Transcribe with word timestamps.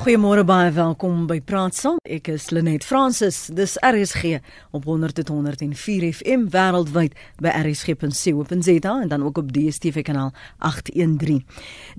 Goeiemôre 0.00 0.46
baie 0.48 0.70
welkom 0.72 1.26
by 1.28 1.42
Praat 1.44 1.76
Saam. 1.76 1.98
Ek 2.08 2.30
is 2.32 2.46
Lenet 2.56 2.86
Fransis. 2.88 3.50
Dis 3.52 3.74
RSG 3.84 4.38
op 4.72 4.86
100.104 4.88 6.06
FM 6.14 6.46
wêreldwyd 6.54 7.12
by 7.44 7.52
rsg.co.za 7.58 8.94
en 9.02 9.10
dan 9.12 9.26
ook 9.28 9.42
op 9.42 9.50
DStv 9.52 10.00
kanaal 10.08 10.32
813. 10.64 11.42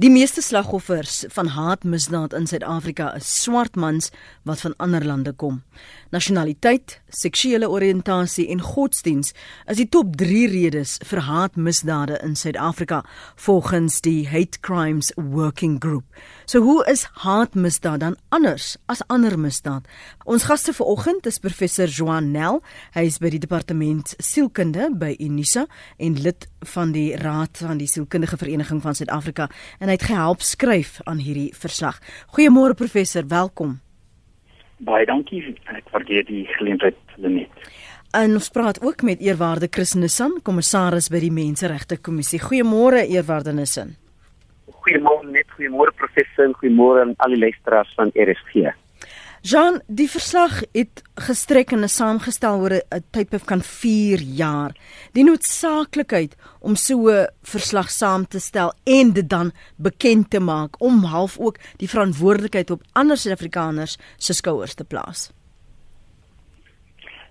Die 0.02 0.10
meeste 0.10 0.42
slagoffers 0.42 1.28
van 1.30 1.52
haatmisdaad 1.54 2.34
in 2.34 2.50
Suid-Afrika 2.50 3.12
is 3.20 3.30
swart 3.44 3.78
mans 3.78 4.10
wat 4.50 4.66
van 4.66 4.74
ander 4.82 5.06
lande 5.06 5.36
kom. 5.38 5.62
Nasionaliteit, 6.10 6.98
seksuele 7.14 7.70
oriëntasie 7.70 8.48
en 8.50 8.66
godsdiens 8.66 9.30
is 9.70 9.78
die 9.78 9.86
top 9.86 10.18
3 10.18 10.48
redes 10.50 10.98
vir 11.06 11.22
haatmisdade 11.30 12.18
in 12.26 12.34
Suid-Afrika 12.34 13.04
volgens 13.46 14.02
die 14.02 14.26
Hate 14.34 14.58
Crimes 14.66 15.14
Working 15.22 15.78
Group. 15.86 16.10
So 16.50 16.66
hoe 16.66 16.82
is 16.90 17.06
haatmisdaad 17.22 17.91
dan 17.98 18.16
anders 18.30 18.78
as 18.86 19.02
ander 19.08 19.34
misdaad? 19.40 19.88
Ons 20.26 20.46
gaste 20.48 20.74
vanoggend 20.74 21.26
is 21.26 21.40
professor 21.40 21.88
Joan 21.88 22.32
Nel. 22.32 22.62
Hy 22.94 23.04
is 23.10 23.18
by 23.20 23.32
die 23.34 23.42
departement 23.42 24.14
sielkunde 24.20 24.92
by 24.96 25.16
Unisa 25.20 25.66
en 25.98 26.16
lid 26.22 26.48
van 26.74 26.92
die 26.96 27.16
raad 27.20 27.64
van 27.64 27.82
die 27.82 27.88
sielkundige 27.88 28.38
vereniging 28.38 28.82
van 28.82 28.96
Suid-Afrika 28.96 29.50
en 29.80 29.92
hy 29.92 29.98
het 29.98 30.10
gehelp 30.10 30.42
skryf 30.46 31.00
aan 31.04 31.24
hierdie 31.24 31.52
verslag. 31.58 32.00
Goeiemôre 32.38 32.78
professor, 32.78 33.28
welkom. 33.28 33.80
Baie 34.82 35.06
dankie. 35.06 35.44
Ek 35.70 35.90
waardeer 35.94 36.26
die 36.26 36.46
geleentheid, 36.58 36.98
Lenet. 37.18 37.72
En 38.12 38.34
ons 38.36 38.50
praat 38.52 38.82
ook 38.84 39.06
met 39.08 39.22
eerwaarde 39.24 39.68
Chris 39.72 39.94
Nissan, 39.94 40.40
kommissaris 40.44 41.08
by 41.14 41.22
die 41.24 41.32
Menseregte 41.32 41.96
Kommissie. 42.02 42.42
Goeiemôre 42.44 43.06
eerwaarde 43.08 43.54
Nissan. 43.56 43.96
Goeiemôre 44.82 45.28
net, 45.30 45.50
goeiemôre 45.58 45.94
professor 45.94 46.48
en 46.48 46.56
goeiemôre 46.58 47.02
aan 47.02 47.14
al 47.18 47.36
die 47.36 47.44
luisteraars 47.44 47.94
van 47.98 48.10
RSG. 48.16 48.72
Jean, 49.42 49.80
die 49.88 50.06
verslag 50.06 50.60
het 50.78 51.02
gestrek 51.18 51.72
en 51.74 51.88
is 51.88 51.96
saamgestel 51.98 52.60
oor 52.62 52.74
'n 52.78 53.04
tydperk 53.12 53.50
van 53.50 53.62
4 53.62 54.22
jaar. 54.22 54.72
Die 55.14 55.24
noodsaaklikheid 55.24 56.36
om 56.62 56.76
so 56.76 57.10
'n 57.10 57.28
verslag 57.42 57.90
saam 57.90 58.28
te 58.28 58.40
stel 58.40 58.74
en 58.86 59.14
dit 59.14 59.30
dan 59.30 59.52
bekend 59.78 60.30
te 60.30 60.40
maak 60.40 60.82
om 60.82 61.04
half 61.04 61.40
ook 61.40 61.58
die 61.78 61.90
verantwoordelikheid 61.90 62.72
op 62.72 62.82
ander 62.94 63.18
Suid-Afrikaners 63.18 63.98
se 64.18 64.34
skouers 64.34 64.76
te 64.76 64.86
plaas. 64.86 65.32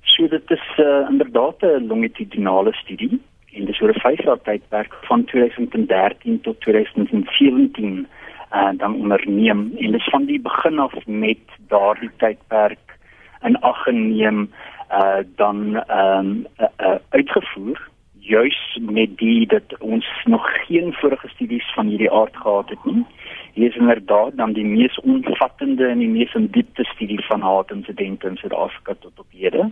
So 0.03 0.29
dit 0.29 0.51
is 0.51 0.67
uh, 0.79 1.07
inderdaad 1.11 1.63
'n 1.63 1.87
longitudinale 1.87 2.73
studie 2.73 3.21
en 3.53 3.65
dis 3.65 3.81
oor 3.81 3.95
'n 3.95 4.01
5 4.01 4.23
jaar 4.25 4.43
tydperk 4.43 4.95
van 5.03 5.25
2013 5.25 6.41
tot 6.41 6.61
2017 6.61 8.07
uh, 8.53 8.69
dan 8.77 8.95
onderneem 8.95 9.73
en 9.79 9.91
dit 9.91 10.01
is 10.01 10.09
van 10.11 10.25
die 10.25 10.41
begin 10.41 10.79
af 10.79 11.07
met 11.07 11.39
daardie 11.69 12.11
tydperk 12.17 12.99
in 13.43 13.61
ag 13.61 13.83
geneem 13.83 14.51
uh 14.91 15.23
dan 15.37 15.77
ehm 15.77 16.19
um, 16.19 16.47
uh, 16.61 16.67
uh, 16.81 16.99
uitgevoer 17.09 17.89
juis 18.19 18.79
met 18.81 19.17
die 19.19 19.47
dat 19.47 19.79
ons 19.79 20.07
nog 20.25 20.45
geen 20.67 20.93
vorige 20.93 21.29
studies 21.29 21.73
van 21.75 21.87
hierdie 21.87 22.11
aard 22.11 22.37
gehad 22.37 22.69
het 22.69 22.85
nie. 22.85 23.05
Hier 23.53 23.69
is 23.69 23.77
inderdaad 23.77 24.37
dan 24.37 24.53
die 24.53 24.65
mees 24.65 25.01
omvattende 25.01 25.87
en 25.87 25.99
die 25.99 26.09
mees 26.09 26.35
in 26.35 26.47
diepte 26.47 26.85
studie 26.85 27.25
van 27.25 27.41
haatinsidente 27.41 28.29
in 28.29 28.37
Suid-Afrika 28.37 28.95
tot 28.99 29.19
op 29.19 29.27
hede. 29.31 29.71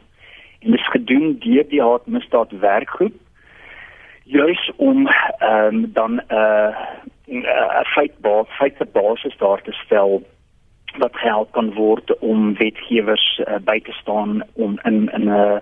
En 0.59 0.71
dit 0.71 0.81
is 0.81 0.91
gedoen 0.91 1.37
deur 1.39 1.69
die 1.69 1.83
haatmisdaad 1.83 2.51
werkgroep 2.51 3.15
juis 4.29 4.73
om 4.77 5.07
ehm 5.07 5.75
um, 5.75 5.93
dan 5.93 6.13
'n 6.15 6.23
uh, 6.35 6.77
'n 7.27 7.45
uh, 7.45 7.81
feitbaar 7.95 8.45
feite 8.45 8.87
basis 8.93 9.37
daar 9.37 9.63
te 9.63 9.73
stel 9.73 10.23
wat 10.99 11.13
help 11.13 11.53
kan 11.53 11.75
word 11.75 12.19
om 12.19 12.55
wetgewers 12.55 13.41
uh, 13.47 13.57
by 13.65 13.81
te 13.81 13.93
staan 13.93 14.43
om 14.53 14.79
in 14.83 15.11
in 15.13 15.25
'n 15.25 15.61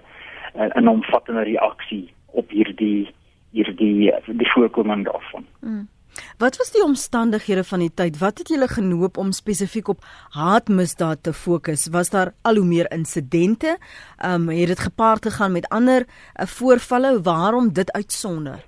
uh, 0.59 0.71
'n 0.75 0.89
omvattende 0.89 1.43
reaksie 1.43 2.13
op 2.27 2.51
hierdie 2.51 3.11
hierdie 3.51 4.15
die 4.27 4.51
voorkoming 4.51 5.05
daarvan. 5.05 5.47
Mm. 5.61 5.89
Wat 6.39 6.57
was 6.57 6.73
die 6.73 6.85
omstandighede 6.85 7.65
van 7.65 7.79
die 7.85 7.93
tyd? 7.95 8.19
Wat 8.19 8.39
het 8.39 8.49
julle 8.49 8.69
genoop 8.69 9.17
om 9.17 9.33
spesifiek 9.33 9.89
op 9.89 10.05
haatmisdaad 10.37 11.23
te 11.23 11.33
fokus? 11.33 11.89
Was 11.93 12.11
daar 12.11 12.33
al 12.43 12.57
hoe 12.61 12.67
meer 12.67 12.91
insidente? 12.93 13.77
Ehm 14.19 14.49
um, 14.49 14.49
het 14.49 14.67
dit 14.67 14.79
gepaard 14.79 15.23
gegaan 15.27 15.53
met 15.53 15.69
ander 15.69 16.07
uh, 16.07 16.47
voorvalle? 16.47 17.21
Waarom 17.23 17.73
dit 17.73 17.93
uitsonder? 17.93 18.65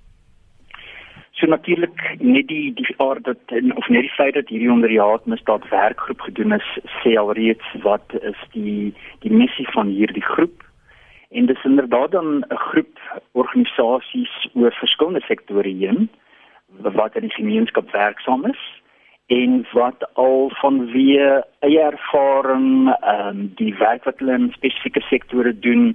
So 1.33 1.47
natuurlik 1.47 2.17
net 2.19 2.49
die 2.49 2.75
die 2.75 2.95
aard 2.97 3.25
dat 3.25 3.39
of 3.75 3.89
net 3.89 4.03
die 4.03 4.17
feit 4.17 4.35
dat 4.35 4.49
hierdie 4.49 4.71
onder 4.71 4.89
die 4.89 5.01
haatmisdaad 5.01 5.69
werkgroep 5.69 6.21
gedoen 6.21 6.53
is, 6.53 6.71
sê 7.03 7.15
alreeds 7.17 7.75
wat 7.83 8.17
is 8.21 8.41
die 8.53 8.95
die 9.19 9.33
missie 9.33 9.69
van 9.71 9.87
hierdie 9.87 10.25
groep? 10.25 10.65
En 11.31 11.47
dis 11.47 11.65
inderdaad 11.65 12.11
dan 12.11 12.45
'n 12.49 12.57
groep 12.57 12.99
organisasies 13.33 14.49
oor 14.55 14.73
verskillende 14.73 15.21
sektore 15.21 15.69
heen 15.69 16.11
wat 16.77 17.17
in 17.17 17.27
die 17.27 17.37
gemeenskap 17.37 17.91
werksaam 17.93 18.45
is 18.47 18.61
en 19.29 19.67
wat 19.73 20.05
al 20.17 20.49
vanweë 20.57 21.41
eie 21.67 21.81
ervaring 21.85 22.89
um, 22.89 23.41
die 23.61 23.75
werk 23.77 24.07
wat 24.09 24.21
hulle 24.23 24.39
in 24.41 24.51
spesifieke 24.55 25.03
sektore 25.09 25.53
doen 25.53 25.91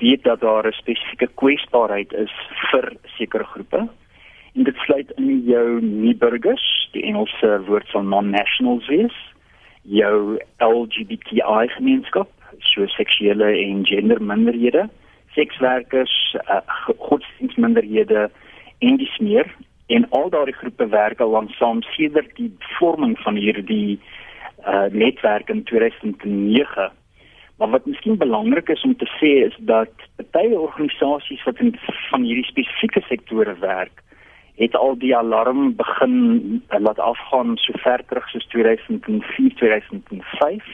weet 0.00 0.24
dat 0.28 0.40
daar 0.40 0.66
'n 0.68 0.76
spesifieke 0.80 1.28
kwesbaarheid 1.40 2.12
is 2.12 2.32
vir 2.70 2.92
sekere 3.16 3.44
groepe. 3.44 3.88
En 4.54 4.62
dit 4.64 4.76
sluit 4.76 5.10
in 5.10 5.40
jou 5.44 5.80
nie 5.80 6.14
burgers 6.14 6.88
die 6.92 7.02
Engelse 7.02 7.64
woord 7.66 7.90
van 7.90 8.08
non-nationals 8.08 8.88
is 8.88 9.16
jou 9.82 10.38
LGBTI 10.58 11.68
gemeenskap 11.76 12.28
so 12.58 12.86
seksuele 12.86 13.48
en 13.64 13.86
gender 13.86 14.22
minderhede 14.22 14.88
sekswerkers 15.34 16.36
uh, 16.48 16.60
godsdienstminderhede 16.98 18.30
en 18.78 18.96
dis 18.96 19.18
meer 19.18 19.48
en 19.86 20.06
al 20.10 20.30
daardie 20.30 20.54
groepe 20.54 20.86
werk 20.88 21.20
al 21.20 21.30
lank 21.30 21.50
saam 21.50 21.82
sedert 21.82 22.36
die 22.36 22.52
vorming 22.78 23.18
van 23.18 23.36
hierdie 23.36 24.00
uh 24.64 24.86
netwerk 24.90 25.48
in 25.48 25.64
2009. 25.64 26.92
Maar 27.58 27.70
wat 27.70 27.86
miskien 27.86 28.16
belangrik 28.16 28.68
is 28.68 28.82
om 28.82 28.96
te 28.96 29.08
sê 29.20 29.32
is 29.46 29.56
dat 29.58 29.92
baie 30.32 30.58
organisasies 30.58 31.44
wat 31.44 31.60
in 31.60 31.74
van 32.10 32.22
hierdie 32.22 32.48
spesifieke 32.48 33.02
sektore 33.08 33.54
werk, 33.60 34.02
het 34.56 34.76
al 34.76 34.96
die 34.98 35.16
alarm 35.16 35.74
begin 35.76 36.16
uh, 36.70 36.80
laat 36.80 36.98
afgaan 36.98 37.56
so 37.56 37.76
ver 37.84 38.04
terug 38.06 38.28
soos 38.28 38.46
2004, 38.46 39.54
2005. 39.54 40.64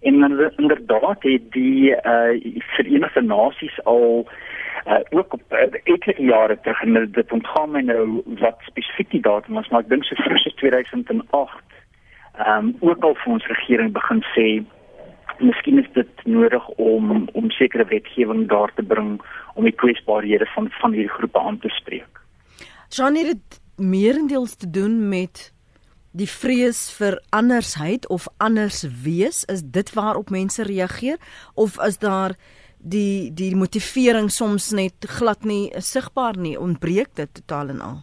En 0.00 0.14
inderdaad 0.56 1.22
het 1.22 1.52
die 1.52 1.90
uh 1.90 2.60
Verenigde 2.76 3.22
Nasies 3.22 3.84
al 3.84 4.28
uh, 4.86 5.00
ook 5.10 5.32
op 5.32 5.42
uh, 5.52 5.66
etlike 5.84 6.22
jare 6.22 6.58
terug 6.60 6.82
en 6.82 7.10
dit 7.12 7.32
ontgaan 7.32 7.70
my 7.70 7.80
nou 7.80 8.22
wat 8.42 8.58
spesifiek 8.68 9.10
die 9.10 9.20
datum 9.20 9.54
was 9.54 9.68
maar 9.68 9.84
ek 9.86 9.92
dink 9.92 10.04
so 10.04 10.22
vroeg 10.22 10.46
as 10.46 10.58
2008 10.62 11.76
ehm 12.36 12.66
um, 12.66 12.74
ook 12.80 13.04
al 13.04 13.14
vir 13.14 13.32
ons 13.32 13.46
regering 13.52 13.92
begin 13.92 14.22
sê 14.34 14.48
miskien 15.38 15.78
is 15.78 15.88
dit 15.92 16.24
nodig 16.24 16.68
om 16.68 17.28
om 17.32 17.50
sekere 17.50 17.84
wetgewing 17.84 18.48
daar 18.48 18.72
te 18.74 18.82
bring 18.82 19.20
om 19.54 19.64
die 19.64 19.74
kwesbaarhede 19.82 20.46
van 20.54 20.70
van 20.80 20.92
hierdie 20.92 21.16
groepe 21.18 21.40
aan 21.40 21.58
te 21.58 21.68
spreek. 21.68 22.20
Jean 22.88 23.16
het 23.16 23.26
dit 23.26 23.60
meerendeels 23.76 24.56
te 24.56 24.70
doen 24.70 25.08
met 25.08 25.52
die 26.16 26.28
vrees 26.28 26.86
vir 26.96 27.18
andersheid 27.30 28.08
of 28.08 28.28
anders 28.36 28.84
wees 29.04 29.44
is 29.52 29.62
dit 29.62 29.92
waarop 29.92 30.30
mense 30.30 30.62
reageer 30.62 31.18
of 31.54 31.76
is 31.84 31.98
daar 31.98 32.36
die 32.86 33.32
die 33.34 33.54
motivering 33.58 34.30
soms 34.30 34.70
net 34.72 35.06
glad 35.18 35.44
nie 35.44 35.70
sigbaar 35.82 36.38
nie 36.38 36.56
ontbreek 36.58 37.14
dit 37.18 37.32
totaal 37.40 37.72
en 37.74 37.80
al? 37.88 37.96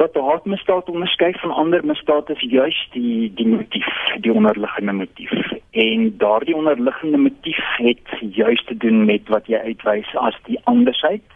Wat 0.00 0.14
die 0.16 0.22
hartmisdaad 0.24 0.88
onderskei 0.88 1.32
van 1.42 1.52
ander 1.52 1.84
misdade 1.84 2.32
is 2.32 2.44
juis 2.52 2.78
die 2.94 3.32
die 3.36 3.48
motief 3.48 3.90
die 4.24 4.32
onderliggende 4.32 4.96
motief. 5.02 5.34
En 5.70 6.06
daardie 6.18 6.56
onderliggende 6.56 7.20
motief 7.26 7.60
het 7.76 8.16
juis 8.20 8.64
te 8.64 8.76
doen 8.76 9.04
met 9.04 9.28
wat 9.28 9.46
jy 9.46 9.60
uitwys 9.68 10.16
as 10.16 10.40
die 10.48 10.60
andersheid 10.64 11.26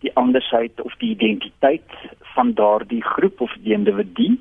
die 0.00 0.14
andersheid 0.14 0.80
of 0.80 0.94
die 0.98 1.10
identiteit 1.10 1.94
van 2.34 2.52
daardie 2.54 3.02
groep 3.02 3.40
of 3.40 3.54
die 3.64 3.74
individu 3.74 4.36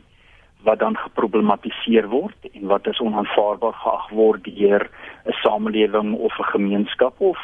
wat 0.67 0.79
dan 0.79 0.97
geproblematiseer 0.99 2.09
word 2.11 2.49
en 2.51 2.67
wat 2.71 2.87
as 2.91 2.99
onaanvaarbaar 2.99 3.75
geag 3.83 4.09
word 4.19 4.43
deur 4.59 4.83
'n 5.25 5.37
samelewing 5.43 6.11
of 6.27 6.33
'n 6.39 6.51
gemeenskap 6.55 7.15
of 7.31 7.39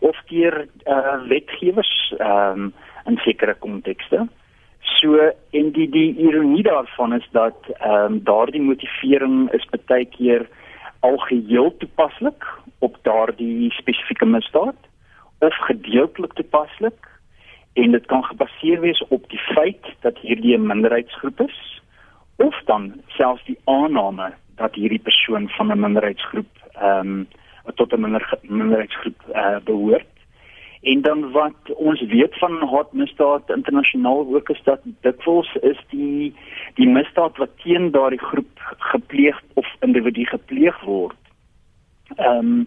of 0.00 0.16
deur 0.28 0.66
uh, 0.86 1.16
wetgewers 1.28 2.14
um, 2.18 2.72
in 3.06 3.16
sekere 3.16 3.54
kontekste. 3.54 4.28
So 4.80 5.18
en 5.58 5.72
die 5.76 5.88
die 5.88 6.16
ironie 6.26 6.62
daarvan 6.62 7.12
is 7.12 7.28
dat 7.32 7.58
ehm 7.78 8.12
um, 8.12 8.24
daardie 8.24 8.62
motivering 8.62 9.52
is 9.52 9.66
baie 9.86 10.04
keer 10.04 10.48
al 11.00 11.16
geheel 11.16 11.76
toepaslik 11.78 12.46
op 12.78 12.96
daardie 13.02 13.70
spesifieke 13.70 14.26
misdaad 14.26 14.80
of 15.38 15.54
gedeeltelik 15.66 16.32
toepaslik 16.32 17.08
en 17.72 17.92
dit 17.92 18.06
kan 18.06 18.24
gebaseer 18.24 18.80
wees 18.80 19.02
op 19.08 19.28
die 19.28 19.42
feit 19.54 19.84
dat 20.00 20.18
hierdie 20.18 20.56
'n 20.56 20.66
minderheidsgroep 20.66 21.40
is 21.40 21.80
of 22.40 22.60
dan 22.64 22.92
selfs 23.06 23.44
die 23.44 23.58
aanname 23.64 24.32
dat 24.56 24.74
hierdie 24.74 25.04
persoon 25.08 25.48
van 25.48 25.72
'n 25.72 25.80
minderheidsgroep 25.80 26.52
ehm 26.72 27.08
um, 27.08 27.28
tot 27.74 27.92
'n 27.92 28.00
minder, 28.00 28.38
minderheidsgroep 28.42 29.20
uh, 29.34 29.58
behoort. 29.64 30.14
En 30.80 31.02
dan 31.02 31.30
wat 31.30 31.60
ons 31.74 32.00
weet 32.00 32.38
van 32.38 32.68
haatmisdaad 32.68 33.50
internasionaal 33.50 34.34
ook 34.34 34.48
is 34.48 34.62
dat 34.64 34.80
dikwels 35.00 35.54
is 35.60 35.80
die 35.88 36.34
die 36.74 36.88
misdaad 36.88 37.36
wat 37.36 37.50
teen 37.62 37.90
daardie 37.90 38.24
groep 38.30 38.74
gepleeg 38.78 39.42
of 39.54 39.66
individu 39.80 40.24
gepleeg 40.24 40.80
word. 40.80 41.20
Ehm 42.16 42.36
um, 42.36 42.66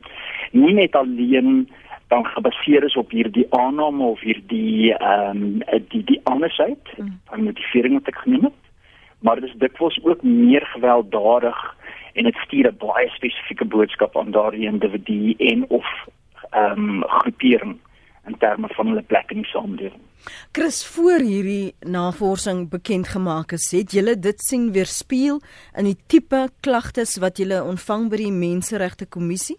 nie 0.52 0.74
net 0.74 0.96
alleen 0.96 1.70
dan 2.08 2.26
gebaseer 2.26 2.84
is 2.84 2.96
op 2.96 3.10
hierdie 3.12 3.48
aanname 3.50 4.04
of 4.04 4.20
hierdie 4.20 4.94
ehm 4.94 5.44
um, 5.44 5.82
die 5.90 6.04
die 6.04 6.22
andersheid 6.24 6.98
mm. 6.98 7.20
van 7.26 7.44
motivering 7.44 7.94
wat 7.94 8.08
ek 8.08 8.22
genoem 8.26 8.44
het 8.44 8.63
maar 9.24 9.40
dit 9.40 9.50
is 9.50 9.60
dikwels 9.64 10.00
ook 10.04 10.24
meer 10.24 10.66
gewelddadig 10.76 11.60
en 12.14 12.24
dit 12.24 12.36
stuur 12.46 12.68
'n 12.72 12.78
baie 12.78 13.10
spesifieke 13.10 13.66
boodskap 13.66 14.18
aan 14.18 14.32
daardie 14.32 14.68
individu 14.68 15.34
en 15.38 15.66
of 15.70 15.88
ehm 16.52 16.90
um, 16.90 17.04
groepering 17.04 17.78
in 18.28 18.38
terme 18.38 18.68
van 18.68 18.88
hulle 18.88 19.02
plek 19.02 19.32
in 19.32 19.42
die 19.42 19.52
samelewing. 19.52 20.02
Chris 20.52 20.88
voor 20.88 21.20
hierdie 21.20 21.76
navorsing 21.80 22.70
bekend 22.70 23.08
gemaak 23.08 23.52
is, 23.52 23.72
het 23.72 23.92
julle 23.92 24.20
dit 24.20 24.40
sien 24.40 24.72
weerspieël 24.72 25.42
in 25.76 25.90
die 25.90 25.98
tipe 26.08 26.50
klagtes 26.60 27.18
wat 27.18 27.38
julle 27.38 27.64
ontvang 27.64 28.10
by 28.10 28.16
die 28.16 28.32
Menseregte 28.32 29.06
Kommissie? 29.06 29.58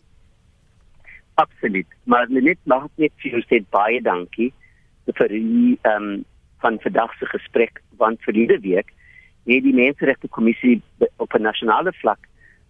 Absoluut. 1.34 1.86
Maar 2.04 2.26
net 2.30 2.58
mag 2.64 2.86
net 2.96 3.12
vir 3.22 3.44
sê 3.50 3.60
baie 3.70 4.00
dankie 4.00 4.52
vir 5.18 5.28
die 5.28 5.78
ehm 5.82 6.02
um, 6.02 6.24
van 6.64 6.78
vandag 6.80 7.12
se 7.18 7.26
gesprek 7.26 7.82
want 8.00 8.22
verlede 8.24 8.56
week 8.60 8.94
het 9.44 9.62
die 9.62 9.74
Menseregte 9.74 10.28
Kommissie 10.28 10.82
op 11.16 11.34
'n 11.34 11.42
nasionale 11.42 11.92
vlak 11.92 12.18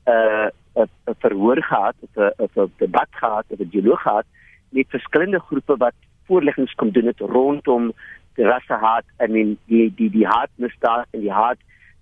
'n 0.06 0.11
uh, 0.11 0.85
'n 1.06 1.15
verhoor 1.19 1.62
gehad 1.62 1.94
of 2.00 2.56
'n 2.56 2.61
'n 2.61 2.73
debat 2.76 3.09
gehad 3.11 3.44
of 3.49 3.59
'n 3.59 3.69
dialoog 3.71 4.03
gehad 4.03 4.25
met 4.69 4.88
verskillende 4.88 5.41
groepe 5.41 5.76
wat 5.76 5.94
voorleggings 6.26 6.75
kom 6.75 6.91
doen 6.91 7.06
het 7.06 7.21
rondom 7.21 7.93
rassehaat 8.35 9.05
en 9.17 9.32
die 9.32 9.59
die 9.67 9.93
die 9.94 10.11
die 10.11 10.26
haatmisdaad 10.26 11.06
en 11.11 11.21
die 11.21 11.32
haat 11.32 11.59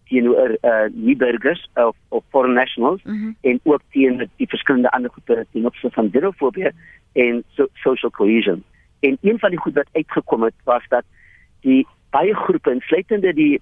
teenoor 0.09 0.57
uh 0.63 0.87
nie 0.93 1.17
burgers 1.17 1.69
of 1.75 1.97
of 2.09 2.25
foreign 2.31 2.55
nationals 2.55 3.03
mm 3.03 3.13
-hmm. 3.13 3.37
en 3.41 3.61
ook 3.63 3.81
teen 3.91 4.31
die 4.37 4.49
verskillende 4.49 4.91
ander 4.91 5.11
groepe 5.11 5.47
teen 5.53 5.67
opsigte 5.67 5.95
van 5.95 6.11
xenofobie 6.11 6.71
en 7.13 7.45
so, 7.49 7.67
social 7.73 8.11
cohesion. 8.11 8.65
En 9.01 9.19
een 9.21 9.39
van 9.39 9.51
die 9.51 9.59
goed 9.59 9.75
wat 9.75 9.89
uitgekom 9.93 10.43
het 10.43 10.55
was 10.65 10.85
dat 10.89 11.05
die 11.61 11.87
baie 12.11 12.35
groepe 12.35 12.73
insluitende 12.73 13.35
die 13.35 13.61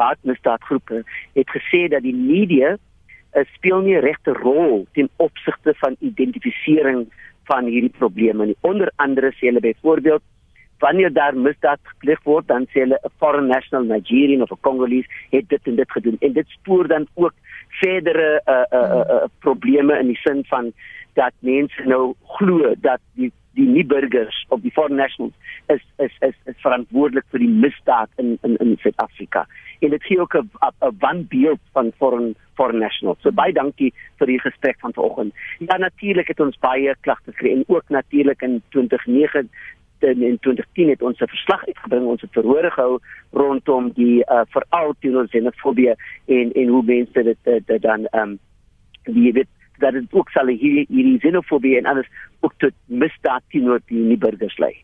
haatmisdaadgroepe 0.00 1.02
het 1.32 1.50
gesê 1.56 1.88
dat 1.88 2.02
die 2.02 2.14
media 2.14 2.76
uh, 2.76 3.44
speel 3.54 3.80
nie 3.86 3.98
regte 3.98 4.32
rol 4.32 4.86
ten 4.92 5.08
opsigte 5.16 5.74
van 5.82 5.96
identifisering 5.98 7.06
van 7.48 7.64
hierdie 7.64 7.94
probleme 7.98 8.46
nie. 8.46 8.56
Onder 8.60 8.92
andere 8.96 9.32
sê 9.36 9.48
hulle 9.48 9.64
byvoorbeeld 9.64 10.22
wanneer 10.78 11.12
daar 11.12 11.36
misdaad 11.36 11.80
gepleeg 11.82 12.20
word, 12.22 12.46
dan 12.46 12.66
sê 12.70 12.84
hulle 12.84 12.98
'n 13.02 13.14
foreign 13.18 13.46
national 13.46 13.84
Nigerian 13.84 14.42
of 14.42 14.52
a 14.52 14.58
Congolese 14.60 15.08
het 15.30 15.48
dit 15.48 15.66
en 15.66 15.76
dit 15.76 15.90
gedoen 15.90 16.16
en 16.20 16.32
dit 16.32 16.48
spoor 16.48 16.88
dan 16.88 17.06
ook 17.14 17.34
verdere 17.68 18.42
uh, 18.46 18.54
uh, 18.72 18.90
uh, 18.90 19.04
uh, 19.14 19.24
probleme 19.38 19.98
in 19.98 20.06
die 20.06 20.20
sin 20.22 20.44
van 20.44 20.72
dat 21.14 21.32
mense 21.38 21.82
nou 21.84 22.14
glo 22.38 22.74
dat 22.78 23.00
die 23.14 23.32
die 23.58 23.68
nie 23.68 23.84
burgers 23.86 24.38
of 24.54 24.62
die 24.64 24.72
foreign 24.74 25.00
nationals 25.00 25.34
is 25.74 25.82
is 26.04 26.14
is, 26.28 26.36
is 26.50 26.60
verantwoordelik 26.64 27.26
vir 27.32 27.42
die 27.44 27.54
misdaad 27.64 28.10
in 28.22 28.36
in 28.46 28.56
in 28.64 28.76
Suid-Afrika. 28.82 29.46
En 29.80 29.90
dit 29.94 30.04
gee 30.04 30.20
ook 30.20 30.34
'n 30.34 30.50
'n 30.88 30.96
wanbeeld 30.98 31.60
van 31.72 31.92
foreign 31.98 32.34
foreign 32.54 32.78
nationals. 32.78 33.20
So 33.22 33.32
baie 33.32 33.52
dankie 33.52 33.92
vir 34.18 34.26
die 34.26 34.40
gesprek 34.40 34.78
van 34.80 34.92
vanoggend. 34.92 35.34
Ja 35.58 35.76
natuurlik 35.76 36.28
het 36.28 36.40
ons 36.40 36.58
baie 36.58 36.96
klagtes 37.00 37.34
gekry 37.36 37.52
en 37.52 37.64
ook 37.66 37.88
natuurlik 37.88 38.42
in 38.42 38.62
2009 38.68 39.50
in 40.00 40.38
2010 40.40 40.88
het 40.88 41.02
ons 41.02 41.20
'n 41.20 41.26
verslag 41.26 41.66
uitgebring 41.66 42.06
ons 42.06 42.20
het 42.20 42.32
verhore 42.32 42.70
gehou 42.70 42.98
rondom 43.30 43.90
die 43.94 44.18
uh, 44.18 44.40
veral 44.48 44.94
teenoor 45.00 45.28
xenofobie 45.28 45.94
en 46.26 46.52
en 46.52 46.68
hoe 46.68 46.82
mense 46.84 47.22
dit, 47.22 47.38
dit, 47.42 47.66
dit 47.66 47.82
dan 47.82 48.06
ehm 48.06 48.28
um, 48.28 48.38
die 49.02 49.32
weet 49.32 49.48
dat 49.82 49.96
dit 49.96 50.12
ook 50.12 50.30
sal 50.34 50.50
hierdie 50.50 50.86
hierdie 50.88 51.18
xenofobie 51.22 51.76
en 51.78 51.86
alles 51.86 52.10
ook 52.40 52.54
tot 52.58 52.76
misdaad 52.86 53.42
teenoor 53.52 53.82
die 53.86 54.04
nie 54.10 54.18
burgers 54.20 54.58
lei. 54.58 54.74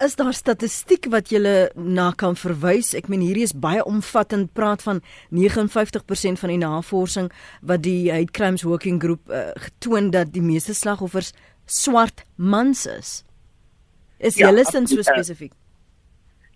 Is 0.00 0.16
daar 0.16 0.32
statistiek 0.32 1.10
wat 1.12 1.28
jy 1.28 1.40
na 1.76 2.06
kan 2.16 2.38
verwys? 2.40 2.94
Ek 2.96 3.10
meen 3.12 3.20
hierdie 3.20 3.44
is 3.44 3.52
baie 3.52 3.82
omvattend, 3.84 4.54
praat 4.56 4.80
van 4.82 5.02
59% 5.28 6.40
van 6.40 6.52
die 6.54 6.60
navorsing 6.62 7.28
wat 7.60 7.84
die 7.84 8.08
Hate 8.08 8.32
Crimes 8.32 8.64
Working 8.64 9.02
Group 9.02 9.28
uh, 9.28 9.50
getoon 9.66 10.08
dat 10.14 10.32
die 10.32 10.42
meeste 10.42 10.72
slagoffers 10.72 11.34
swart 11.66 12.24
mans 12.36 12.86
is. 12.88 13.24
Is 14.18 14.40
ja, 14.40 14.48
julle 14.48 14.64
sin 14.64 14.88
so 14.88 15.04
spesifiek? 15.04 15.52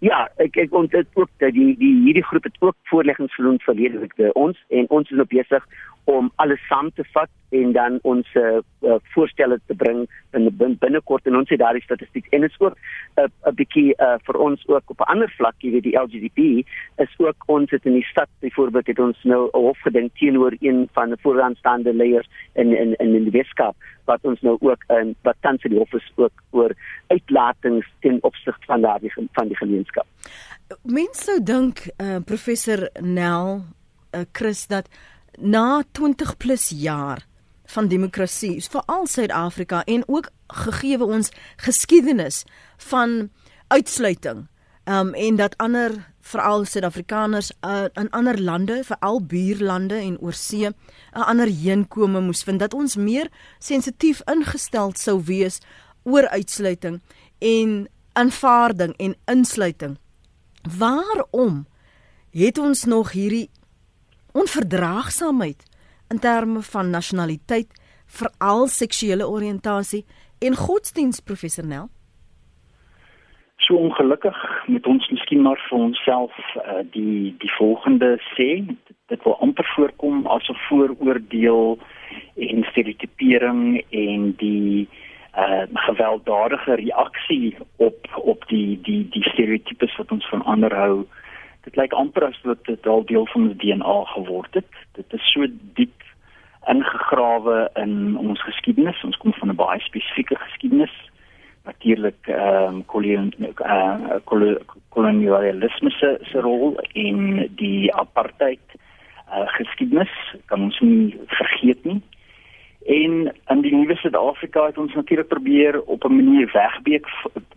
Ja, 0.01 0.29
ek 0.39 0.57
ek 0.63 0.75
ontdek 0.79 1.11
ook 1.19 1.31
dat 1.43 1.53
die 1.53 1.73
die 1.77 1.95
hierdie 2.07 2.25
groep 2.25 2.45
het 2.47 2.57
ook 2.63 2.77
voorleggings 2.89 3.35
gedoen 3.35 3.59
verlede 3.67 3.99
week 3.99 4.15
by 4.17 4.31
ons 4.39 4.57
en 4.71 4.87
ons 4.95 5.11
is 5.11 5.19
nou 5.19 5.27
besig 5.29 5.65
om 6.09 6.31
alles 6.41 6.61
saam 6.69 6.89
te 6.97 7.05
vat 7.13 7.29
en 7.53 7.73
dan 7.73 7.99
ons 8.09 8.29
uh, 8.37 8.61
voorstelle 9.15 9.59
te 9.67 9.75
bring 9.77 10.07
in 10.37 10.49
binnekort 10.81 11.27
en 11.29 11.37
ons 11.37 11.51
het 11.53 11.61
daardie 11.61 11.85
statistiek 11.85 12.27
en 12.33 12.45
dit 12.45 12.53
is 12.53 12.61
ook 12.61 12.77
'n 12.77 13.25
uh, 13.25 13.53
bietjie 13.61 13.93
uh, 13.97 14.17
vir 14.27 14.37
ons 14.47 14.67
ook 14.69 14.91
op 14.95 15.01
'n 15.01 15.11
ander 15.13 15.31
vlak 15.37 15.55
jy 15.59 15.71
weet 15.71 15.89
die 15.89 15.99
LGBT 16.01 16.65
is 17.05 17.15
ook 17.19 17.45
ons 17.47 17.71
het 17.71 17.85
in 17.85 17.93
die 17.93 18.09
stad 18.13 18.29
byvoorbeeld 18.41 18.87
het 18.87 18.99
ons 18.99 19.19
nou 19.25 19.51
'n 19.53 19.61
hof 19.67 19.81
gedink 19.81 20.15
teenoor 20.15 20.57
een 20.61 20.89
van 20.93 21.09
die 21.09 21.21
vooraanstaande 21.23 21.95
leiers 21.95 22.29
in 22.55 22.77
in 22.77 22.95
in, 22.99 23.15
in 23.15 23.25
die 23.25 23.37
Weskaap 23.39 23.77
wat 24.05 24.21
ons 24.23 24.41
nou 24.41 24.57
ook 24.61 24.85
in 24.89 25.15
wat 25.23 25.37
tans 25.41 25.63
in 25.63 25.71
die 25.71 25.79
hof 25.79 25.93
is 25.93 26.13
ook 26.17 26.43
oor 26.51 26.73
uitlatings 27.07 27.87
ten 28.01 28.19
opsigte 28.23 28.67
van 28.67 28.81
daardie 28.81 29.13
van 29.13 29.49
die 29.49 29.57
gemeenskap. 29.57 30.07
Mense 30.83 31.25
sou 31.25 31.43
dink 31.43 31.87
uh, 32.01 32.17
professor 32.25 32.89
Nel 33.01 33.65
uh, 34.15 34.21
Chris 34.33 34.67
dat 34.67 34.89
na 35.41 35.83
20 35.93 36.37
plus 36.37 36.69
jaar 36.75 37.27
van 37.69 37.89
demokrasie, 37.89 38.65
veral 38.71 39.07
Suid-Afrika 39.07 39.85
en 39.85 40.05
ook 40.07 40.31
gegee 40.47 41.05
ons 41.05 41.31
geskiedenis 41.57 42.45
van 42.77 43.31
uitsluiting. 43.69 44.47
Um 44.85 45.15
en 45.15 45.37
dat 45.37 45.57
ander 45.57 45.93
veral 46.21 46.65
Suid-Afrikaners 46.65 47.53
uh, 47.65 47.85
in 47.93 48.11
ander 48.11 48.41
lande, 48.43 48.81
veral 48.85 49.21
buurlande 49.25 49.95
en 49.95 50.19
oorsee 50.21 50.69
'n 50.69 50.75
ander 51.13 51.47
heenkome 51.47 52.21
moes 52.21 52.43
vind 52.43 52.59
dat 52.59 52.75
ons 52.75 52.97
meer 52.97 53.29
sensitief 53.59 54.21
ingestel 54.25 54.93
sou 54.95 55.23
wees 55.25 55.61
oor 56.03 56.29
uitsluiting 56.29 57.01
en 57.39 57.89
aanvaarding 58.13 58.97
en 58.97 59.17
insluiting. 59.25 59.99
Waarom 60.79 61.67
het 62.31 62.59
ons 62.59 62.85
nog 62.85 63.13
hierdie 63.13 63.51
onverdraagsaamheid 64.33 65.65
in 66.09 66.19
terme 66.19 66.63
van 66.63 66.91
nasionaliteit, 66.91 67.69
veral 68.07 68.67
seksuele 68.67 69.29
oriëntasie 69.29 70.05
en 70.41 70.57
godsdienst 70.57 71.25
professor 71.25 71.67
Nel. 71.67 71.89
So 73.59 73.77
ongelukkig 73.77 74.39
met 74.67 74.87
ons 74.87 75.09
miskien 75.11 75.43
maar 75.43 75.61
vir 75.69 75.79
onsself 75.79 76.33
uh, 76.57 76.81
die 76.95 77.35
die 77.43 77.51
volgende 77.59 78.15
sê 78.37 78.63
dit 79.13 79.25
wil 79.25 79.37
amper 79.45 79.67
voorkom 79.75 80.27
as 80.27 80.49
'n 80.49 80.57
vooroordeel 80.69 81.79
en 82.37 82.65
stereotipering 82.71 83.85
en 83.91 84.33
die 84.37 84.89
uh 85.37 85.67
gewelddadige 85.73 86.75
reaksie 86.75 87.57
op 87.77 88.09
op 88.17 88.49
die 88.49 88.81
die 88.83 89.09
die 89.11 89.29
stereotypes 89.29 89.97
wat 89.97 90.11
ons 90.11 90.29
van 90.29 90.43
ander 90.43 90.75
hou 90.75 91.01
uh 91.01 91.28
dit 91.65 91.77
lyk 91.77 91.93
amper 91.93 92.25
as 92.25 92.41
wat 92.43 92.65
dit 92.65 92.87
al 92.87 93.05
deel 93.05 93.27
van 93.27 93.49
ons 93.49 93.57
DNA 93.57 94.05
geword 94.15 94.55
het. 94.55 94.73
Dit 94.93 95.13
is 95.13 95.33
so 95.33 95.47
diep 95.75 96.03
ingegrawe 96.69 97.71
in 97.75 98.17
ons 98.17 98.43
geskiedenis. 98.43 99.05
Ons 99.05 99.17
kom 99.17 99.33
van 99.33 99.49
'n 99.49 99.57
baie 99.57 99.81
spesifieke 99.81 100.37
geskiedenis. 100.37 100.97
Natuurlik 101.65 102.29
ehm 102.29 102.75
um, 102.75 102.85
kolonialisme 104.89 105.91
se 105.91 106.19
se 106.23 106.41
rol 106.41 106.81
in 106.93 107.49
die 107.57 107.95
apartheid 107.95 108.61
uh, 109.29 109.47
geskiedenis 109.47 110.15
kan 110.47 110.63
ons 110.63 110.81
nie 110.81 111.21
vergeet 111.27 111.85
nie. 111.85 112.03
En 112.87 113.35
in 113.49 113.61
die 113.61 113.75
nuwe 113.75 113.97
Suid-Afrika 113.97 114.67
het 114.67 114.79
ons 114.79 114.95
natuurlik 114.95 115.29
probeer 115.29 115.83
op 115.83 116.05
'n 116.05 116.15
manier 116.15 116.51
wegbeek 116.53 117.07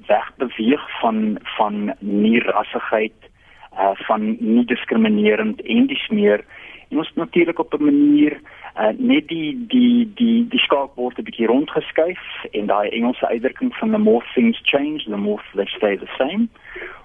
wegbeweeg 0.08 1.00
van 1.00 1.38
van 1.58 1.94
nie 2.00 2.40
rassigheid 2.40 3.31
uh 3.80 3.96
van 4.08 4.36
nie 4.40 4.66
diskriminerend 4.66 5.62
en 5.62 5.88
dis 5.88 6.08
meer 6.10 6.44
en 6.90 6.98
ons 6.98 7.12
natuurlik 7.16 7.60
op 7.60 7.74
'n 7.74 7.84
manier 7.84 8.40
uh 8.78 8.92
net 8.98 9.28
die 9.28 9.66
die 9.68 10.12
die 10.16 10.48
die 10.48 10.60
skaakbord 10.60 11.18
'n 11.18 11.24
bietjie 11.24 11.48
rondgeskuif 11.48 12.24
en 12.52 12.66
daai 12.66 12.90
Engelse 12.90 13.28
uitdrukking 13.28 13.76
van 13.76 13.92
the 13.92 13.98
more 13.98 14.26
things 14.34 14.60
change 14.64 15.04
the 15.04 15.18
more 15.18 15.42
they 15.56 15.66
stay 15.66 15.98
the 15.98 16.12
same. 16.18 16.48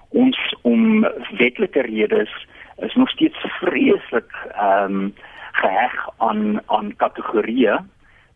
Ons 0.09 0.55
om 0.61 1.07
wetlike 1.37 1.81
redes 1.81 2.47
is 2.77 2.95
nog 2.95 3.09
steeds 3.09 3.37
vreeslik 3.59 4.31
ehm 4.53 4.93
um, 4.93 5.13
geheg 5.51 6.09
aan 6.17 6.61
aan 6.65 6.95
kategorieë. 6.95 7.77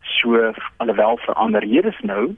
So 0.00 0.52
alhoewel 0.76 1.16
verander 1.16 1.62
hier 1.62 1.84
is 1.84 2.00
nou 2.00 2.34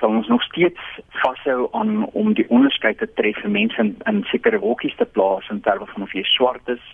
sal 0.00 0.16
ons 0.16 0.28
nog 0.28 0.42
steeds 0.42 0.80
vashou 1.22 1.68
aan 1.76 2.04
om 2.12 2.34
die 2.34 2.48
onderskeid 2.48 2.98
te 2.98 3.08
tref 3.20 3.38
vir 3.44 3.52
mense 3.52 3.80
in, 3.82 3.94
in 4.06 4.24
sekere 4.32 4.58
hokkies 4.58 4.96
te 4.96 5.04
plaas 5.04 5.48
in 5.50 5.60
terme 5.60 5.86
van 5.92 6.02
of 6.06 6.14
jy 6.16 6.24
swart 6.24 6.68
is 6.68 6.84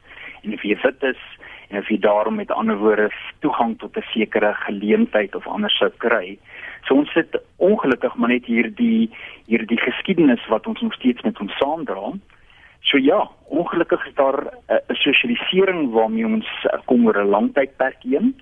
en 0.43 0.55
of 0.55 0.65
jy 0.67 0.77
wit 0.83 1.03
is 1.11 1.23
en 1.71 1.79
of 1.81 1.89
jy 1.91 1.99
daarom 2.03 2.39
met 2.39 2.51
ander 2.55 2.79
woorde 2.79 3.09
toegang 3.45 3.79
tot 3.79 3.97
'n 3.97 4.07
sekere 4.13 4.55
geleentheid 4.67 5.35
of 5.35 5.47
anders 5.47 5.79
sou 5.79 5.91
kry. 5.99 6.39
So 6.87 6.95
ons 6.95 7.13
sit 7.13 7.39
ongelukkig 7.57 8.15
maar 8.17 8.29
net 8.29 8.47
hier 8.47 8.71
die 8.75 9.11
hier 9.47 9.67
die 9.67 9.81
geskiedenis 9.81 10.47
wat 10.49 10.67
ons 10.67 10.81
nog 10.81 10.95
steeds 10.95 11.23
met 11.23 11.41
ons 11.41 11.57
saamdra. 11.59 12.13
So 12.83 12.99
ja, 12.99 13.29
ongelukkig 13.49 14.07
is 14.07 14.15
daar 14.15 14.47
'n 14.69 14.95
sosialisering 14.95 15.91
waarmee 15.93 16.27
ons 16.27 16.47
kom 16.85 17.07
oor 17.07 17.19
'n 17.19 17.31
lang 17.31 17.55
tydperk 17.55 18.03
heen. 18.03 18.35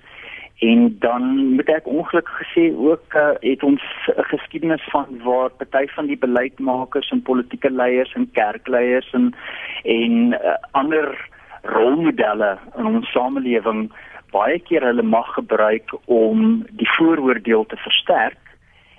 En 0.59 0.97
dan 0.99 1.23
moet 1.55 1.69
ek 1.69 1.87
ongelukkig 1.87 2.37
gesê 2.43 2.71
ook 2.77 3.15
uh, 3.15 3.35
het 3.41 3.63
ons 3.63 3.83
'n 4.17 4.23
geskiedenis 4.31 4.85
van 4.91 5.07
waar 5.23 5.51
party 5.51 5.87
van 5.87 6.07
die 6.07 6.19
beleidsmakers 6.19 7.11
en 7.11 7.23
politieke 7.23 7.71
leiers 7.71 8.13
en 8.15 8.31
kerkleiers 8.33 9.11
en 9.13 9.35
en 9.83 10.33
uh, 10.33 10.55
ander 10.71 11.29
rolmodelle 11.63 12.59
in 12.77 12.87
ons 12.87 13.11
samelewing 13.11 13.91
baie 14.31 14.59
keer 14.59 14.83
hulle 14.83 15.03
mag 15.03 15.35
gebruik 15.35 15.95
om 16.05 16.67
die 16.71 16.91
vooroordeel 16.97 17.67
te 17.67 17.77
versterk. 17.77 18.39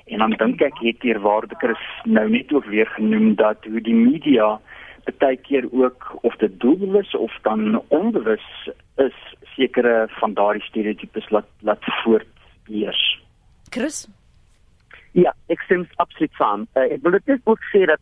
En 0.05 0.19
dan 0.19 0.29
dink 0.29 0.61
ek 0.61 0.77
het 0.79 1.01
hier 1.01 1.19
waarde 1.19 1.55
Chris 1.57 1.83
nou 2.03 2.29
net 2.29 2.53
ook 2.53 2.65
weer 2.65 2.87
genoem 2.87 3.35
dat 3.35 3.65
hoe 3.65 3.81
die 3.81 3.95
media 3.95 4.59
baie 5.17 5.37
keer 5.37 5.65
ook 5.71 6.17
of 6.21 6.35
dit 6.35 6.59
doelbewus 6.59 7.15
of 7.15 7.33
dan 7.41 7.81
onbewus 7.87 8.69
is 8.95 9.34
sekere 9.55 10.07
van 10.19 10.33
daardie 10.33 10.63
stereotypes 10.63 11.29
laat 11.29 11.47
laat 11.59 11.83
voortheers. 12.03 13.03
Chris? 13.69 14.07
Ja, 15.11 15.33
ek 15.47 15.61
stem 15.65 15.87
absoluut 15.95 16.33
saam. 16.37 16.67
Uh, 16.75 16.89
ek 16.95 17.01
wil 17.03 17.17
dit 17.17 17.39
ook 17.43 17.63
sê 17.71 17.85
dat 17.85 18.01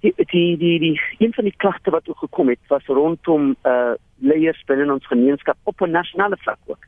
die 0.00 0.12
die 0.16 0.56
die, 0.58 0.78
die 0.78 1.00
een 1.18 1.32
van 1.34 1.44
die 1.44 1.56
klagte 1.56 1.90
wat 1.90 2.08
ook 2.08 2.18
gekom 2.18 2.48
het 2.48 2.60
was 2.68 2.86
rondom 2.86 3.56
uh 3.64 3.94
leiers 4.18 4.62
binne 4.64 4.92
ons 4.92 5.06
gemeenskap 5.06 5.56
op 5.64 5.80
'n 5.80 5.90
nasionale 5.90 6.36
vlak 6.40 6.58
ook 6.66 6.86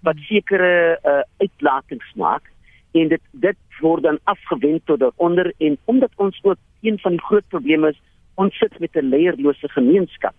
wat 0.00 0.16
sekere 0.16 0.98
uh 1.04 1.22
uitlatings 1.38 2.12
maak 2.14 2.50
en 2.92 3.08
dit 3.08 3.20
dit 3.32 3.56
word 3.80 4.02
dan 4.02 4.18
afgewend 4.24 4.86
tot 4.86 5.02
onder 5.16 5.52
en 5.58 5.78
omdat 5.84 6.12
ons 6.16 6.38
ook 6.42 6.58
een 6.80 6.98
van 6.98 7.10
die 7.10 7.26
groot 7.28 7.48
probleme 7.48 7.88
is 7.88 8.00
ons 8.34 8.58
sit 8.58 8.78
met 8.78 8.96
'n 8.96 9.08
leierlose 9.08 9.68
gemeenskap. 9.68 10.34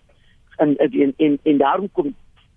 En 0.56 0.76
en 0.76 1.14
en, 1.16 1.38
en 1.42 1.56
daarom 1.58 1.88
kom 1.92 2.14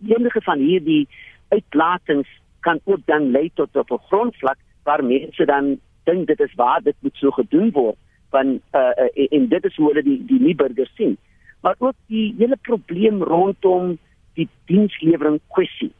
enige 0.08 0.42
van 0.42 0.60
hierdie 0.60 1.08
uitlatings 1.48 2.30
kan 2.60 2.80
ook 2.84 3.06
dan 3.06 3.32
lei 3.32 3.52
tot 3.54 3.75
op 3.75 3.92
'n 3.92 4.06
grondvlak 4.08 4.58
waar 4.84 5.04
mense 5.04 5.46
dan 5.46 5.80
dink 6.04 6.28
dit 6.28 6.40
is 6.40 6.54
waar 6.56 6.82
dit 6.82 6.96
moet 7.00 7.16
so 7.16 7.32
gedoen 7.32 7.72
word 7.72 7.98
van 8.30 8.62
uh, 8.72 8.94
uh 9.16 9.28
en 9.30 9.48
dit 9.48 9.66
is 9.66 9.75
hoe 9.75 9.88
hulle 9.88 10.04
die 10.04 10.25
die 10.25 10.40
nie 10.40 10.56
burgers 10.56 10.96
sien. 10.96 11.18
Maar 11.62 11.75
ook 11.78 11.96
die 12.08 12.36
hele 12.38 12.58
probleem 12.62 13.24
rondom 13.24 13.98
die 14.34 14.50
dienslewering 14.66 15.40
kwessie 15.48 15.94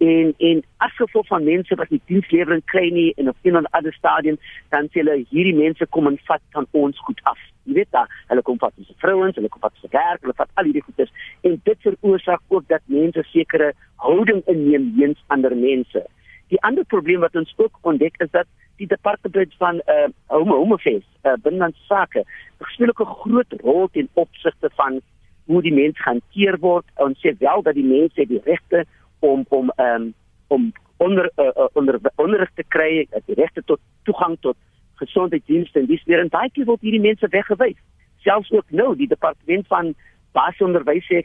en 0.00 0.34
en 0.38 0.62
as 0.76 0.92
gevolg 0.96 1.26
van 1.26 1.44
mense 1.44 1.74
wat 1.74 1.88
die 1.92 2.00
dienslewering 2.08 2.62
kry 2.72 2.86
nie 2.92 3.12
en 3.16 3.28
op 3.28 3.36
'n 3.42 3.66
ander 3.70 3.92
stadium 3.92 4.38
dan 4.68 4.88
sê 4.88 5.02
hulle 5.02 5.24
hierdie 5.30 5.54
mense 5.54 5.86
kom 5.86 6.06
en 6.06 6.18
vat 6.24 6.40
van 6.52 6.66
ons 6.70 6.98
goed 6.98 7.20
af. 7.22 7.38
Jy 7.64 7.74
weet 7.74 7.90
da, 7.90 8.06
hulle 8.28 8.42
kom 8.42 8.58
vat 8.58 8.72
ons 8.76 8.92
vrouens, 8.96 9.34
hulle 9.34 9.48
kom 9.48 9.60
vat 9.60 9.74
ons 9.82 9.90
kerk, 9.90 10.20
hulle 10.20 10.36
vat 10.36 10.50
al 10.54 10.64
hierdie 10.64 10.82
goedes 10.82 11.12
en 11.40 11.60
dit 11.64 11.78
veroorsaak 11.80 12.40
ook 12.48 12.68
dat 12.68 12.80
mense 12.84 13.22
sekere 13.32 13.72
houding 13.96 14.42
inneem 14.46 14.94
teenoor 14.96 15.16
ander 15.26 15.56
mense. 15.56 16.06
Die 16.48 16.62
ander 16.62 16.84
probleem 16.84 17.20
wat 17.20 17.36
ons 17.36 17.54
ook 17.56 17.78
ontdek 17.82 18.14
is 18.18 18.30
dat 18.30 18.46
die 18.76 18.86
departement 18.86 19.54
van 19.58 19.82
uh 19.86 20.08
home 20.26 20.54
home 20.54 20.74
affairs, 20.74 21.08
uh 21.24 21.36
binnelandse 21.42 21.84
sake, 21.86 22.24
speel 22.72 22.88
'n 22.88 23.04
groot 23.04 23.52
rol 23.62 23.88
ten 23.92 24.08
opsigte 24.14 24.70
van 24.74 25.00
hoe 25.46 25.62
die 25.62 25.74
mense 25.74 26.02
hanteer 26.02 26.58
word. 26.58 26.86
Ons 26.96 27.18
sê 27.18 27.34
wel 27.38 27.62
dat 27.62 27.74
die 27.74 27.84
mense 27.84 28.26
die 28.26 28.40
regte 28.44 28.86
om 29.20 29.44
om 29.48 29.72
um, 29.76 30.14
om 30.48 30.72
onder 30.96 31.30
uh, 31.36 31.66
onder 31.72 32.00
onderrig 32.16 32.50
te 32.54 32.64
kry, 32.68 33.06
die 33.26 33.34
regte 33.34 33.62
tot 33.64 33.80
toegang 34.02 34.36
tot 34.40 34.56
gesondheidsdienste 35.00 35.78
en 35.78 35.86
dis 35.86 36.04
weer 36.04 36.20
en 36.20 36.32
baie 36.32 36.50
keer 36.52 36.68
word 36.68 36.84
hierdie 36.84 37.00
mense 37.00 37.28
weggewys. 37.32 37.78
Selfs 38.24 38.52
ook 38.52 38.68
nou 38.70 38.92
die 38.96 39.08
departement 39.08 39.66
van 39.72 39.94
basisonderwys 40.36 41.06
sê 41.08 41.22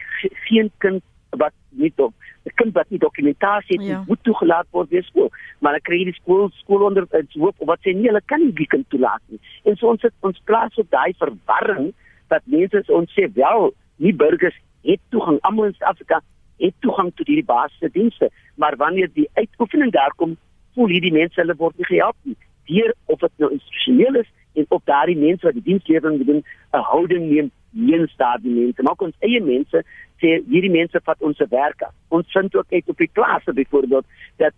geen 0.48 0.72
kind 0.84 1.04
wat 1.36 1.54
nie 1.76 1.92
op 1.96 2.14
'n 2.46 2.56
kind 2.56 2.74
wat 2.74 2.90
nie 2.90 3.00
dokumentasie 3.00 3.80
het 3.80 3.88
ja. 3.88 4.04
moet 4.08 4.24
toegelaat 4.24 4.68
word 4.72 4.90
by 4.90 5.02
skool. 5.02 5.32
Maar 5.60 5.72
dan 5.72 5.82
kry 5.82 5.98
jy 5.98 6.06
die 6.12 6.20
skool 6.22 6.50
skool 6.62 6.86
onder 6.86 7.08
hoop 7.34 7.56
wat 7.58 7.80
sê 7.82 7.94
nie 7.94 8.08
hulle 8.08 8.22
kan 8.26 8.40
nie 8.40 8.54
die 8.54 8.68
kind 8.68 8.90
toelaat 8.90 9.22
nie. 9.28 9.40
En 9.64 9.76
so 9.76 9.90
ons 9.90 10.02
sit 10.02 10.14
ons 10.20 10.42
plaas 10.46 10.78
op 10.78 10.90
daai 10.90 11.14
verwarring 11.18 11.94
dat 12.28 12.42
mense 12.46 12.84
ons 12.88 13.12
sê 13.18 13.28
wel 13.34 13.74
nie 13.98 14.14
burgers 14.14 14.56
het 14.84 15.02
toegang 15.10 15.40
almal 15.42 15.66
in 15.66 15.74
Suid-Afrika 15.74 16.22
het 16.58 16.74
toegang 16.80 17.12
tot 17.16 17.28
hierdie 17.28 17.46
basiese 17.46 17.90
dienste, 17.92 18.30
maar 18.56 18.76
wanneer 18.76 19.10
die 19.14 19.30
uitoefening 19.34 19.92
daar 19.92 20.14
kom, 20.16 20.38
voel 20.74 20.88
hierdie 20.88 21.14
mense 21.14 21.40
hulle 21.40 21.56
word 21.58 21.78
nie 21.78 21.86
gehelp 21.86 22.16
nie. 22.24 22.38
Deur 22.66 22.94
of 23.06 23.20
dit 23.20 23.32
nou 23.38 23.52
institusioneel 23.52 24.22
is 24.24 24.32
en 24.56 24.66
op 24.70 24.86
daardie 24.86 25.18
mense 25.18 25.46
wat 25.46 25.54
die 25.54 25.68
dienslewering 25.70 26.26
doen, 26.26 26.44
'n 26.74 26.88
houding 26.92 27.30
neem 27.30 27.52
teenoor 27.76 28.12
daardie 28.18 28.54
mense. 28.54 28.84
Maar 28.84 29.06
ons 29.08 29.16
eie 29.20 29.42
mense 29.44 29.84
sê 30.22 30.40
hierdie 30.48 30.72
mense 30.72 31.00
vat 31.04 31.22
ons 31.28 31.38
se 31.38 31.48
werk 31.52 31.82
af. 31.82 31.94
Ons 32.16 32.32
vind 32.32 32.56
ook 32.56 32.72
uit 32.72 32.90
op 32.94 32.98
die 32.98 33.12
plase 33.14 33.54
byvoorbeeld 33.54 34.06
dat 34.38 34.54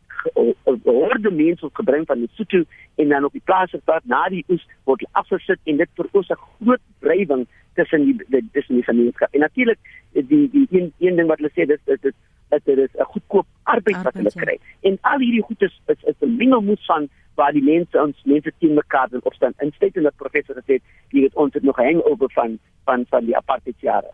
horde 0.84 1.32
mense 1.32 1.62
word 1.62 1.76
gebring 1.76 2.06
van 2.06 2.20
die 2.20 2.30
Sotho 2.34 2.64
en 2.96 3.10
dan 3.10 3.26
op 3.26 3.34
die 3.34 3.46
plase 3.46 3.82
wat 3.86 4.06
na 4.06 4.28
die 4.30 4.44
oes 4.50 4.66
word 4.90 5.06
afgesit 5.12 5.60
en 5.66 5.78
dit 5.78 5.90
veroorsaak 6.00 6.42
groot 6.60 6.84
wrywing 7.06 7.46
tussen 7.76 8.06
die 8.06 8.46
tussen 8.54 8.76
die 8.76 8.88
gemeenskap. 8.88 9.34
En 9.34 9.46
natuurlik 9.46 9.80
die 10.14 10.50
die 10.54 10.68
een 10.72 10.92
een 11.00 11.16
ding 11.16 11.30
wat 11.30 11.42
hulle 11.42 11.54
sê 11.54 11.68
dis 11.70 11.84
dit 11.86 12.10
is 12.12 12.64
dit 12.64 12.78
is 12.78 12.94
'n 12.98 13.12
goedkoop 13.14 13.48
arbeid 13.64 14.02
wat 14.04 14.14
hulle 14.14 14.34
kry. 14.34 14.58
En 14.82 14.98
al 15.02 15.20
hierdie 15.20 15.44
goed 15.44 15.62
is 15.62 15.82
is, 15.88 16.04
is 16.04 16.16
'n 16.22 16.36
mengelmoes 16.38 16.86
van 16.86 17.10
waar 17.38 17.53
die 17.56 17.63
mense 17.63 18.00
ons 18.01 18.17
mense 18.25 18.51
teen 18.60 18.75
mekaar 18.77 19.12
wil 19.13 19.24
opstaan. 19.29 19.53
In 19.63 19.72
steede 19.75 20.03
dat 20.06 20.17
professor 20.22 20.58
gesê 20.60 20.82
jy 21.15 21.27
het 21.27 21.36
ons 21.36 21.53
het 21.53 21.63
nog 21.63 21.77
hang 21.82 22.01
oor 22.03 22.32
van 22.36 22.58
van 22.89 23.06
van 23.10 23.25
die 23.25 23.38
apartheid 23.38 23.77
jare. 23.79 24.12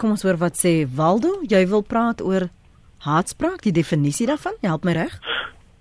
Kom 0.00 0.16
ons 0.16 0.24
hoor 0.24 0.40
wat 0.40 0.56
sê 0.56 0.82
Waldo, 0.88 1.38
jy 1.48 1.66
wil 1.68 1.84
praat 1.84 2.22
oor 2.24 2.48
haatspraak, 3.04 3.62
die 3.66 3.74
definisie 3.74 4.26
daarvan? 4.30 4.56
Help 4.62 4.86
my 4.88 4.94
reg? 4.96 5.18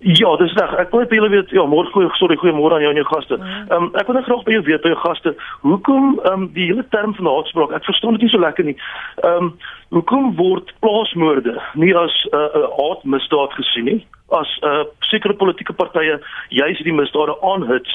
Ja, 0.03 0.35
dis 0.35 0.53
reg. 0.57 0.71
Ek 0.81 0.89
wil 0.89 1.03
net 1.03 1.11
julle 1.13 1.29
weet, 1.29 1.51
ja, 1.53 1.61
môre 1.69 1.89
goeie, 1.93 2.07
sorry, 2.17 2.33
goeiemôre 2.41 2.73
aan 2.73 2.81
jou 2.81 2.89
en 2.89 2.97
jou 2.97 3.05
gaste. 3.05 3.37
Ehm 3.37 3.73
um, 3.75 3.89
ek 4.01 4.07
wil 4.09 4.15
net 4.17 4.25
graag 4.25 4.39
by 4.47 4.55
jou 4.55 4.61
weet 4.65 4.81
by 4.81 4.89
jou 4.89 5.01
gaste, 5.03 5.33
hoekom 5.61 6.07
ehm 6.23 6.31
um, 6.33 6.47
die 6.55 6.65
hele 6.71 6.85
term 6.89 7.13
van 7.19 7.29
haatspraak, 7.29 7.75
ek 7.77 7.85
verstaan 7.85 8.17
dit 8.17 8.25
nie 8.25 8.31
so 8.33 8.41
lekker 8.41 8.65
nie. 8.65 8.73
Ehm 9.21 9.51
um, 9.51 9.51
hoekom 9.93 10.31
word 10.39 10.71
plaasmoorde 10.81 11.53
nie 11.77 11.93
as 11.93 12.15
'n 12.23 12.33
uh, 12.33 12.49
'n 12.49 12.63
uh, 12.63 12.71
haatmisdaad 12.79 13.53
gesien 13.59 13.85
nie? 13.85 13.99
As 14.33 14.49
'n 14.63 14.65
uh, 14.71 14.89
sekere 15.11 15.37
politieke 15.37 15.73
partye 15.73 16.17
juis 16.49 16.81
die 16.81 16.97
misdade 16.97 17.37
aanhits 17.41 17.93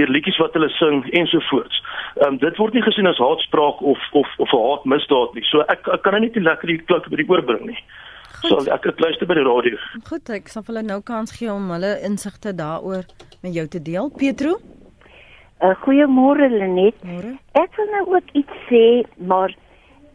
deur 0.00 0.08
liedjies 0.08 0.40
wat 0.40 0.56
hulle 0.56 0.70
sing 0.80 1.04
ensovoorts. 1.12 1.82
Ehm 2.24 2.28
um, 2.28 2.38
dit 2.38 2.56
word 2.56 2.72
nie 2.72 2.86
gesien 2.88 3.06
as 3.06 3.20
haatspraak 3.20 3.82
of 3.82 4.00
of 4.12 4.28
of 4.38 4.48
'n 4.52 4.64
haatmisdaad 4.68 5.34
nie. 5.34 5.44
So 5.44 5.60
ek 5.68 5.88
ek 5.92 6.02
kan 6.02 6.20
net 6.20 6.34
nie 6.34 6.48
lekker 6.48 6.72
die 6.72 6.80
klank 6.88 7.08
by 7.08 7.16
die 7.16 7.28
oorbring 7.28 7.66
nie. 7.66 7.80
Goed. 8.44 8.60
So 8.66 8.72
ek 8.74 8.84
het 8.84 9.00
luister 9.00 9.28
by 9.28 9.38
die 9.38 9.44
radio. 9.46 9.78
Goed, 10.04 10.28
ek 10.28 10.50
sal 10.52 10.64
hulle 10.66 10.82
nou 10.84 10.98
kans 11.06 11.32
gee 11.32 11.48
om 11.48 11.70
hulle 11.72 11.94
insigte 12.04 12.52
daaroor 12.52 13.06
met 13.40 13.54
jou 13.56 13.64
te 13.72 13.80
deel. 13.80 14.10
Petro? 14.20 14.58
Uh, 15.64 15.70
Goeiemôre 15.80 16.50
Lenet. 16.52 16.98
Môre. 17.08 17.38
Ek 17.56 17.72
wil 17.78 17.88
nou 17.94 18.02
ook 18.18 18.34
iets 18.36 18.58
sê, 18.68 18.82
maar 19.16 19.54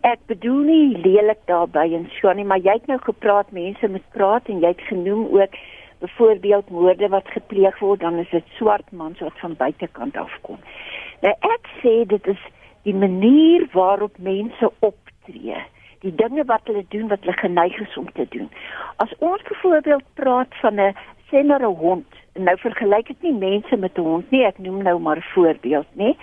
ek 0.06 0.22
bedoel 0.30 0.62
nie 0.68 1.02
lelik 1.02 1.42
daarbey 1.50 1.96
en 1.98 2.06
so 2.20 2.30
nie, 2.38 2.46
maar 2.46 2.62
jy 2.62 2.78
het 2.78 2.86
nou 2.92 3.00
gepraat 3.02 3.50
mense 3.56 3.90
moet 3.90 4.06
praat 4.14 4.46
en 4.54 4.62
jy 4.62 4.76
het 4.76 4.86
genoem 4.92 5.26
ook 5.34 5.58
byvoorbeeld 6.06 6.70
moorde 6.70 7.10
wat 7.12 7.34
gepleeg 7.34 7.82
word, 7.82 8.06
dan 8.06 8.22
is 8.22 8.30
dit 8.32 8.54
swart 8.60 8.94
mans 8.94 9.20
wat 9.26 9.42
van 9.42 9.58
buitekant 9.58 10.22
afkom. 10.22 10.62
Nou 11.26 11.34
ek 11.34 11.74
sê 11.82 11.96
dit 12.14 12.30
is 12.32 12.46
die 12.86 12.96
manier 12.96 13.66
waarop 13.74 14.22
mense 14.22 14.70
optree 14.86 15.58
die 16.06 16.16
dinge 16.16 16.46
wat 16.46 16.62
hulle 16.70 16.86
doen 16.90 17.08
wat 17.08 17.20
hulle 17.20 17.38
geneig 17.38 17.80
is 17.80 17.98
om 17.98 18.12
te 18.12 18.26
doen. 18.30 18.50
As 19.04 19.14
ons 19.20 19.42
byvoorbeeld 19.50 20.04
praat 20.14 20.56
van 20.62 20.80
'n 20.80 20.96
senere 21.30 21.72
hond, 21.84 22.08
nou 22.34 22.58
vergelyk 22.58 23.08
dit 23.08 23.22
nie 23.22 23.34
mense 23.34 23.78
met 23.78 23.98
'n 23.98 24.02
hond 24.02 24.32
nie, 24.32 24.46
ek 24.46 24.58
noem 24.58 24.84
nou 24.84 25.00
maar 25.00 25.18
'n 25.18 25.32
voorbeeld, 25.34 25.88
nê? 25.94 26.16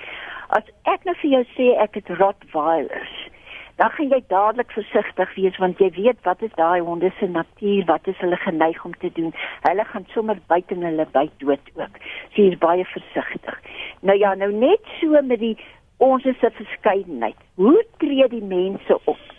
As 0.49 0.65
ek 0.83 1.05
nou 1.05 1.15
vir 1.15 1.31
jou 1.31 1.45
sê 1.57 1.77
ek 1.83 1.95
het 1.95 2.09
Rottweilers, 2.09 3.29
dan 3.77 3.91
gaan 3.91 4.09
jy 4.09 4.23
dadelik 4.29 4.71
versigtig 4.73 5.35
wees 5.35 5.57
want 5.57 5.79
jy 5.79 5.91
weet 5.91 6.21
wat 6.25 6.43
is 6.43 6.55
daai 6.57 6.81
honde 6.81 7.13
se 7.19 7.27
natuur, 7.27 7.85
wat 7.85 8.07
is 8.07 8.19
hulle 8.25 8.37
geneig 8.37 8.85
om 8.85 8.95
te 9.03 9.11
doen. 9.13 9.35
Hulle 9.69 9.85
gaan 9.85 10.07
sommer 10.15 10.39
buite 10.47 10.75
en 10.75 10.83
hulle 10.83 11.07
byt 11.13 11.33
dood 11.39 11.71
ook. 11.75 11.99
So 12.33 12.43
jy 12.43 12.53
is 12.53 12.59
baie 12.59 12.85
versigtig. 12.85 13.61
Nou 14.01 14.19
ja, 14.19 14.35
nou 14.35 14.53
net 14.53 14.81
so 15.01 15.23
met 15.23 15.41
die 15.41 15.57
ons 15.99 16.25
is 16.25 16.43
'n 16.43 16.51
verskeidenheid. 16.51 17.37
Hoe 17.55 17.85
tree 17.99 18.29
die 18.29 18.43
mense 18.43 18.99
op? 19.05 19.36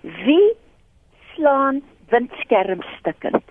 Wie 0.00 0.56
slaan 1.34 1.82
windskermstukkend. 2.08 3.44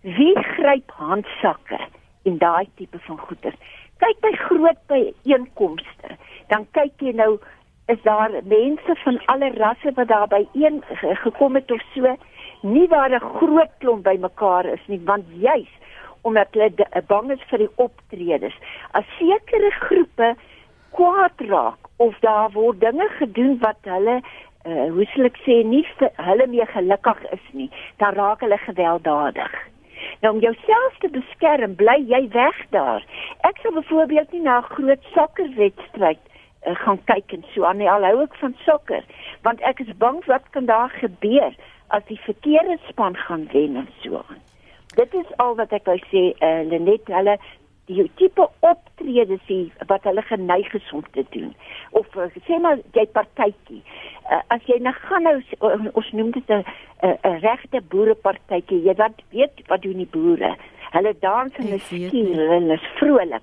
Wie 0.00 0.34
gryp 0.42 0.90
handsakke 0.90 1.78
en 2.22 2.38
daai 2.38 2.68
tipe 2.74 2.98
van 2.98 3.18
goeder? 3.18 3.54
Kyk 3.98 4.20
by 4.20 4.32
groot 4.36 4.80
byeenkomste, 4.90 6.16
dan 6.52 6.66
kyk 6.76 7.00
jy 7.00 7.14
nou 7.16 7.38
is 7.86 8.02
daar 8.02 8.30
mense 8.44 8.96
van 9.04 9.18
alle 9.32 9.50
rasse 9.56 9.92
wat 9.94 10.08
daar 10.08 10.28
by 10.28 10.42
een 10.52 10.82
gekom 11.22 11.54
het 11.54 11.70
of 11.70 11.82
so, 11.94 12.16
nie 12.62 12.88
waar 12.88 13.10
'n 13.10 13.28
groot 13.38 13.72
klomp 13.78 14.04
bymekaar 14.04 14.66
is 14.66 14.86
nie, 14.86 15.00
want 15.04 15.24
juis 15.32 15.72
omdat 16.22 16.48
hulle 16.50 17.02
bang 17.06 17.30
is 17.30 17.42
vir 17.50 17.58
die 17.58 17.72
optredes. 17.74 18.54
As 18.90 19.04
sekere 19.18 19.70
groepe 19.70 20.34
kwaad 20.90 21.40
raak 21.48 21.78
of 21.96 22.18
daar 22.20 22.50
word 22.52 22.80
dinge 22.80 23.08
gedoen 23.18 23.58
wat 23.58 23.78
hulle 23.82 24.20
uh, 24.66 24.90
hoe 24.92 25.06
sal 25.14 25.28
ek 25.30 25.38
sê 25.46 25.62
nie 25.64 25.84
vir 25.98 26.12
hulle 26.28 26.46
meer 26.52 26.68
gelukkig 26.74 27.22
is 27.38 27.48
nie, 27.52 27.70
dan 28.02 28.14
raak 28.18 28.44
hulle 28.44 28.58
gewelddadig. 28.64 29.56
Nou 30.22 30.34
om 30.34 30.40
jouself 30.40 30.98
te 31.02 31.10
beskerm, 31.12 31.76
bly 31.76 31.96
jy 32.10 32.22
weg 32.34 32.58
daar. 32.74 33.04
Ek 33.48 33.60
sou 33.62 33.72
byvoorbeeld 33.76 34.32
nie 34.32 34.42
na 34.46 34.58
'n 34.58 34.70
groot 34.74 35.02
sokkerwedstryd 35.14 36.22
uh, 36.66 36.74
gaan 36.82 37.00
kyk 37.04 37.32
en 37.32 37.44
so 37.54 37.64
aan 37.64 37.78
nie. 37.78 37.90
Al 37.90 38.04
hou 38.04 38.22
ek 38.22 38.34
van 38.42 38.56
sokker, 38.64 39.04
want 39.42 39.60
ek 39.60 39.80
is 39.80 39.92
bang 39.98 40.24
wat 40.26 40.50
kan 40.50 40.66
daar 40.66 40.90
gebeur 40.90 41.54
as 41.88 42.02
die 42.08 42.20
verkeerde 42.24 42.78
span 42.88 43.16
gaan 43.16 43.48
wen 43.52 43.76
en 43.76 43.88
so 44.02 44.24
aan. 44.28 44.42
Dit 44.96 45.14
is 45.14 45.30
al 45.36 45.54
wat 45.54 45.72
ek 45.72 45.86
wou 45.86 45.98
sê, 46.10 46.32
uh, 46.40 46.62
Lenet, 46.68 47.06
hulle 47.06 47.38
die 47.86 48.10
tipe 48.18 48.48
optredes 48.66 49.50
wat 49.86 50.06
hulle 50.08 50.22
geneig 50.22 50.72
is 50.74 50.92
om 50.92 51.04
te 51.14 51.24
doen. 51.30 51.52
Of 51.90 52.06
uh, 52.16 52.26
sê 52.48 52.58
maar 52.62 52.80
jy 52.96 53.06
partytjie. 53.14 53.82
Uh, 54.30 54.40
as 54.48 54.62
jy 54.66 54.78
nou 54.82 54.94
gaan 54.94 55.22
nou 55.22 55.36
uh, 55.38 55.90
ons 55.92 56.12
noem 56.12 56.30
dit 56.30 56.48
'n 56.50 56.64
'n 57.02 57.38
regte 57.40 57.80
boerepartytjie. 57.88 58.82
Jy 58.82 58.94
wat 58.94 59.22
weet 59.30 59.62
wat 59.68 59.82
doen 59.82 60.02
die 60.02 60.10
boere? 60.10 60.56
Hulle 60.90 61.14
dans 61.20 61.52
en 61.54 61.64
hulle 61.64 61.78
skiel 61.78 62.38
en 62.38 62.50
hulle 62.54 62.74
is 62.74 62.88
vrolik. 62.98 63.42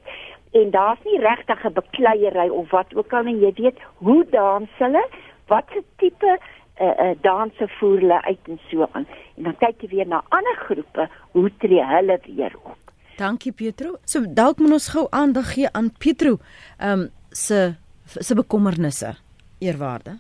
En 0.52 0.72
daar's 0.72 1.04
nie 1.06 1.20
regtig 1.20 1.66
'n 1.66 1.74
bekleierery 1.74 2.50
of 2.50 2.70
wat 2.72 2.96
ook 2.96 3.14
al 3.14 3.26
en 3.26 3.40
jy 3.40 3.54
weet 3.56 3.78
hoe 3.96 4.26
dans 4.30 4.70
hulle? 4.78 5.06
Wat 5.48 5.66
'n 5.76 5.86
tipe 5.98 6.38
uh, 6.82 6.88
uh, 6.88 7.16
danse 7.22 7.68
voer 7.80 8.00
hulle 8.00 8.22
uit 8.24 8.48
en 8.48 8.60
so 8.70 8.88
aan. 8.92 9.08
En 9.36 9.44
dan 9.44 9.58
kyk 9.58 9.82
jy 9.82 9.88
weer 9.88 10.08
na 10.08 10.24
ander 10.30 10.58
groepe, 10.66 11.10
hoe 11.32 11.52
tree 11.58 11.86
hulle 11.86 12.20
weer 12.26 12.56
op? 12.64 12.78
Dankie 13.18 13.52
Pietro. 13.52 13.98
So 14.06 14.26
dalk 14.28 14.58
moet 14.58 14.72
ons 14.72 14.90
gou 14.90 15.08
aandag 15.10 15.54
gee 15.54 15.70
aan 15.72 15.92
Pietro, 15.98 16.38
ehm 16.78 17.00
um, 17.00 17.10
se 17.30 17.76
se 18.06 18.36
bekommernisse. 18.36 19.16
Eerwaarde. 19.60 20.20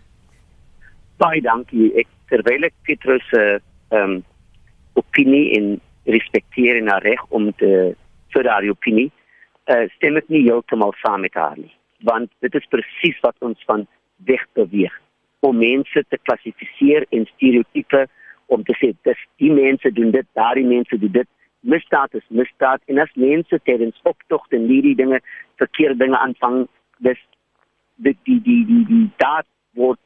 Baie 1.21 1.41
dankie. 1.41 1.91
Ek 1.99 2.09
terwyl 2.31 2.65
ek 2.69 2.75
Pietro 2.87 3.19
se 3.29 3.43
ehm 3.93 3.99
um, 3.99 4.21
opinie 4.97 5.53
en 5.57 5.67
respekteer 6.05 6.77
en 6.77 6.89
reg 7.01 7.21
om 7.29 7.51
te 7.57 7.95
vir 8.33 8.45
daardie 8.45 8.73
opinie, 8.73 9.09
uh, 9.71 9.85
stem 9.95 10.17
ek 10.19 10.29
nie 10.33 10.43
heeltemal 10.47 10.93
saam 11.01 11.23
met 11.25 11.33
haar 11.37 11.57
nie, 11.57 11.71
want 12.09 12.31
dit 12.45 12.55
is 12.59 12.69
presies 12.73 13.19
wat 13.25 13.37
ons 13.45 13.61
van 13.69 13.87
weg 14.29 14.43
beweeg. 14.57 14.93
Om 15.41 15.57
mense 15.59 16.03
te 16.09 16.19
klassifiseer 16.27 17.05
en 17.11 17.25
stereotipe 17.33 18.05
om 18.53 18.63
te 18.67 18.75
sê 18.79 18.91
dis 19.07 19.25
die 19.41 19.51
mense 19.53 19.91
doen 19.97 20.11
dit, 20.13 20.27
daardie 20.37 20.67
mense 20.67 20.97
doen 20.99 21.13
dit. 21.21 21.29
Misdaad 21.63 22.15
is 22.19 22.25
misdaad 22.29 22.81
en 22.91 22.99
as 22.99 23.11
mense 23.15 23.59
tydens 23.63 23.99
optogte 24.09 24.57
en 24.59 24.67
hierdie 24.67 24.97
dinge 24.99 25.21
verkeerde 25.61 26.01
dinge 26.03 26.19
aanvang 26.19 26.65
dis 27.05 27.21
die 28.03 28.17
die 28.27 28.39
die 28.43 28.63
die, 28.67 28.83
die 28.89 29.05
daad 29.21 29.47
word 29.79 29.99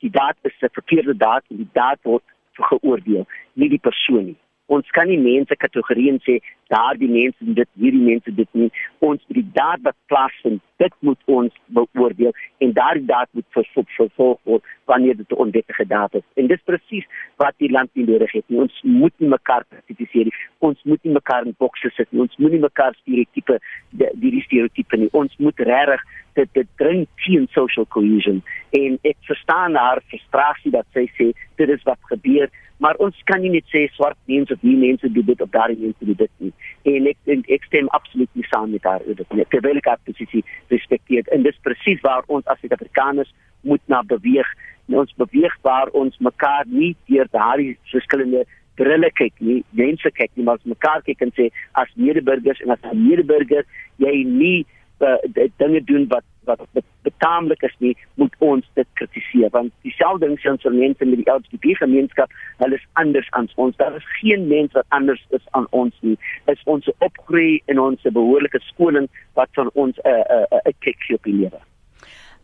die 0.00 0.10
daad 0.10 0.36
is 0.42 0.52
'n 0.62 0.76
verkeerde 0.78 1.16
daad 1.16 1.44
en 1.50 1.56
die 1.56 1.72
daad 1.72 1.98
word 2.02 2.24
geoordeel 2.52 3.26
nie 3.54 3.68
die 3.68 3.84
persoon 3.88 4.24
nie. 4.24 4.38
Ons 4.70 4.90
kan 4.94 5.08
nie 5.10 5.18
mense 5.18 5.56
kategorieë 5.58 6.18
sê 6.22 6.36
daardie 6.70 7.08
mense 7.10 7.42
doen 7.42 7.56
dit 7.58 7.68
hierdie 7.82 8.02
mense 8.06 8.30
dit 8.30 8.50
nie. 8.54 8.68
Ons 9.02 9.24
moet 9.26 9.40
die 9.40 9.50
daad 9.56 9.82
wat 9.82 9.96
plaasvind 10.12 10.60
dit 10.78 10.94
moet 11.06 11.32
ons 11.38 11.56
beoordeel 11.74 12.30
en 12.62 12.74
daardie 12.76 13.08
daad 13.08 13.26
moet 13.34 13.48
vervolg 13.56 13.90
vervolg 13.96 14.38
word 14.46 14.70
wanneer 14.92 15.16
dit 15.16 15.32
'n 15.32 15.42
onwettige 15.44 15.86
daad 15.94 16.14
is. 16.14 16.26
En 16.36 16.46
dis 16.46 16.62
presies 16.70 17.06
wat 17.42 17.54
die 17.58 17.70
land 17.70 17.90
nie 17.94 18.06
nodig 18.06 18.32
het 18.32 18.44
nie. 18.46 18.60
Ons 18.60 18.80
moet 18.82 19.14
nie 19.18 19.28
mekaar 19.28 19.64
kritiseer 19.86 20.30
nie. 20.30 20.38
Ons 20.58 20.78
moet 20.84 21.02
nie 21.04 21.12
mekaar 21.12 21.46
in 21.46 21.54
bokse 21.58 21.90
sit 21.96 22.12
nie. 22.12 22.20
Ons 22.20 22.36
moet 22.36 22.52
nie 22.52 22.66
mekaar 22.68 22.94
stereotipe 22.94 23.58
die, 23.90 24.30
die 24.30 24.42
stereotipe 24.42 24.96
nie. 24.96 25.08
Ons 25.12 25.36
moet 25.38 25.58
regtig 25.58 26.00
dit 26.40 26.50
dit 26.58 26.72
dring 26.82 27.06
teen 27.24 27.46
social 27.56 27.86
cohesion 27.96 28.42
en 28.80 28.98
ek 29.12 29.20
verstaan 29.28 29.78
haar 29.78 30.02
frustrasie 30.08 30.74
dat 30.74 30.88
sy 30.96 31.06
sê 31.18 31.30
dit 31.60 31.76
is 31.76 31.86
wat 31.88 32.12
gebeur 32.12 32.50
maar 32.80 32.96
ons 33.04 33.16
kan 33.28 33.42
nie 33.44 33.52
net 33.52 33.66
sê 33.68 33.82
swart 33.92 34.16
mense 34.30 34.54
of 34.56 34.62
nie 34.64 34.76
mense 34.80 35.08
doen 35.12 35.26
dit 35.28 35.42
of 35.44 35.50
daardie 35.52 35.76
mense 35.82 36.06
doen 36.08 36.16
dit 36.16 36.30
nie. 36.44 36.52
En 36.88 37.08
ek 37.10 37.18
en 37.34 37.42
ek 37.56 37.66
stem 37.68 37.90
absoluut 37.96 38.30
nie 38.38 38.46
saam 38.48 38.72
met 38.72 38.88
haar 38.88 39.04
oor 39.04 39.18
dit 39.18 39.36
nie. 39.36 39.44
Terwyl 39.52 39.80
ek 39.82 39.90
haar 39.92 40.00
posisie 40.08 40.40
respekteer 40.72 41.28
en 41.36 41.44
dis 41.44 41.60
presies 41.66 42.00
waar 42.06 42.24
ons 42.32 42.48
as 42.48 42.60
Suid-Afrikaners 42.62 43.34
moet 43.68 43.84
na 43.92 44.00
beweeg. 44.14 44.48
En 44.88 45.02
ons 45.02 45.12
beweeg 45.20 45.58
waar 45.66 45.92
ons 46.02 46.16
mekaar 46.24 46.64
nie 46.72 46.94
deur 47.12 47.28
daardie 47.36 47.76
verskillende 47.92 48.46
brille 48.80 49.12
kyk 49.12 49.36
nie, 49.44 49.60
mense 49.76 50.08
kyk 50.16 50.30
nie, 50.38 50.46
maar 50.46 50.56
ons 50.56 50.72
mekaar 50.72 51.04
kyk 51.04 51.20
en 51.26 51.34
sê 51.36 51.50
as 51.76 51.90
medeburgers 52.00 52.64
en 52.64 52.72
as 52.72 52.80
'n 52.88 52.96
medeburger 52.96 53.66
jy 54.00 54.24
nie 54.24 54.64
uh, 55.00 55.48
dinge 55.56 55.84
doen 55.84 56.06
wat 56.08 56.24
wat 56.44 56.60
betaamlik 57.02 57.62
is 57.62 57.74
nie, 57.78 57.92
moet 58.14 58.34
ons 58.38 58.66
dit 58.74 58.88
kritiseer 58.98 59.50
want 59.54 59.72
dieselfde 59.86 60.26
ding 60.26 60.38
sien 60.40 60.56
ons 60.56 60.64
mense 60.64 61.04
met 61.04 61.20
die 61.20 61.32
LGBT 61.32 61.76
gemeenskap, 61.82 62.32
hulle 62.62 62.78
is 62.78 62.86
anders 63.02 63.28
as 63.38 63.52
ons. 63.56 63.76
Daar 63.76 63.96
is 63.96 64.06
geen 64.20 64.46
mens 64.48 64.72
wat 64.76 64.86
anders 64.88 65.22
is 65.36 65.46
aan 65.50 65.66
ons 65.70 65.96
nie. 66.00 66.16
Is 66.52 66.60
ons 66.64 66.88
opgroei 66.98 67.60
en 67.72 67.80
ons 67.80 68.02
behoorlike 68.02 68.60
skoling 68.68 69.08
wat 69.38 69.48
van 69.58 69.70
ons 69.74 69.96
'n 69.96 70.08
uh, 70.08 70.12
'n 70.12 70.46
uh, 70.54 70.60
'n 70.64 70.68
uh, 70.68 70.78
kyk 70.80 71.10
op 71.14 71.22
die 71.24 71.34
lewe. 71.34 71.60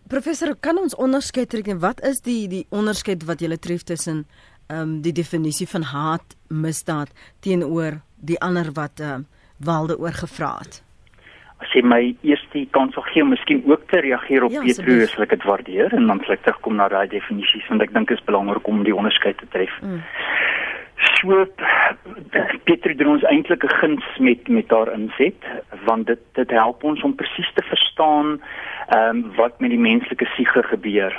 Professor, 0.08 0.54
kan 0.60 0.78
ons 0.78 0.94
onderskei 0.94 1.46
trek 1.46 1.66
en 1.66 1.78
wat 1.78 2.00
is 2.00 2.20
die 2.20 2.48
die 2.48 2.66
onderskeid 2.70 3.24
wat 3.24 3.40
jy 3.40 3.56
tref 3.56 3.82
tussen 3.82 4.26
ehm 4.68 4.80
um, 4.80 5.00
die 5.02 5.12
definisie 5.12 5.68
van 5.68 5.82
haat, 5.82 6.36
misdaad 6.48 7.10
teenoor 7.40 8.00
die 8.16 8.38
ander 8.40 8.72
wat 8.72 9.00
ehm 9.00 9.20
uh, 9.20 9.24
Walde 9.58 9.98
oor 9.98 10.12
gevra 10.12 10.58
het? 10.58 10.85
As 11.64 11.72
jy 11.72 11.82
my 11.88 12.02
eerste 12.26 12.66
kans 12.76 12.94
sal 12.96 13.04
gee 13.08 13.24
om 13.24 13.32
miskien 13.32 13.62
ook 13.64 13.86
te 13.90 14.00
reageer 14.04 14.44
op 14.44 14.52
ja, 14.52 14.62
Petro, 14.66 14.98
sal 15.08 15.24
ek 15.24 15.36
dit 15.36 15.46
waardeer 15.48 15.94
en 15.96 16.08
dan 16.10 16.20
sal 16.24 16.36
ek 16.36 16.44
terugkom 16.44 16.76
na 16.76 16.88
daai 16.92 17.08
definisies 17.12 17.68
want 17.70 17.84
ek 17.86 17.94
dink 17.94 18.12
dit 18.12 18.18
is 18.18 18.26
belangrik 18.28 18.68
om 18.68 18.82
die 18.84 18.96
onderskeid 18.96 19.38
te 19.40 19.48
tref. 19.54 19.72
Mm. 19.80 20.02
So 21.16 21.44
Petro 22.68 22.92
doen 22.96 23.14
ons 23.16 23.24
eintlik 23.30 23.64
'n 23.64 23.78
guns 23.80 24.04
met 24.18 24.48
met 24.48 24.70
haar 24.70 24.92
inset 24.92 25.48
want 25.88 26.06
dit 26.06 26.20
dit 26.34 26.50
help 26.50 26.84
ons 26.84 27.02
om 27.02 27.16
presies 27.16 27.50
te 27.54 27.64
verstaan 27.64 28.36
ehm 28.36 29.16
um, 29.16 29.24
wat 29.36 29.60
met 29.60 29.70
die 29.70 29.80
menslike 29.80 30.28
siege 30.36 30.62
gebeur. 30.62 31.12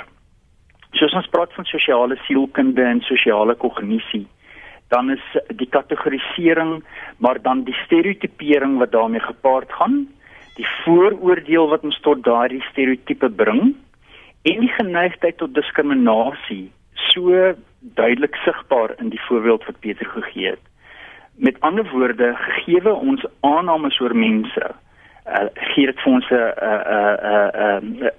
Soos 0.92 1.14
ons 1.14 1.30
praat 1.34 1.52
van 1.52 1.64
sosiale 1.64 2.16
sielkunde 2.26 2.82
en 2.82 3.00
sosiale 3.00 3.54
kognisie 3.54 4.26
dan 4.88 5.10
is 5.10 5.24
die 5.56 5.68
kategorisering 5.68 6.84
maar 7.18 7.42
dan 7.42 7.64
die 7.64 7.76
stereotipering 7.84 8.78
wat 8.78 8.92
daarmee 8.92 9.20
gepaard 9.20 9.72
gaan 9.72 10.06
die 10.58 10.66
vooroordeel 10.82 11.68
wat 11.70 11.84
ons 11.86 12.00
tot 12.02 12.24
daardie 12.26 12.62
stereotipe 12.70 13.30
bring 13.30 13.76
en 14.42 14.64
die 14.64 14.72
geneigtheid 14.74 15.38
tot 15.38 15.54
diskriminasie 15.54 16.66
so 17.12 17.54
duidelik 17.98 18.34
sigbaar 18.42 18.96
in 18.98 19.12
die 19.14 19.22
voorbeeld 19.28 19.64
wat 19.68 19.78
Pieter 19.80 20.06
gegee 20.06 20.50
het. 20.56 20.64
Met 21.34 21.60
ander 21.60 21.86
woorde, 21.92 22.34
gegee 22.34 22.94
ons 22.94 23.26
aannames 23.46 24.00
oor 24.02 24.14
mense, 24.16 24.70
uh, 25.28 25.44
gee 25.70 25.86
dit 25.86 26.00
vir 26.02 26.12
ons 26.12 26.30
'n 26.30 26.34
'n 26.34 26.80
'n 27.78 28.10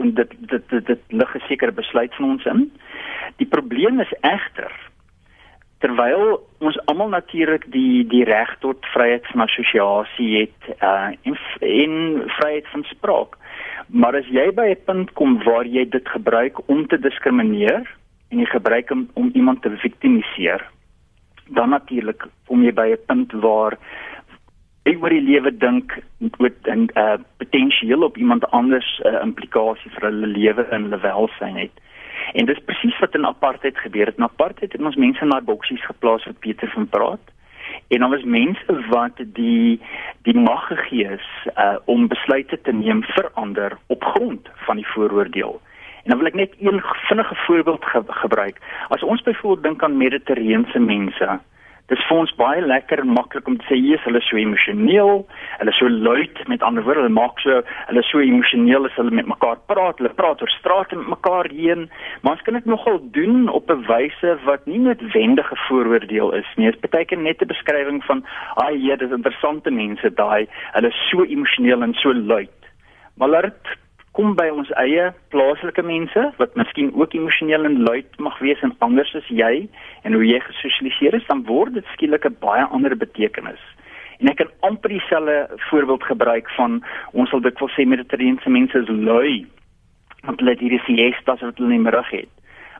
'n 0.00 0.14
dit 0.14 0.30
dit 0.40 0.68
dit, 0.68 0.86
dit 0.86 1.00
lig 1.08 1.34
'n 1.36 1.44
sekere 1.48 1.72
besluit 1.72 2.14
van 2.14 2.30
ons 2.30 2.44
in. 2.44 2.72
Die 3.36 3.46
probleem 3.46 4.00
is 4.00 4.14
egter 4.20 4.72
terwyl 5.82 6.38
ons 6.62 6.78
almal 6.86 7.10
natuurlik 7.10 7.64
die 7.74 8.06
die 8.06 8.24
reg 8.24 8.54
tot 8.62 8.86
vryheid 8.94 9.26
van 9.32 9.44
assosiasie 9.46 10.30
het 10.44 10.68
uh, 10.78 11.10
en 11.26 11.38
en 11.60 11.96
vryheid 12.38 12.68
van 12.74 12.84
spraak. 12.90 13.34
Maar 13.86 14.20
as 14.20 14.28
jy 14.30 14.46
by 14.54 14.68
'n 14.70 14.84
punt 14.86 15.12
kom 15.18 15.42
waar 15.44 15.66
jy 15.66 15.84
dit 15.88 16.08
gebruik 16.08 16.62
om 16.68 16.86
te 16.86 16.98
diskrimineer 16.98 17.82
en 18.30 18.38
jy 18.38 18.46
gebruik 18.46 18.88
hom 18.88 19.08
om 19.14 19.30
iemand 19.34 19.62
te 19.62 19.70
viktimiseer, 19.70 20.62
dan 21.46 21.74
natuurlik 21.74 22.24
kom 22.46 22.62
jy 22.62 22.72
by 22.72 22.88
'n 22.94 23.04
punt 23.06 23.32
waar 23.32 23.78
jy 24.84 24.96
oor 24.96 25.10
die 25.10 25.26
lewe 25.30 25.50
dink 25.50 25.98
met 26.38 26.56
'n 26.66 26.88
uh, 26.94 27.18
potensieel 27.38 28.02
op 28.02 28.16
iemand 28.16 28.50
anders 28.50 29.00
uh, 29.04 29.18
implikasie 29.22 29.90
vir 29.90 30.10
hulle 30.10 30.26
lewe 30.26 30.62
en 30.70 30.82
hulle 30.82 31.00
welstand 31.00 31.58
het. 31.58 31.76
En 32.32 32.46
dis 32.46 32.64
presies 32.64 32.98
wat 32.98 33.14
in 33.14 33.26
apartheid 33.26 33.78
gebeur 33.78 34.06
het. 34.06 34.16
In 34.16 34.24
apartheid 34.24 34.72
het 34.72 34.82
ons 34.82 34.96
mense 34.96 35.24
na 35.24 35.40
boksies 35.40 35.84
geplaas 35.84 36.24
wat 36.24 36.38
Pieter 36.38 36.70
van 36.74 36.88
praat. 36.88 37.32
En 37.88 37.98
dan 37.98 38.10
was 38.10 38.24
mense 38.24 38.78
wat 38.88 39.20
die 39.24 39.80
die 40.22 40.36
mag 40.38 40.66
gegee 40.66 41.08
is 41.08 41.28
uh, 41.56 41.76
om 41.84 42.08
besluite 42.08 42.60
te 42.60 42.72
neem 42.72 43.02
vir 43.02 43.30
ander 43.34 43.78
op 43.86 44.04
grond 44.04 44.48
van 44.66 44.76
die 44.76 44.86
vooroordeel. 44.86 45.60
En 46.02 46.10
dan 46.10 46.18
wil 46.18 46.26
ek 46.26 46.34
net 46.34 46.54
een 46.58 46.82
vinnige 47.08 47.34
voorbeeld 47.46 47.84
ge 47.84 48.02
gebruik. 48.06 48.58
As 48.88 49.02
ons 49.02 49.22
byvoorbeeld 49.22 49.62
dink 49.62 49.82
aan 49.82 49.96
mediterrane 49.96 50.78
mense, 50.78 51.38
Dit 51.90 51.98
is 51.98 52.04
vir 52.06 52.20
ons 52.22 52.34
baie 52.38 52.60
lekker 52.62 53.00
en 53.02 53.10
maklik 53.16 53.48
om 53.50 53.56
te 53.58 53.66
sê 53.66 53.76
is 53.94 54.04
hulle 54.06 54.20
so 54.22 54.38
emosioneel, 54.38 55.24
hulle 55.58 55.72
is 55.74 55.80
so 55.80 55.90
luid, 55.90 56.38
met 56.48 56.62
ander 56.62 56.84
woorde, 56.86 57.02
hulle 57.02 57.16
maak 57.16 57.42
so 57.42 57.58
hulle 57.88 58.04
so 58.06 58.22
emosioneel 58.22 58.86
as 58.86 58.94
hulle 59.00 59.14
met 59.18 59.26
mekaar 59.26 59.58
praat, 59.66 59.98
hulle 59.98 60.12
praat 60.20 60.44
oor 60.44 60.54
strate 60.54 60.96
met 60.96 61.10
mekaar 61.16 61.50
heen, 61.50 61.88
maar 62.22 62.38
ons 62.38 62.46
kan 62.46 62.56
dit 62.58 62.70
nogal 62.70 63.00
doen 63.18 63.48
op 63.50 63.70
'n 63.70 63.84
wyse 63.90 64.38
wat 64.46 64.66
nie 64.66 64.78
noodwendige 64.78 65.58
vooroordeel 65.66 66.32
is 66.38 66.50
nie. 66.56 66.70
Dit 66.70 66.84
is 66.84 66.90
baie 66.90 67.04
keer 67.04 67.18
net 67.18 67.42
'n 67.42 67.52
beskrywing 67.54 68.02
van, 68.04 68.24
"Ag, 68.56 68.78
hier, 68.78 68.96
dis 68.96 69.10
interessante 69.10 69.70
mense 69.70 70.14
daai, 70.14 70.46
hulle 70.72 70.88
is 70.88 71.08
so 71.10 71.24
emosioneel 71.24 71.82
en 71.82 71.94
so 71.94 72.14
luid." 72.14 72.58
Maar 73.16 73.28
laat 73.28 73.42
dit 73.42 73.81
kom 74.16 74.34
by 74.36 74.48
ons 74.52 74.70
eie 74.80 75.08
plaaslike 75.32 75.82
mense 75.88 76.24
wat 76.38 76.56
miskien 76.60 76.90
ook 76.94 77.14
emosioneel 77.16 77.64
en 77.64 77.78
luid 77.86 78.18
mag 78.18 78.38
wees 78.44 78.60
en 78.66 78.74
anders 78.84 79.14
as 79.16 79.28
jy 79.28 79.68
en 80.04 80.12
hoe 80.12 80.26
jy 80.26 80.40
gesosialiseer 80.44 81.16
is, 81.16 81.28
dan 81.30 81.44
word 81.48 81.74
dit 81.74 81.86
skielik 81.94 82.26
'n 82.28 82.36
baie 82.40 82.64
ander 82.64 82.96
betekenis. 82.96 83.62
En 84.20 84.28
ek 84.28 84.36
kan 84.36 84.52
amper 84.60 84.90
dieselfde 84.90 85.48
voorbeeld 85.70 86.04
gebruik 86.04 86.50
van 86.50 86.84
ons 87.12 87.30
sal 87.30 87.40
dit 87.40 87.58
wil 87.58 87.68
sê 87.68 87.86
mediterrane 87.86 88.38
mense 88.46 88.78
is 88.78 88.88
lui 88.88 89.46
want 90.22 90.38
hulle 90.38 90.50
het 90.54 90.60
hierdie 90.60 90.84
siestas 90.86 91.40
wat 91.40 91.58
hulle 91.58 91.68
nie 91.68 91.82
meer 91.82 92.04
het. 92.10 92.28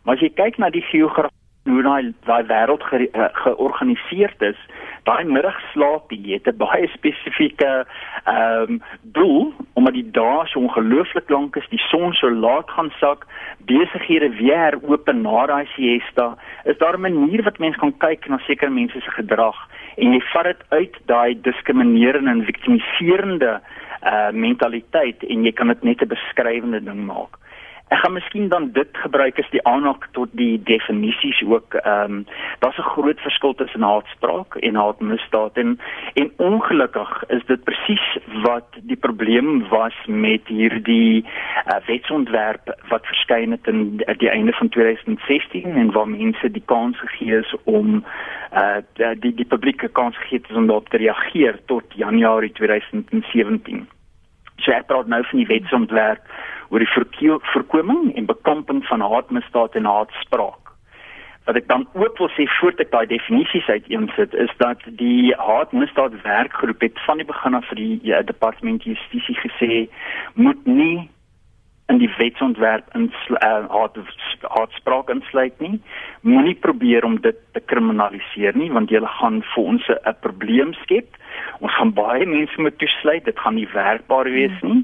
Maar 0.04 0.14
as 0.14 0.20
jy 0.22 0.30
kyk 0.30 0.58
na 0.58 0.70
die 0.70 0.84
geografie 0.92 1.41
hoe 1.64 1.82
daai 1.82 2.14
daai 2.26 2.42
wêreld 2.50 2.82
ge, 2.82 3.08
uh, 3.14 3.28
georganiseer 3.44 4.34
is, 4.38 4.58
daai 5.06 5.24
middagslaap 5.24 6.10
het 6.10 6.46
'n 6.46 6.56
baie 6.56 6.88
spesifieke 6.88 7.86
ehm 8.24 8.70
um, 8.70 8.82
doel 9.02 9.52
omdat 9.74 9.94
die 9.94 10.10
dae 10.10 10.46
so 10.46 10.60
ongelooflik 10.60 11.30
lank 11.30 11.56
is, 11.56 11.68
die 11.68 11.82
son 11.90 12.12
so 12.12 12.30
laat 12.30 12.70
gaan 12.70 12.90
sak, 12.98 13.26
besighede 13.66 14.30
weer 14.38 14.78
oop 14.82 15.12
na 15.12 15.46
daai 15.46 15.66
siesta, 15.74 16.36
is 16.64 16.78
daar 16.78 16.98
'n 16.98 17.00
manier 17.00 17.42
wat 17.42 17.58
mens 17.58 17.76
kan 17.76 17.98
kyk 17.98 18.28
na 18.28 18.38
sekere 18.38 18.70
mense 18.70 19.00
se 19.00 19.10
gedrag 19.10 19.56
en 19.96 20.12
jy 20.12 20.20
vat 20.32 20.44
dit 20.44 20.62
uit 20.68 20.96
daai 21.06 21.40
diskriminerende 21.40 22.30
en 22.30 22.44
viktimiserende 22.44 23.60
uh 24.02 24.30
mentaliteit 24.32 25.22
en 25.22 25.44
jy 25.44 25.52
kan 25.52 25.68
dit 25.68 25.82
net 25.82 26.02
'n 26.02 26.08
beskrywende 26.08 26.80
ding 26.84 27.06
maak. 27.06 27.38
Ek 27.92 27.98
gaan 28.00 28.12
miskien 28.16 28.48
dan 28.48 28.70
dit 28.72 28.88
gebruik 29.04 29.38
as 29.38 29.50
die 29.52 29.60
aanhaak 29.68 30.06
tot 30.16 30.30
die 30.40 30.56
definisies 30.64 31.42
ook. 31.44 31.74
Ehm 31.74 32.12
um, 32.12 32.26
daar's 32.60 32.78
'n 32.78 32.92
groot 32.94 33.20
verskil 33.20 33.54
tussen 33.54 33.82
haatspraak 33.82 34.56
en 34.56 34.74
haatmisdaad 34.74 35.56
en 35.62 35.78
en 36.14 36.32
ongelukkig 36.36 37.24
is 37.28 37.44
dit 37.46 37.64
presies 37.64 38.06
wat 38.46 38.68
die 38.82 38.96
probleem 38.96 39.68
was 39.68 39.96
met 40.06 40.46
hierdie 40.46 41.24
uh, 41.24 41.76
wetsontwerp 41.86 42.76
wat 42.88 43.06
verskyn 43.06 43.50
het 43.50 43.66
in 43.66 43.96
die, 43.96 44.16
die 44.16 44.30
einde 44.30 44.52
van 44.52 44.68
2016 44.68 45.64
en 45.64 45.92
waar 45.92 46.08
mense 46.08 46.50
die 46.50 46.64
kans 46.64 46.98
gegee 46.98 47.38
is 47.38 47.54
om 47.64 48.04
uh 48.52 48.80
die 49.20 49.34
die 49.34 49.50
publieke 49.54 49.88
kans 49.88 50.16
gegee 50.16 50.38
het 50.38 50.56
om 50.56 50.66
daarop 50.66 50.88
te 50.88 50.96
reageer 50.96 51.60
tot 51.66 51.84
Januarie 51.94 52.52
2017. 52.52 53.88
So 54.62 54.72
ek 54.72 54.86
praat 54.90 55.10
nou 55.10 55.22
van 55.26 55.38
die 55.42 55.48
wetsontwerp 55.50 56.26
oor 56.72 56.82
die 56.82 56.92
voorkoming 57.52 58.12
en 58.16 58.26
bekamping 58.26 58.84
van 58.88 59.00
haatmisdaad 59.04 59.74
en 59.74 59.88
haatspraak. 59.90 60.70
Wat 61.44 61.58
ek 61.58 61.66
dan 61.68 61.88
ook 61.98 62.18
wil 62.18 62.30
sê 62.36 62.46
voordat 62.60 62.86
ek 62.86 62.92
daai 62.92 63.06
definisies 63.10 63.66
uiteensit 63.66 64.34
is 64.38 64.52
dat 64.62 64.84
die 65.00 65.34
haatmisdaad 65.34 66.14
werkgroep 66.22 66.86
het 66.86 67.00
van 67.06 67.18
die 67.18 67.26
begin 67.26 67.58
af 67.58 67.66
vir 67.72 67.80
die 67.80 67.98
ja, 68.06 68.22
departement 68.22 68.86
justisie 68.86 69.34
gesê 69.40 69.88
moet 70.38 70.62
nie 70.66 71.08
in 71.90 71.98
die 71.98 72.10
wetsontwerp 72.16 72.86
in 72.94 73.10
uh, 73.10 73.66
haat 73.68 73.98
haatspraak 74.54 75.10
insluit 75.10 75.58
nie. 75.60 75.80
Moenie 76.22 76.54
probeer 76.54 77.04
om 77.04 77.18
dit 77.20 77.36
te 77.52 77.60
kriminaliseer 77.60 78.56
nie 78.56 78.70
want 78.72 78.94
jy 78.94 79.02
gaan 79.18 79.42
vir 79.54 79.64
ons 79.74 79.90
'n 79.90 80.16
probleem 80.22 80.72
skep 80.84 81.18
ons 81.60 81.74
gaan 81.74 81.92
baie 81.92 82.26
mense 82.26 82.60
moet 82.60 82.78
toesluit 82.78 83.24
dit 83.24 83.38
gaan 83.38 83.54
nie 83.54 83.68
werkbaar 83.72 84.30
wees 84.30 84.60
nie. 84.60 84.82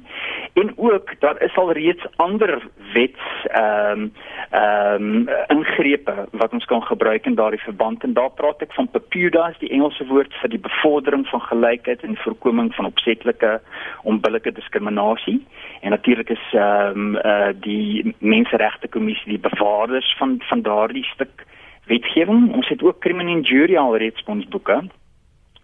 En 0.60 0.72
ook 0.76 1.14
daar 1.20 1.42
is 1.42 1.56
al 1.56 1.72
reeds 1.72 2.06
ander 2.16 2.62
wets 2.92 3.26
ehm 3.50 4.00
um, 4.00 4.12
ehm 4.50 5.04
um, 5.04 5.28
ingrepe 5.48 6.14
wat 6.30 6.52
ons 6.52 6.64
kan 6.64 6.82
gebruik 6.82 7.26
in 7.26 7.34
daardie 7.34 7.62
verband. 7.62 8.04
En 8.04 8.12
daar 8.12 8.30
praat 8.30 8.62
ek 8.62 8.72
van 8.72 8.88
PEPUDA 8.90 9.48
is 9.48 9.58
die 9.58 9.70
Engelse 9.70 10.06
woord 10.06 10.34
vir 10.40 10.48
die 10.48 10.62
bevordering 10.68 11.26
van 11.28 11.40
gelykheid 11.40 12.02
en 12.02 12.16
voorkoming 12.16 12.74
van 12.74 12.84
opsetlike 12.84 13.60
onbillike 14.02 14.52
diskriminasie 14.52 15.46
en 15.80 15.90
natuurlik 15.90 16.30
is 16.30 16.44
ehm 16.52 16.98
um, 16.98 17.16
uh, 17.16 17.48
die 17.60 18.14
menseregte 18.18 18.88
kommissie 18.88 19.36
die 19.36 19.50
bewaarders 19.50 20.14
van 20.18 20.38
van 20.48 20.62
daardie 20.62 21.04
stuk 21.04 21.44
wetgewing 21.86 22.52
ons 22.54 22.68
het 22.68 22.82
ook 22.82 23.00
criminal 23.00 23.36
injury 23.36 23.76
al 23.76 23.96
reeds 23.96 24.24
ons 24.26 24.48
boeke 24.48 24.82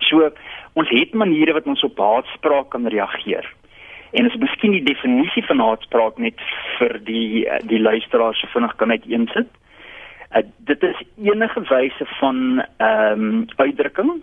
So 0.09 0.31
ons 0.75 0.89
het 0.91 1.15
maniere 1.15 1.53
wat 1.53 1.67
ons 1.67 1.85
op 1.87 1.99
haatspraak 1.99 2.71
kan 2.75 2.87
reageer. 2.87 3.47
En 4.15 4.31
as 4.31 4.37
miskien 4.39 4.75
die 4.77 4.85
definisie 4.87 5.43
van 5.47 5.63
haatspraak 5.63 6.19
net 6.23 6.41
vir 6.79 6.99
die 7.07 7.47
die 7.71 7.81
luisteraars 7.83 8.41
so 8.41 8.51
vinnig 8.53 8.77
kan 8.79 8.95
uiteensit. 8.95 9.51
Uh, 10.35 10.43
dit 10.71 10.83
is 10.83 11.03
enige 11.23 11.61
wyse 11.71 12.07
van 12.21 12.63
ehm 12.77 13.27
um, 13.27 13.45
uitdrukking 13.57 14.21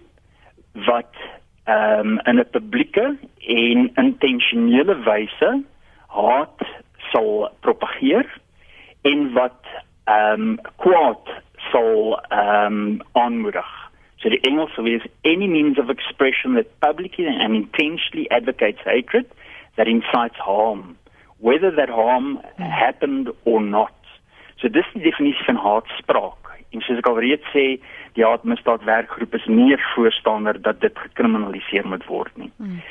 wat 0.88 1.16
ehm 1.64 2.18
um, 2.18 2.20
in 2.24 2.40
'n 2.40 2.50
publieke 2.52 3.18
en 3.48 3.92
intentionele 3.96 4.96
wyse 5.04 5.64
haat 6.08 6.60
sal 7.12 7.52
propageer 7.60 8.28
en 9.02 9.34
wat 9.34 9.64
ehm 10.04 10.42
um, 10.42 10.60
kwaad 10.76 11.28
sal 11.72 12.20
ehm 12.30 12.66
um, 12.66 13.02
aanmoedig. 13.12 13.81
So 14.22 14.30
the 14.30 14.40
Engels 14.48 14.72
is 14.78 15.02
any 15.26 15.48
means 15.48 15.80
of 15.80 15.90
expression 15.90 16.54
that 16.56 16.80
publicly 16.80 17.26
and 17.28 17.56
intentionally 17.56 18.30
advocates 18.30 18.80
hatred 18.86 19.26
that 19.78 19.88
incites 19.88 20.36
harm, 20.38 20.98
whether 21.40 21.72
that 21.72 21.90
harm 21.90 22.40
happened 22.58 23.30
or 23.46 23.62
not. 23.62 23.96
So 24.62 24.68
dis 24.68 24.86
die 24.94 25.02
definisie 25.02 25.46
van 25.48 25.58
haatspraak. 25.58 26.38
En 26.72 26.84
soos 26.86 27.02
ek 27.02 27.08
al 27.10 27.18
reeds 27.20 27.48
sê, 27.52 27.66
die 28.16 28.24
haatmisdaadwerkgroep 28.24 29.34
is 29.36 29.48
nie 29.50 29.74
voorstander 29.96 30.60
dat 30.62 30.80
dit 30.86 30.96
gekriminaliseer 31.08 31.88
moet 31.88 32.06
word 32.08 32.38
nie. 32.38 32.52
Hmm 32.62 32.84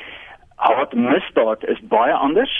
haatmisdaad 0.61 1.63
is 1.73 1.79
baie 1.89 2.13
anders 2.13 2.53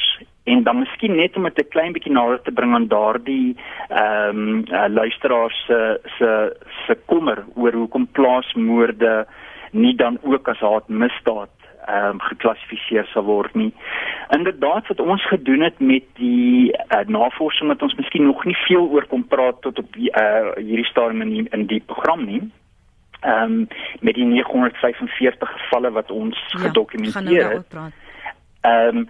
en 0.43 0.63
dan 0.63 0.79
miskien 0.79 1.15
net 1.15 1.35
om 1.35 1.43
dit 1.43 1.59
'n 1.59 1.69
klein 1.69 1.93
bietjie 1.93 2.11
nader 2.11 2.41
te 2.41 2.51
bring 2.51 2.73
aan 2.73 2.87
daardie 2.87 3.57
ehm 3.89 4.37
um, 4.37 4.63
uh, 4.71 4.85
luisteraars 4.89 5.65
se 5.65 5.99
se 6.17 6.57
se 6.85 6.97
kommer 7.05 7.43
oor 7.55 7.73
hoekom 7.73 8.07
plaasmoorde 8.11 9.27
nie 9.71 9.95
dan 9.95 10.17
ook 10.21 10.47
as 10.47 10.59
haatmisdaad 10.59 11.49
ehm 11.85 12.05
um, 12.05 12.19
geklassifiseer 12.19 13.05
sal 13.05 13.23
word 13.23 13.53
nie. 13.53 13.73
Inderdaad 14.29 14.87
wat 14.87 14.99
ons 14.99 15.27
gedoen 15.27 15.61
het 15.61 15.79
met 15.79 16.03
die 16.13 16.71
uh, 16.71 17.05
navorsing 17.05 17.69
wat 17.69 17.81
ons 17.81 17.95
miskien 17.95 18.25
nog 18.25 18.45
nie 18.45 18.57
veel 18.67 18.89
oor 18.89 19.05
kom 19.05 19.27
praat 19.27 19.61
tot 19.61 19.79
op 19.79 19.93
die, 19.93 20.11
uh, 20.21 20.51
hierdie 20.55 20.85
stadium 20.85 21.21
in 21.21 21.29
die, 21.29 21.47
in 21.49 21.65
die 21.65 21.83
program 21.85 22.25
nie 22.25 22.51
ehm 23.21 23.43
um, 23.43 23.67
met 23.99 24.15
die 24.15 24.25
945 24.25 25.51
gevalle 25.51 25.91
wat 25.91 26.11
ons 26.11 26.37
ja, 26.47 26.59
gedokumenteer 26.59 27.49
nou 27.49 27.53
het. 27.57 27.93
Ehm 28.61 28.97
um, 28.97 29.09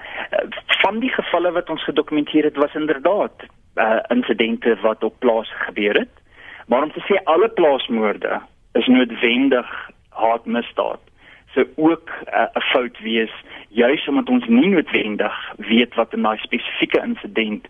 van 0.82 1.00
die 1.00 1.12
gevalle 1.12 1.52
wat 1.52 1.70
ons 1.70 1.84
gedokumenteer 1.84 2.44
het 2.44 2.56
was 2.56 2.74
inderdaad 2.74 3.32
uh, 3.76 4.00
insidente 4.08 4.78
wat 4.82 5.04
op 5.04 5.20
plaas 5.20 5.52
gebeur 5.66 5.94
het. 5.94 6.14
Maar 6.68 6.84
om 6.84 6.92
te 6.92 7.04
sê 7.06 7.24
alle 7.24 7.50
plaasmoorde 7.50 8.42
is 8.74 8.88
noodwendig 8.88 9.90
haatmisdaad 10.10 11.00
se 11.54 11.68
ook 11.76 12.10
uh, 12.28 12.48
'n 12.56 12.62
fout 12.72 13.00
wees 13.00 13.34
juis 13.70 14.08
omdat 14.08 14.30
ons 14.30 14.46
nie 14.48 14.68
noodwendig 14.68 15.36
weet 15.58 15.96
wat 15.96 16.14
in 16.14 16.22
daai 16.28 16.38
spesifieke 16.38 17.02
insident 17.04 17.68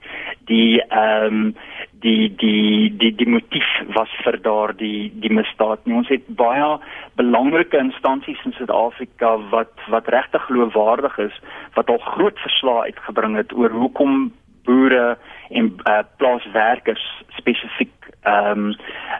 die 0.49 0.81
ehm 0.81 1.25
um, 1.25 1.55
die 2.01 2.35
die 2.35 2.97
die 2.97 3.15
die 3.15 3.29
motief 3.29 3.69
was 3.93 4.09
vir 4.23 4.39
daardie 4.41 5.11
die 5.21 5.33
misdaad 5.33 5.85
nie. 5.85 5.95
Ons 5.95 6.09
het 6.09 6.25
baie 6.27 6.79
belangrike 7.15 7.77
instansies 7.77 8.41
in 8.45 8.55
Suid-Afrika 8.57 9.35
wat 9.53 9.85
wat 9.93 10.07
regtig 10.07 10.45
geloofwaardig 10.49 11.17
is 11.17 11.41
wat 11.77 11.89
al 11.89 12.01
groot 12.13 12.39
verslae 12.39 12.89
uitgebring 12.89 13.37
het 13.37 13.53
oor 13.53 13.69
hoekom 13.69 14.31
boere 14.65 15.17
en 15.49 15.73
uh, 15.85 16.01
plaaswerkers 16.17 17.05
spesifiek 17.37 17.93
ehm 18.21 18.65
um, 18.65 18.69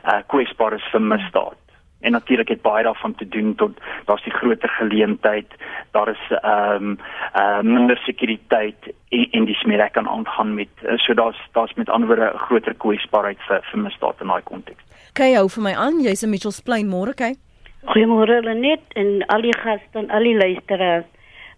uh, 0.04 0.22
kwesbaar 0.26 0.74
is 0.74 0.90
vir 0.90 1.02
misdaad 1.14 1.61
en 2.02 2.12
natuurlik 2.12 2.48
het 2.48 2.62
baie 2.62 2.84
daarvan 2.84 3.14
te 3.14 3.28
doen 3.28 3.54
tot 3.54 3.78
daar's 4.04 4.24
die 4.24 4.32
groter 4.32 4.68
geleentheid 4.68 5.46
daar 5.90 6.08
is 6.08 6.24
ehm 6.30 6.74
um, 6.74 6.98
uh, 7.36 7.60
minder 7.60 7.96
sekuriteit 7.96 8.94
en, 9.08 9.26
en 9.30 9.44
die 9.44 9.54
smeer 9.54 9.90
kan 9.90 10.08
aangaan 10.08 10.54
met 10.54 10.68
uh, 10.82 10.98
so 10.98 11.14
daar's 11.14 11.40
daar's 11.52 11.74
met 11.74 11.88
ander 11.88 12.08
woorde 12.08 12.32
'n 12.34 12.38
groter 12.38 12.74
kwesbaarheid 12.74 13.40
vir 13.48 13.60
vir 13.70 13.80
misdaad 13.80 14.20
in 14.20 14.26
daai 14.26 14.42
konteks. 14.42 14.82
Kyk 15.12 15.34
hou 15.34 15.48
vir 15.48 15.62
my 15.62 15.74
aan 15.74 16.00
jy's 16.02 16.22
in 16.22 16.30
Mitchells 16.30 16.60
Plain 16.60 16.88
môre 16.88 17.14
kyk. 17.14 17.36
Goeiemôre 17.84 18.42
Lenet 18.42 18.84
en 18.94 19.26
al 19.26 19.42
die 19.42 19.58
gaste 19.58 19.98
en 19.98 20.10
al 20.10 20.22
die 20.22 20.36
luisteraars. 20.36 21.04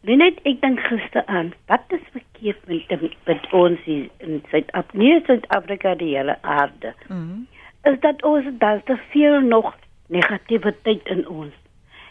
Net 0.03 0.39
ek 0.45 0.61
dink 0.61 0.81
gister 0.81 1.23
aan, 1.27 1.53
wat 1.67 1.85
is 1.89 2.05
verkeerd 2.13 2.61
met 2.67 3.17
met 3.27 3.53
ons 3.53 3.79
hier 3.85 4.09
in 4.19 4.43
Suid-Afrika, 4.51 5.21
Suid-Afrika 5.27 5.95
die 5.95 6.17
hele 6.17 6.37
aarde? 6.43 6.95
Mhm. 7.09 7.19
Mm 7.19 7.47
is 7.85 8.01
dat 8.01 8.23
ons 8.23 8.45
daar 8.59 8.83
te 8.83 8.97
veel 9.11 9.41
nog 9.41 9.75
negativiteit 10.09 11.07
in 11.09 11.29
ons. 11.29 11.53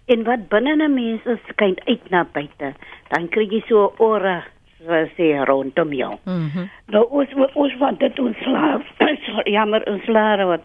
En 0.06 0.23
wat 0.23 0.47
binne 0.47 0.75
'n 0.75 0.93
mens 0.93 1.25
is, 1.25 1.39
skyn 1.47 1.75
uit 1.86 2.10
na 2.10 2.25
buite. 2.32 2.73
Dan 3.08 3.29
kry 3.29 3.47
jy 3.49 3.63
so 3.67 3.88
'n 3.88 4.03
aura 4.03 4.43
wat 4.86 5.10
sê 5.17 5.45
rondom 5.45 5.93
jou. 5.93 6.17
Mm 6.25 6.69
nou 6.88 7.06
ons 7.10 7.29
ons 7.53 7.77
wat 7.79 7.99
dit 7.99 8.19
ons 8.19 8.38
slaaf. 8.38 8.84
Jammer 9.56 9.84
ons 9.88 10.03
slaaf 10.03 10.45
wat. 10.45 10.62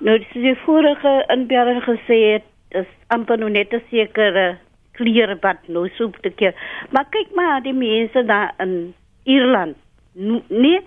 Nou 0.00 0.18
dis 0.18 0.32
die 0.32 0.54
vorige 0.54 1.24
inbeller 1.28 1.80
gesê 1.82 2.18
het, 2.32 2.44
is 2.70 2.86
amper 3.08 3.38
nou 3.38 3.50
net 3.50 3.74
'n 3.74 3.82
sekere 3.90 4.58
klere 4.92 5.36
wat 5.40 5.68
nou 5.68 5.88
soop 5.96 6.16
te 6.22 6.30
keer. 6.30 6.54
Maar 6.90 7.06
kyk 7.10 7.34
maar 7.34 7.62
die 7.62 7.72
mense 7.72 8.24
daar 8.24 8.54
in 8.58 8.94
Ierland. 9.24 9.76
Nee. 10.48 10.80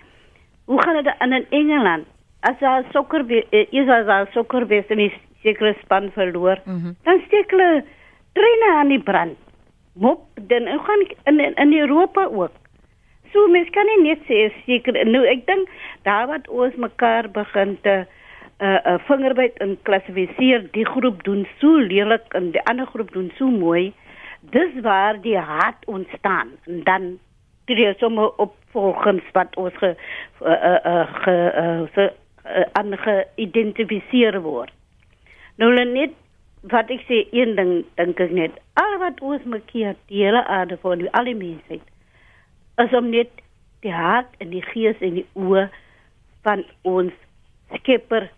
Hoe 0.65 0.81
gaan 0.81 1.03
dit 1.03 1.13
in 1.19 1.45
Engeland? 1.49 2.05
As 2.39 2.59
daar 2.59 2.83
sokker 2.91 3.25
eh, 3.49 3.67
is 3.69 3.87
as 3.87 4.05
daar 4.05 4.29
sokker 4.31 4.67
wees 4.67 4.87
die 4.87 5.13
sekere 5.43 5.75
span 5.83 6.11
verloor, 6.11 6.57
mm 6.65 6.81
-hmm. 6.81 6.95
dan 7.03 7.21
steek 7.27 7.51
hulle 7.51 7.83
treine 8.33 8.73
aan 8.73 8.87
die 8.87 9.03
brand. 9.03 9.37
Mop, 9.93 10.21
dan 10.47 10.67
gaan 10.67 11.01
in 11.23 11.55
in 11.55 11.73
Europa 11.79 12.25
ook. 12.25 12.51
So 13.31 13.47
mens 13.47 13.69
kan 13.69 13.85
nie 13.85 14.01
net 14.09 14.19
sê 14.27 14.51
seker 14.65 15.05
nou 15.05 15.25
ek 15.25 15.45
dink 15.45 15.69
daar 16.03 16.27
wat 16.27 16.47
ons 16.47 16.75
mekaar 16.75 17.29
begin 17.31 17.77
te 17.81 18.05
'n 18.59 18.65
uh, 18.65 18.79
uh, 18.85 18.99
vingerbyt 19.07 19.57
in 19.63 19.77
klassifiseer 19.87 20.67
die 20.71 20.85
groep 20.85 21.23
doen 21.23 21.47
so 21.59 21.77
lelik 21.77 22.33
en 22.35 22.51
die 22.51 22.63
ander 22.63 22.85
groep 22.85 23.11
doen 23.11 23.31
so 23.37 23.47
mooi 23.47 23.93
dis 24.51 24.73
waar 24.81 25.21
die 25.21 25.37
haat 25.37 25.85
ontstaan 25.85 26.51
en 26.65 26.83
dan 26.83 27.19
tree 27.65 27.93
sommer 27.97 28.35
op 28.35 28.55
volgens 28.71 29.23
wat 29.31 29.55
ons 29.55 29.77
ge 29.77 29.95
uh, 30.41 30.49
uh, 30.51 30.79
uh, 30.85 31.13
ge 31.23 31.35
uh, 31.61 31.87
so, 31.95 32.01
uh, 32.01 32.65
aan 32.71 32.97
geïdentifiseer 32.97 34.41
word 34.41 34.73
nou 35.59 35.69
net 35.75 36.15
wat 36.73 36.91
ek 36.91 37.05
sê 37.07 37.21
een 37.35 37.55
ding 37.59 37.73
dink 37.99 38.19
ek 38.23 38.33
net 38.35 38.57
al 38.79 38.97
wat 39.03 39.21
ons 39.23 39.45
mekaar 39.47 39.95
die 40.11 40.23
hele 40.23 40.41
aarde 40.47 40.77
van 40.81 41.03
die 41.03 41.11
alle 41.19 41.35
mensheid 41.35 41.85
is 42.83 42.95
om 42.95 43.09
net 43.11 43.31
die 43.83 43.93
hart 43.95 44.33
en 44.43 44.51
die 44.55 44.63
gees 44.71 44.99
en 45.05 45.19
die 45.21 45.27
oë 45.35 45.67
van 46.47 46.65
ons 46.87 47.15
skepper 47.79 48.29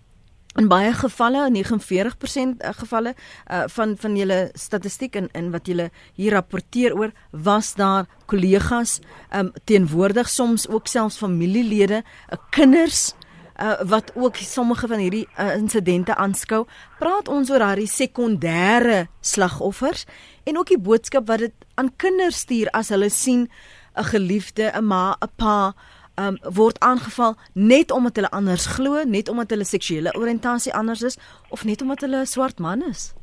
in 0.56 0.70
baie 0.72 0.94
gevalle 0.96 1.50
49% 1.52 2.62
eh, 2.64 2.74
gevalle 2.80 3.14
uh, 3.16 3.64
van 3.76 3.96
van 4.00 4.16
julle 4.16 4.40
statistiek 4.54 5.16
en 5.20 5.28
in 5.34 5.52
wat 5.52 5.68
julle 5.68 5.90
hier 6.16 6.36
rapporteer 6.38 6.96
oor 6.96 7.12
was 7.32 7.74
daar 7.76 8.08
kollegas 8.26 9.00
um, 9.36 9.52
teenwoordig 9.64 10.30
soms 10.30 10.68
ook 10.68 10.88
selfs 10.88 11.18
familielede 11.18 12.04
uh, 12.04 12.40
kinders 12.50 13.14
uh, 13.60 13.82
wat 13.84 14.12
ook 14.16 14.36
sommige 14.36 14.88
van 14.88 15.00
hierdie 15.00 15.28
uh, 15.40 15.56
insidente 15.56 16.16
aanskou. 16.16 16.66
Praat 17.00 17.28
ons 17.28 17.52
oor 17.52 17.64
daardie 17.64 17.90
sekondêre 17.90 19.06
slagoffers 19.22 20.06
en 20.44 20.58
ook 20.58 20.72
die 20.72 20.82
boodskap 20.82 21.28
wat 21.28 21.46
dit 21.46 21.68
aan 21.76 21.92
kinders 21.98 22.46
stuur 22.46 22.72
as 22.72 22.94
hulle 22.96 23.10
sien 23.10 23.50
'n 23.96 24.04
geliefde 24.04 24.72
'n 24.72 24.84
ma 24.84 25.16
'n 25.22 25.32
pa 25.36 25.74
um, 26.18 26.38
word 26.44 26.80
aangeval 26.80 27.36
net 27.54 27.92
omdat 27.92 28.16
hulle 28.16 28.32
anders 28.32 28.68
glo, 28.78 29.04
net 29.04 29.30
omdat 29.30 29.50
hulle 29.50 29.68
seksuele 29.68 30.14
oriëntasie 30.16 30.74
anders 30.74 31.04
is 31.04 31.20
of 31.50 31.66
net 31.66 31.82
omdat 31.82 32.02
hulle 32.02 32.24
'n 32.24 32.34
swart 32.36 32.60
man 32.60 32.84
is? 32.90 33.14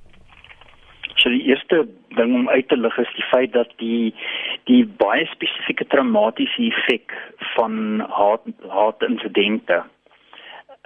So 1.17 1.31
die 1.31 1.45
eerste 1.47 1.87
ding 2.17 2.35
om 2.35 2.49
uit 2.49 2.69
te 2.69 2.77
lig 2.77 2.99
is 2.99 3.15
die 3.15 3.29
feit 3.31 3.53
dat 3.53 3.71
die 3.77 4.15
die 4.65 4.85
baie 4.87 5.27
spesifieke 5.27 5.87
traumatiese 5.87 6.63
effek 6.71 7.13
van 7.55 8.01
haat 8.09 8.47
haat 8.69 9.03
insidente 9.03 9.83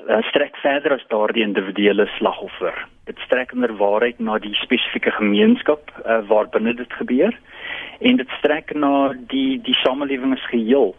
uh, 0.08 0.22
strek 0.28 0.56
verder 0.56 0.92
as 0.96 1.06
daardie 1.08 1.44
individuele 1.44 2.06
slagoffer. 2.16 2.76
Dit 3.04 3.18
strek 3.24 3.52
inderwaarheid 3.52 4.18
na 4.18 4.38
die 4.42 4.54
spesifieke 4.60 5.10
gemeenskap 5.10 5.92
uh, 6.04 6.20
waarbinne 6.28 6.74
dit 6.74 6.92
gebeur 7.00 7.36
en 8.00 8.16
dit 8.16 8.38
strek 8.38 8.74
na 8.74 9.14
die 9.32 9.60
die 9.62 9.76
samelewing 9.82 10.34
as 10.36 10.48
geheel. 10.52 10.94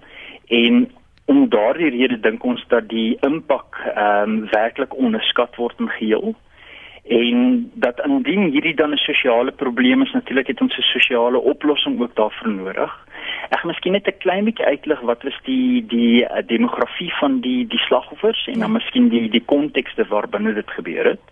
En 0.48 0.88
om 1.28 1.50
daardie 1.50 1.90
rede 1.90 2.20
dink 2.20 2.44
ons 2.44 2.64
dat 2.74 2.90
die 2.90 3.18
impak 3.28 3.80
ehm 3.94 4.30
um, 4.30 4.50
werklik 4.52 4.96
onderskat 4.96 5.56
word 5.56 5.80
in 5.80 5.90
geheel 6.00 6.36
en 7.08 7.72
dat 7.74 8.00
indien 8.06 8.50
hierdie 8.52 8.76
dan 8.76 8.92
'n 8.94 8.98
sosiale 8.98 9.52
probleem 9.52 10.02
is 10.02 10.12
natuurlik 10.12 10.48
het 10.48 10.62
ons 10.62 10.78
'n 10.78 10.82
sosiale 10.82 11.40
oplossing 11.40 12.02
ook 12.02 12.16
daarvoor 12.16 12.50
nodig. 12.50 12.92
Ek 13.50 13.60
gaan 13.60 13.72
miskien 13.72 13.92
net 13.92 14.08
'n 14.08 14.18
klein 14.18 14.44
bietjie 14.44 14.66
uitlig 14.66 15.00
wat 15.00 15.24
was 15.24 15.40
die 15.44 15.86
die 15.86 16.24
uh, 16.24 16.30
demografie 16.46 17.14
van 17.14 17.40
die 17.40 17.68
die 17.68 17.80
slagoffers 17.80 18.48
en 18.48 18.60
dan 18.60 18.72
miskien 18.72 19.10
die 19.10 19.30
die 19.30 19.46
kontekste 19.46 20.06
waarbinne 20.08 20.54
dit 20.54 20.72
gebeur 20.72 21.06
het. 21.06 21.26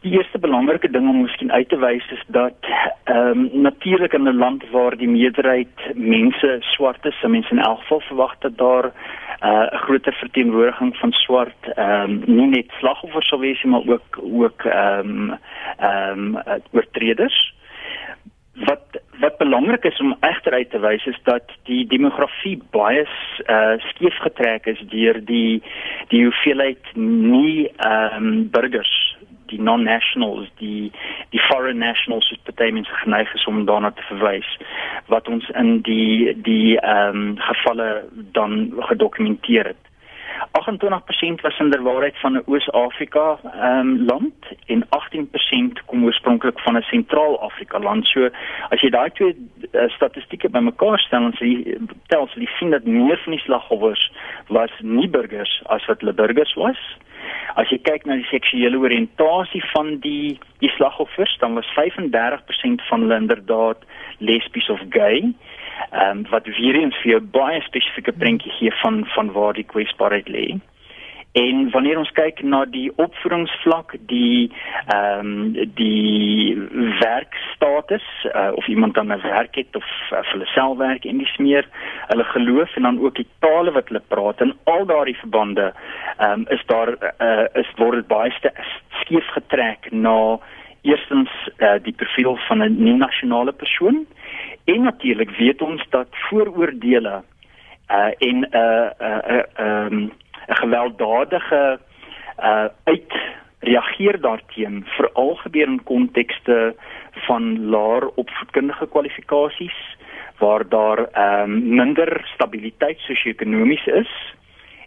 Die 0.00 0.12
eerste 0.16 0.38
belangrike 0.38 0.88
ding 0.88 1.08
om 1.08 1.18
miskien 1.22 1.50
uit 1.52 1.68
te 1.68 1.76
wys 1.76 2.04
is 2.14 2.22
dat 2.32 2.68
ehm 3.04 3.40
um, 3.40 3.62
natuurlik 3.66 4.12
in 4.16 4.28
'n 4.28 4.36
land 4.36 4.64
waar 4.70 4.96
die 4.96 5.08
meerderheid 5.08 5.76
mense 5.94 6.56
swart 6.60 7.04
is, 7.04 7.20
mense 7.22 7.50
in 7.50 7.58
elk 7.58 7.80
geval 7.80 8.00
verwag 8.00 8.38
dat 8.38 8.56
daar 8.58 8.84
eh, 8.84 9.50
'n 9.50 9.74
uh, 9.74 9.80
groter 9.80 10.12
verteenwoordiging 10.12 10.96
van 10.96 11.12
swart 11.12 11.72
ehm 11.74 12.10
um, 12.10 12.22
nie 12.26 12.46
net 12.46 12.70
slagoffers 12.78 13.28
sal 13.28 13.38
wees 13.38 13.62
maar 13.62 13.86
ook 13.86 14.18
ook 14.22 14.64
ehm 14.64 15.08
um, 15.08 15.38
ehm 15.78 16.36
um, 16.36 16.62
oortreders. 16.72 17.54
Wat 18.54 19.00
wat 19.18 19.36
belangrik 19.36 19.84
is 19.84 20.00
om 20.00 20.16
egter 20.20 20.52
uit 20.52 20.70
te 20.70 20.78
wys 20.78 21.06
is 21.06 21.20
dat 21.22 21.44
die 21.64 21.86
demografie 21.86 22.62
baie 22.70 23.06
uh, 23.46 23.76
skief 23.78 24.16
getrek 24.16 24.66
is 24.66 24.80
deur 24.88 25.24
die 25.24 25.62
die 26.08 26.22
hoeveelheid 26.22 26.84
nie 26.94 27.68
ehm 27.76 28.26
um, 28.26 28.50
burgers 28.50 29.09
die 29.50 29.60
non-nationals, 29.60 30.48
die 30.58 30.92
die 31.34 31.42
foreign 31.48 31.78
nationals 31.78 32.30
wat 32.30 32.54
party 32.54 32.70
mense 32.72 32.94
geneig 33.02 33.34
is 33.34 33.46
om 33.46 33.64
daarna 33.66 33.90
te 33.90 34.06
verwys 34.08 34.48
wat 35.06 35.28
ons 35.28 35.48
in 35.62 35.80
die 35.86 36.34
die 36.42 36.78
ehm 36.80 37.16
um, 37.16 37.36
gevalle 37.38 38.04
dan 38.32 38.72
gedokumenteer 38.90 39.72
het. 39.74 39.89
28% 40.52 41.40
was 41.42 41.58
in 41.58 41.70
der 41.70 41.82
waarheid 41.82 42.16
van 42.20 42.32
'n 42.32 42.42
Oos-Afrika 42.46 43.38
um, 43.54 44.04
land 44.04 44.34
en 44.66 44.86
18% 44.88 45.84
kom 45.86 46.04
oorspronklik 46.04 46.60
van 46.60 46.76
'n 46.76 46.82
Sentraal-Afrika 46.82 47.78
land. 47.78 48.06
So 48.06 48.28
as 48.68 48.80
jy 48.80 48.90
daai 48.90 49.10
twee 49.10 49.34
uh, 49.72 49.88
statistieke 49.88 50.48
bymekaar 50.48 50.98
stel 50.98 51.30
sê 51.30 51.78
tel 52.06 52.28
sê 52.28 52.40
jy 52.40 52.50
sien 52.58 52.70
dat 52.70 52.84
meer 52.84 53.20
van 53.24 53.32
die 53.32 53.42
slagoffers 53.42 54.12
was 54.48 54.70
nie 54.80 55.08
burgers 55.08 55.62
as 55.66 55.86
wat 55.86 56.00
hulle 56.00 56.12
burgers 56.12 56.54
was. 56.54 56.78
As 57.54 57.68
jy 57.68 57.78
kyk 57.78 58.06
na 58.06 58.16
die 58.20 58.28
seksuele 58.30 58.78
oriëntasie 58.78 59.62
van 59.72 59.98
die 60.04 60.38
die 60.60 60.70
slagoffers, 60.76 61.36
dan 61.40 61.54
was 61.54 61.68
35% 61.76 62.82
van 62.88 63.00
hulle 63.00 63.16
inderdaad 63.16 63.84
lesbies 64.18 64.68
of 64.68 64.80
gay. 64.90 65.32
Ehm 65.90 66.18
um, 66.18 66.26
wat 66.30 66.46
weer 66.46 66.74
eens 66.74 66.96
vir 67.02 67.20
'n 67.20 67.30
baie 67.30 67.60
spesifieke 67.60 68.12
prentjie 68.12 68.52
gee 68.52 68.72
van 68.82 69.06
van 69.06 69.32
waar 69.32 69.52
die 69.52 69.70
kwesbaarheid 69.72 70.28
lê. 70.28 70.60
En 71.32 71.70
wanneer 71.70 71.98
ons 71.98 72.10
kyk 72.10 72.42
na 72.42 72.64
die 72.64 72.90
opvoedingsvlak, 72.96 73.94
die 74.10 74.50
ehm 74.86 75.18
um, 75.26 75.68
die 75.74 76.58
werkstatus 76.98 78.06
uh, 78.34 78.50
of 78.54 78.66
iemand 78.66 78.94
dan 78.94 79.12
'n 79.12 79.22
werk 79.22 79.54
het 79.54 79.76
of 79.76 79.86
uh, 80.12 80.18
hulle 80.22 80.46
self 80.46 80.76
werk 80.78 81.04
en 81.04 81.18
dis 81.18 81.36
meer 81.36 81.68
hulle 82.06 82.24
geloof 82.24 82.76
en 82.76 82.82
dan 82.82 83.00
ook 83.00 83.14
die 83.14 83.28
tale 83.38 83.70
wat 83.70 83.88
hulle 83.88 84.02
praat 84.08 84.40
en 84.40 84.56
al 84.64 84.86
daardie 84.86 85.16
verbande 85.16 85.72
ehm 86.18 86.32
um, 86.32 86.46
is 86.48 86.62
daar 86.66 86.88
uh, 87.20 87.46
is 87.62 87.70
word 87.76 87.94
dit 87.94 88.06
baie 88.06 88.32
skeef 89.00 89.26
getrek 89.26 89.90
na 89.90 90.38
eerstens 90.82 91.30
uh, 91.58 91.74
die 91.82 91.92
profiel 91.92 92.36
van 92.36 92.62
'n 92.62 92.82
nie 92.82 92.96
nasionale 92.96 93.52
persoon 93.52 94.06
en 94.72 94.82
natuurlik 94.82 95.30
weet 95.30 95.62
ons 95.62 95.82
dat 95.90 96.08
vooroordeele 96.28 97.22
uh, 97.90 98.10
en 98.18 98.38
'n 98.40 98.46
uh, 98.52 98.88
'n 98.98 99.14
uh, 99.30 99.42
'n 99.58 99.62
uh, 99.62 99.84
um, 99.84 100.12
gewelddadige 100.46 101.80
uh 102.38 102.68
uitreageer 102.84 104.20
daarteen 104.20 104.84
veral 104.86 105.34
gebeur 105.34 105.66
in 105.68 105.82
kontekste 105.84 106.74
van 107.26 107.64
laer 107.68 108.08
opvoedkundige 108.08 108.86
kwalifikasies 108.86 109.78
waar 110.38 110.68
daar 110.68 110.98
ehm 110.98 111.50
um, 111.50 111.74
minder 111.74 112.30
stabiliteit 112.34 112.98
sosio-ekonomies 112.98 113.86
is 113.86 114.34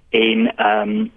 en 0.10 0.56
ehm 0.56 0.90
um, 0.90 1.12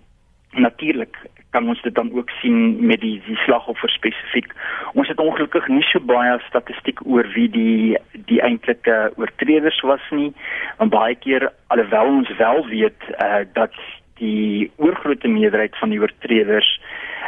natuurlik 0.50 1.16
kan 1.56 1.68
ons 1.72 1.82
dit 1.82 1.94
dan 1.94 2.12
ook 2.12 2.30
sien 2.40 2.86
met 2.86 3.00
die 3.00 3.16
die 3.26 3.36
slagoffer 3.44 3.90
spesifiek. 3.90 4.52
Ons 4.92 5.08
het 5.08 5.20
ongelukkig 5.22 5.68
nie 5.72 5.84
so 5.88 6.02
baie 6.12 6.36
statistiek 6.48 7.00
oor 7.08 7.28
wie 7.36 7.48
die 7.52 7.96
die 8.30 8.40
eintlike 8.44 8.96
oortreders 9.16 9.80
was 9.90 10.04
nie. 10.10 10.32
Want 10.80 10.92
baie 10.92 11.16
keer 11.24 11.48
alhoewel 11.72 12.12
ons 12.20 12.32
wel 12.40 12.66
weet 12.72 13.08
uh, 13.16 13.44
dat 13.56 13.76
die 14.20 14.70
oorgrootste 14.76 15.28
meerderheid 15.28 15.76
van 15.80 15.92
die 15.92 16.00
oortreders 16.00 16.68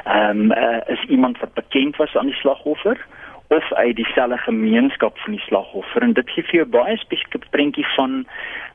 ehm 0.04 0.48
um, 0.48 0.52
uh, 0.52 0.80
is 0.94 1.02
iemand 1.08 1.40
wat 1.40 1.56
bekend 1.56 1.96
was 1.96 2.16
aan 2.16 2.30
die 2.32 2.40
slagoffer 2.42 3.00
of 3.48 3.72
uit 3.72 3.96
dieselfde 3.96 4.36
gemeenskap 4.36 5.18
van 5.18 5.32
die 5.32 5.40
slagoffer 5.40 6.02
en 6.02 6.12
dit 6.12 6.30
gee 6.30 6.44
vir 6.50 6.56
jou 6.60 6.66
baie 6.74 6.96
spesifieke 7.00 7.48
prentjie 7.54 7.86
van 7.96 8.26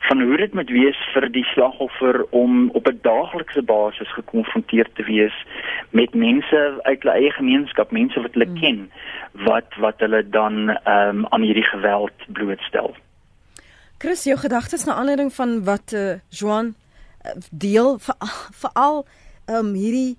van 0.07 0.21
hoe 0.21 0.37
dit 0.37 0.53
moet 0.57 0.71
wees 0.73 0.99
vir 1.13 1.27
die 1.31 1.45
slagoffer 1.51 2.23
om 2.29 2.69
op 2.73 2.87
'n 2.89 2.99
daaglikse 3.01 3.61
basis 3.61 4.13
gekonfronteer 4.13 4.89
te 4.93 5.03
wees 5.03 5.35
met 5.89 6.13
mense 6.13 6.59
uit 6.83 7.03
hulle 7.03 7.15
eie 7.15 7.31
gemeenskap, 7.31 7.91
mense 7.91 8.21
wat 8.21 8.33
hulle 8.33 8.49
hmm. 8.49 8.59
ken 8.59 8.91
wat 9.45 9.69
wat 9.77 9.99
hulle 9.99 10.29
dan 10.29 10.69
ehm 10.69 11.09
um, 11.09 11.25
aan 11.29 11.41
hierdie 11.41 11.69
geweld 11.69 12.17
blootstel. 12.27 12.95
Chris, 13.97 14.23
jou 14.23 14.37
gedagtes 14.37 14.85
na 14.85 14.93
aanleiding 14.93 15.33
van 15.33 15.63
wat 15.63 15.93
uh, 15.93 16.19
Joan 16.29 16.75
deel 17.51 17.99
veral 18.61 19.05
ehm 19.45 19.55
um, 19.55 19.73
hierdie 19.73 20.17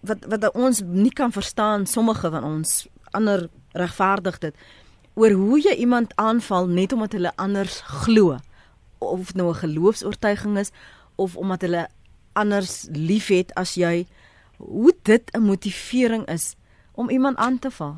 wat 0.00 0.24
wat 0.28 0.52
ons 0.52 0.82
nie 0.86 1.12
kan 1.12 1.32
verstaan 1.32 1.86
sommige 1.86 2.30
van 2.30 2.44
ons 2.44 2.88
ander 3.10 3.48
regverdig 3.74 4.38
dit. 4.38 4.54
Oor 5.14 5.30
hoe 5.30 5.60
jy 5.60 5.74
iemand 5.82 6.14
aanval 6.16 6.66
net 6.66 6.92
omdat 6.92 7.12
hulle 7.12 7.32
anders 7.36 7.80
glo 8.02 8.38
of 8.98 9.34
nou 9.34 9.48
'n 9.50 9.62
geloofs-oortuiging 9.62 10.58
is 10.58 10.72
of 11.14 11.36
omdat 11.36 11.60
hulle 11.60 11.88
anders 12.32 12.88
liefhet 12.90 13.54
as 13.54 13.74
jy 13.74 14.06
hoe 14.56 14.94
dit 15.02 15.30
'n 15.32 15.42
motivering 15.42 16.26
is 16.26 16.56
om 16.94 17.10
iemand 17.10 17.36
aan 17.36 17.58
te 17.58 17.70
val. 17.70 17.96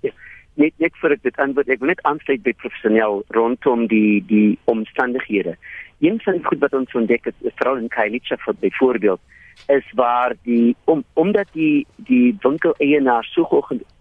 Ja, 0.00 0.10
net 0.54 0.72
net 0.76 0.96
vir 0.96 1.18
dit 1.22 1.36
antwoord 1.36 1.68
ek 1.68 1.78
wil 1.78 1.88
net 1.88 2.02
aansluit 2.02 2.42
by 2.42 2.52
professioneel 2.52 3.24
rondom 3.28 3.86
die 3.86 4.24
die 4.26 4.58
omstandighede. 4.64 5.56
Een 6.00 6.20
van 6.20 6.32
die 6.32 6.44
goed 6.44 6.58
wat 6.58 6.72
ons 6.72 6.94
ontdek 6.94 7.24
het, 7.24 7.34
veral 7.54 7.76
in 7.76 7.88
Kailicha 7.88 8.36
vir 8.36 8.54
byvoorbeeld, 8.54 9.20
is 9.66 9.92
waar 9.94 10.34
die 10.42 10.76
om 10.84 11.04
omdat 11.12 11.48
die 11.52 11.86
die 11.96 12.36
winkel 12.40 12.74
eienaar 12.78 13.24
so 13.24 13.44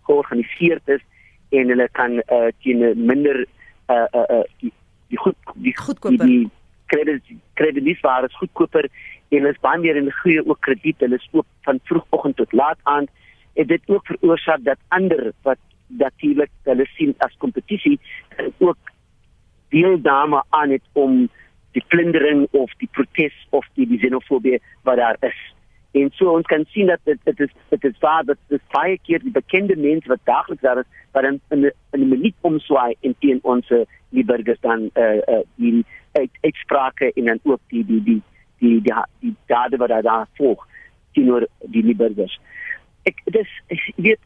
georganiseerd 0.10 0.96
is 0.98 1.04
en 1.50 1.74
hulle 1.74 1.88
kan 1.92 2.20
uh, 2.20 2.50
teen 2.64 2.84
minder 3.06 3.46
uh 3.90 4.06
uh, 4.14 4.26
uh 4.38 4.44
die 4.62 4.74
die 5.08 5.18
goed 5.18 5.36
die 5.56 5.76
goedkoper 5.78 6.26
die 6.26 6.50
krediet 6.92 7.34
kredietwaar 7.60 8.26
is 8.30 8.40
goedkoper 8.42 8.90
en 9.30 9.46
is 9.50 9.60
baie 9.66 9.80
meer 9.82 10.00
in 10.00 10.12
goeie 10.22 10.46
ook 10.46 10.62
krediet 10.62 11.04
hulle 11.06 11.20
is 11.22 11.30
oop 11.32 11.48
van 11.68 11.80
vroegoggend 11.90 12.38
tot 12.42 12.54
laat 12.54 12.80
aand 12.84 13.10
en 13.54 13.68
dit 13.68 13.82
ook 13.88 14.06
veroorsaak 14.06 14.64
dat 14.64 14.82
ander 14.88 15.32
wat 15.42 15.62
natuurlik 15.88 16.52
hulle 16.64 16.86
sien 16.98 17.14
as 17.18 17.38
kompetisie 17.38 18.00
ook 18.58 18.78
deelname 19.70 20.44
aan 20.50 20.70
het 20.70 20.86
om 20.94 21.30
die 21.74 21.84
plundering 21.88 22.48
of 22.52 22.72
die 22.78 22.90
protes 22.92 23.36
of 23.50 23.66
die, 23.74 23.88
die 23.90 23.98
xenofobie 23.98 24.60
wat 24.84 24.98
daar 24.98 25.18
is. 25.26 25.40
En 25.94 26.10
so 26.18 26.32
ons 26.34 26.48
kan 26.50 26.66
sien 26.74 26.88
dat 26.90 27.00
dit 27.06 27.20
dit 27.24 27.40
is 27.46 27.52
dit 27.70 27.84
is 27.84 27.98
waar 28.02 28.24
dat 28.26 28.38
dit 28.50 28.62
baie 28.74 28.98
keer 29.06 29.22
die 29.22 29.34
bekende 29.34 29.76
mense 29.78 30.10
wat 30.10 30.24
daagliks 30.26 30.62
daar 30.62 30.80
is, 30.82 30.90
wat 31.14 31.24
in 31.24 31.42
in 31.50 31.72
'n 31.92 32.10
minuut 32.10 32.36
omswaai 32.42 32.96
en 33.02 33.16
teen 33.20 33.40
ons 33.44 33.68
die 34.10 34.26
burgers 34.26 34.60
dan 34.62 34.90
eh 34.94 35.04
uh, 35.04 35.22
uh, 35.36 35.44
die 35.56 35.86
uitsprake 36.42 37.12
en 37.14 37.26
dan 37.26 37.40
ook 37.44 37.60
die 37.68 37.86
die 37.86 38.04
die 38.04 38.22
die 38.60 38.82
die 38.82 38.94
die 39.20 39.36
dade 39.46 39.78
wat 39.78 40.04
daar 40.04 40.28
volg 40.34 40.68
teenoor 41.12 41.48
die 41.60 41.84
nie 41.84 41.96
burgers. 41.96 42.40
Ek 43.04 43.22
dis 43.26 43.50
ek 43.68 43.92
weet 43.96 44.22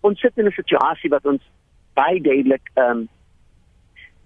ons 0.00 0.20
sit 0.20 0.38
in 0.38 0.46
'n 0.46 0.52
situasie 0.52 1.10
wat 1.10 1.26
ons 1.26 1.42
baie 1.94 2.20
duidelik 2.20 2.70
ehm 2.74 2.90
um, 2.90 3.08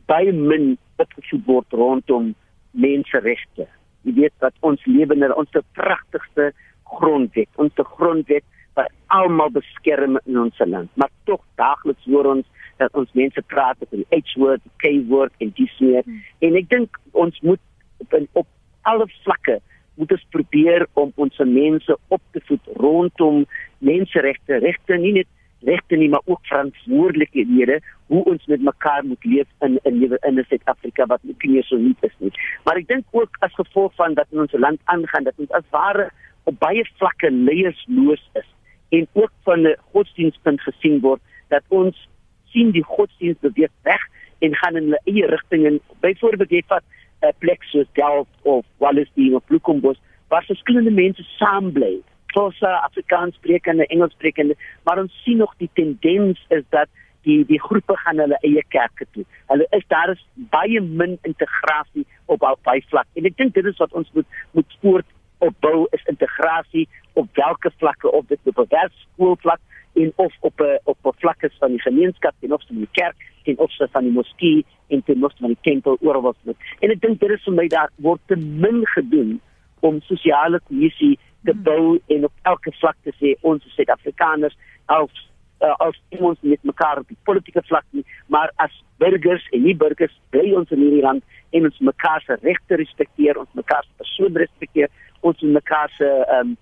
baie 0.06 0.32
min 0.32 0.76
opgevoed 0.96 1.46
word 1.46 1.72
rondom 1.72 2.34
menseregte. 2.70 3.66
Jy 4.02 4.12
weet 4.14 4.34
wat 4.38 4.54
ons 4.60 4.84
lewe 4.84 5.14
in 5.14 5.34
ons 5.34 5.48
pragtigste 5.72 6.52
grondwet, 6.98 7.50
ons 7.60 7.72
grondwet 7.96 8.44
wat 8.78 8.90
almal 9.14 9.52
beskerm 9.54 10.18
in 10.24 10.38
ons 10.46 10.58
land. 10.66 10.90
Maar 10.94 11.12
tog 11.24 11.42
daagliks 11.60 12.08
hoor 12.10 12.30
ons 12.34 12.46
dat 12.82 12.94
ons 12.98 13.12
mense 13.14 13.42
praat 13.52 13.78
oor 13.84 14.00
die 14.00 14.06
H-word, 14.10 14.64
die 14.64 14.74
K-word 14.82 15.44
en 15.44 15.52
dis 15.54 15.76
meer. 15.78 16.02
Hmm. 16.02 16.24
En 16.48 16.58
ek 16.58 16.72
dink 16.72 16.98
ons 17.12 17.38
moet 17.46 17.62
op, 18.02 18.18
op 18.32 18.48
alle 18.90 19.06
vlakke 19.22 19.60
moet 19.94 20.10
ons 20.16 20.26
probeer 20.34 20.86
om 20.98 21.12
ons 21.22 21.44
mense 21.46 21.96
op 22.10 22.22
te 22.34 22.42
voed 22.48 22.72
rondom 22.82 23.44
menseregte, 23.78 24.58
regte 24.64 24.98
nie 24.98 25.14
net 25.20 25.30
regte 25.64 25.96
nie, 25.96 26.10
maar 26.12 26.20
ook 26.28 26.42
verantwoordelikhede 26.42 27.78
hoe 28.12 28.24
ons 28.28 28.46
met 28.46 28.60
mekaar 28.60 29.04
moet 29.04 29.24
leef 29.24 29.46
in 29.64 29.78
in 29.82 30.02
in, 30.02 30.16
in 30.20 30.44
Suid-Afrika 30.48 31.06
wat 31.06 31.22
nie 31.22 31.36
meer 31.40 31.64
so 31.64 31.76
nie 31.76 31.94
is 32.00 32.12
nie. 32.18 32.32
Maar 32.64 32.82
ek 32.82 32.88
dink 32.88 33.04
ook 33.16 33.38
as 33.46 33.54
gevolg 33.56 33.94
van 33.96 34.14
dat 34.18 34.28
in 34.30 34.44
ons 34.44 34.52
land 34.52 34.80
aangaan 34.84 35.24
dat 35.24 35.40
ons 35.40 35.56
as 35.56 35.64
ware 35.70 36.10
op 36.44 36.58
baie 36.58 36.84
vlakke 36.96 37.30
leiersloos 37.30 38.22
is 38.40 38.48
en 38.88 39.06
ook 39.12 39.32
van 39.42 39.66
'n 39.66 39.76
godsdienstpunt 39.92 40.60
gesien 40.60 41.00
word 41.00 41.20
dat 41.48 41.62
ons 41.68 42.08
sien 42.52 42.70
die 42.70 42.84
godsdienst 42.84 43.40
beweeg 43.40 43.72
weg 43.82 44.02
en 44.38 44.54
gaan 44.54 44.76
in 44.76 44.88
'n 44.88 45.00
eie 45.04 45.26
rigting 45.26 45.66
en 45.66 45.80
byvoorbeeld 46.00 46.50
jy 46.50 46.62
vat 46.66 46.84
'n 47.22 47.32
plek 47.38 47.62
soos 47.62 47.86
Delft 47.92 48.36
of 48.42 48.64
Wallisdene 48.78 49.36
of 49.36 49.44
Bloemfontein 49.44 49.96
waar 50.28 50.44
verskillende 50.44 50.90
mense 50.90 51.22
saam 51.22 51.72
bly 51.72 52.02
Xhosa, 52.34 52.82
Afrikaans 52.82 53.34
sprekende, 53.34 53.86
Engels 53.86 54.12
sprekende, 54.12 54.56
maar 54.82 54.98
ons 54.98 55.22
sien 55.22 55.36
nog 55.36 55.54
die 55.56 55.70
tendens 55.72 56.44
is 56.48 56.64
dat 56.74 56.88
die 57.24 57.44
die 57.48 57.60
groepe 57.60 57.96
gaan 57.96 58.20
hulle 58.20 58.38
eie 58.42 58.62
kerke 58.74 59.06
toe. 59.16 59.24
Hulle 59.52 59.66
is 59.78 59.84
daar 59.88 60.10
is 60.12 60.24
baie 60.52 60.80
min 60.80 61.16
integrasie 61.22 62.04
op 62.26 62.42
al 62.42 62.58
baie 62.66 62.82
vlak. 62.90 63.06
En 63.14 63.28
ek 63.30 63.36
dink 63.40 63.54
dit 63.54 63.70
is 63.70 63.78
wat 63.80 63.94
ons 63.96 64.10
moet 64.16 64.26
moet 64.52 64.76
voort 64.82 65.06
opbou 65.48 65.86
is 65.96 66.04
integrasie 66.12 66.88
op 67.12 67.28
watter 67.36 67.72
vlakke 67.78 68.10
op 68.10 68.28
dit 68.28 68.38
op 68.44 68.58
'n 68.58 68.66
werkskoolvlak 68.68 69.60
en 69.94 70.12
of 70.16 70.32
op 70.40 70.60
'n 70.60 70.78
op 70.84 70.98
'n 71.02 71.18
vlakke 71.18 71.50
van 71.58 71.70
die 71.70 71.80
gemeenskap 71.80 72.34
en 72.40 72.52
of 72.52 72.66
van 72.66 72.76
die 72.76 72.88
kerk 72.92 73.16
en 73.44 73.58
of 73.58 73.70
van 73.76 74.02
die 74.02 74.12
moskee 74.12 74.64
en 74.88 75.02
ten 75.04 75.24
opsigte 75.24 75.40
van 75.40 75.54
die 75.54 75.72
tempel 75.72 75.96
oor 76.00 76.20
wat. 76.20 76.36
En 76.80 76.90
ek 76.90 77.00
dink 77.00 77.20
dit 77.20 77.30
is 77.30 77.42
vir 77.42 77.54
my 77.54 77.66
daar 77.68 77.90
word 77.96 78.20
te 78.26 78.36
min 78.36 78.86
gedoen 78.86 79.40
om 79.80 80.00
sosiale 80.00 80.60
kohesie 80.68 81.18
te 81.44 81.52
hmm. 81.52 81.62
bou 81.62 82.00
en 82.06 82.24
op 82.24 82.32
elke 82.42 82.72
vlak 82.80 82.96
te 83.02 83.12
sê 83.20 83.34
ons 83.40 83.64
is 83.64 83.74
Suid-Afrikaners 83.74 84.56
als 84.86 85.30
uh, 85.64 85.74
als 85.86 86.00
ons 86.18 86.38
met 86.40 86.62
mekaar 86.62 86.98
op 86.98 87.08
die 87.08 87.20
politieke 87.28 87.62
vlak 87.68 87.86
nie 87.90 88.04
maar 88.26 88.52
as 88.64 88.74
burgers 89.02 89.46
en 89.52 89.64
nie 89.66 89.76
burgers 89.76 90.14
bly 90.34 90.52
ons 90.58 90.70
in 90.74 90.82
hierdie 90.84 91.04
land 91.04 91.24
en 91.56 91.68
ons 91.70 91.78
mekaar 91.90 92.22
se 92.26 92.36
regte 92.42 92.80
respekteer 92.80 93.40
ons 93.40 93.60
mekaar 93.60 93.86
se 93.86 93.96
persoon 94.02 94.36
respekteer 94.44 94.92
ons 95.20 95.46
mekaar 95.58 95.92
se 95.98 96.10
ehm 96.10 96.52
um, 96.52 96.56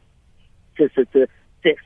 se 0.76 0.88
se 0.94 1.04
se 1.12 1.26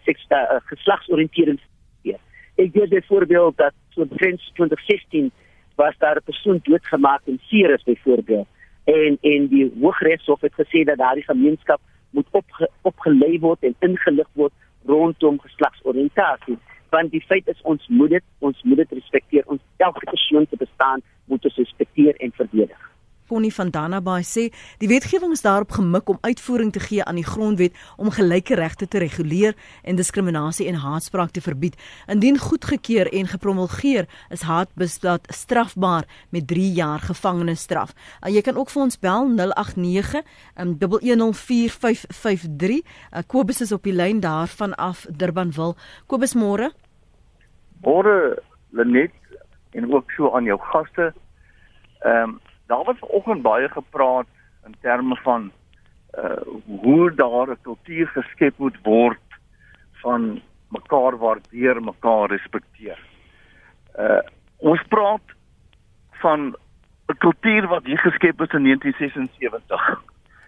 seks 0.05 0.29
uh, 0.31 0.61
geslagsoriëntering 0.71 1.59
hier 2.07 2.21
ek 2.63 2.71
gee 2.77 2.93
dit 2.93 3.09
voorbeeld 3.11 3.57
dat 3.63 3.75
so 3.95 4.07
in 4.07 4.13
2016 4.19 5.33
was 5.77 5.99
daar 5.99 6.17
'n 6.17 6.29
persoon 6.31 6.61
doodgemaak 6.63 7.23
in 7.25 7.41
Ceres 7.49 7.83
byvoorbeeld 7.83 8.49
en 8.85 9.19
en 9.21 9.49
die 9.49 9.73
Hooggeregshof 9.81 10.41
het 10.41 10.55
gesê 10.55 10.85
dat 10.85 10.99
daardie 10.99 11.25
gemeenskap 11.25 11.81
moet 12.11 12.27
opge, 12.31 12.71
opgelei 12.83 13.39
word 13.39 13.63
en 13.63 13.75
ingelig 13.79 14.29
word 14.33 14.53
rondom 14.85 15.41
geslagsoriëntasie 15.41 16.59
want 16.91 17.11
die 17.11 17.25
feit 17.27 17.49
is 17.49 17.63
ons 17.63 17.87
moet 17.89 18.11
dit 18.11 18.25
ons 18.39 18.63
moet 18.63 18.77
dit 18.77 18.99
respekteer. 19.01 19.47
Ons 19.47 19.63
elke 19.77 20.05
persoon 20.11 20.47
te 20.47 20.57
bestaan 20.57 21.03
moet 21.25 21.45
ons 21.45 21.63
respekteer 21.63 22.17
en 22.17 22.33
verdedig 22.33 22.86
Connie 23.29 23.55
van 23.55 23.71
Dannabaai 23.71 24.25
sê 24.25 24.53
die 24.79 24.89
wetgewing 24.89 25.33
is 25.33 25.43
daarop 25.43 25.71
gemik 25.77 26.09
om 26.09 26.19
uitvoering 26.21 26.73
te 26.73 26.81
gee 26.81 27.05
aan 27.05 27.15
die 27.19 27.27
grondwet 27.27 27.73
om 27.97 28.11
gelyke 28.11 28.55
regte 28.55 28.89
te 28.89 28.99
reguleer 29.03 29.55
en 29.83 29.97
diskriminasie 29.97 30.69
en 30.71 30.75
haatspraak 30.83 31.31
te 31.31 31.41
verbied. 31.41 31.77
Indien 32.07 32.39
goedgekeur 32.39 33.13
en 33.13 33.27
gepromulgeer 33.27 34.07
is 34.31 34.43
haatbesdaad 34.47 35.27
strafbaar 35.35 36.05
met 36.31 36.47
3 36.47 36.73
jaar 36.73 37.01
gevangenisstraf. 37.01 37.93
Uh, 38.23 38.35
jy 38.35 38.43
kan 38.43 38.57
ook 38.57 38.71
vir 38.71 38.83
ons 38.83 38.99
bel 38.99 39.29
089 39.35 40.23
um, 40.61 40.79
1104553. 40.79 42.81
Uh, 42.81 42.87
Kobus 43.27 43.61
is 43.61 43.73
op 43.73 43.83
die 43.83 43.97
lyn 43.97 44.21
daarvan 44.21 44.75
af 44.75 45.07
Durbanville. 45.11 45.75
Kobus 46.07 46.35
môre. 46.35 46.71
Môre 47.85 48.43
Lenet 48.71 49.13
en 49.77 49.95
ook 49.95 50.11
so 50.11 50.35
aan 50.35 50.45
jou 50.45 50.61
gaste. 50.61 51.13
Ehm 52.01 52.23
um, 52.23 52.41
daar 52.67 52.85
was 52.85 52.99
vanoggend 52.99 53.43
baie 53.43 53.69
gepraat 53.69 54.27
in 54.67 54.75
terme 54.81 55.17
van 55.17 55.53
uh 56.19 56.41
hoe 56.67 57.15
daar 57.15 57.49
'n 57.51 57.63
kultuur 57.63 58.07
geskep 58.07 58.59
moet 58.59 58.79
word 58.83 59.27
van 59.93 60.41
mekaar 60.69 61.17
waardeer, 61.19 61.83
mekaar 61.83 62.31
respekteer. 62.31 62.99
Uh 63.99 64.23
ons 64.57 64.83
praat 64.89 65.27
van 66.11 66.57
'n 67.09 67.19
kultuur 67.19 67.67
wat 67.67 67.85
hier 67.85 67.99
geskep 67.99 68.41
is 68.41 68.53
in 68.53 68.63
1976. 68.63 70.03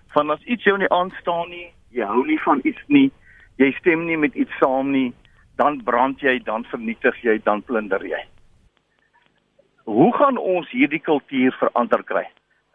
Van 0.06 0.30
as 0.30 0.42
iets 0.42 0.64
jou 0.64 0.78
nie 0.78 0.88
aanstaan 0.88 1.48
nie, 1.48 1.72
jy 1.88 2.04
hou 2.04 2.26
nie 2.26 2.40
van 2.40 2.60
iets 2.62 2.82
nie, 2.86 3.10
jy 3.56 3.72
stem 3.72 4.04
nie 4.04 4.16
met 4.16 4.34
iets 4.34 4.58
saam 4.58 4.90
nie, 4.90 5.12
dan 5.56 5.82
brand 5.84 6.20
jy, 6.20 6.38
dan 6.38 6.64
vernietig 6.64 7.22
jy, 7.22 7.40
dan 7.42 7.62
plunder 7.62 8.06
jy. 8.06 8.22
Hoe 9.88 10.16
gaan 10.16 10.36
ons 10.36 10.68
hierdie 10.68 11.00
kultuur 11.00 11.54
verander 11.56 12.02
kry? 12.04 12.26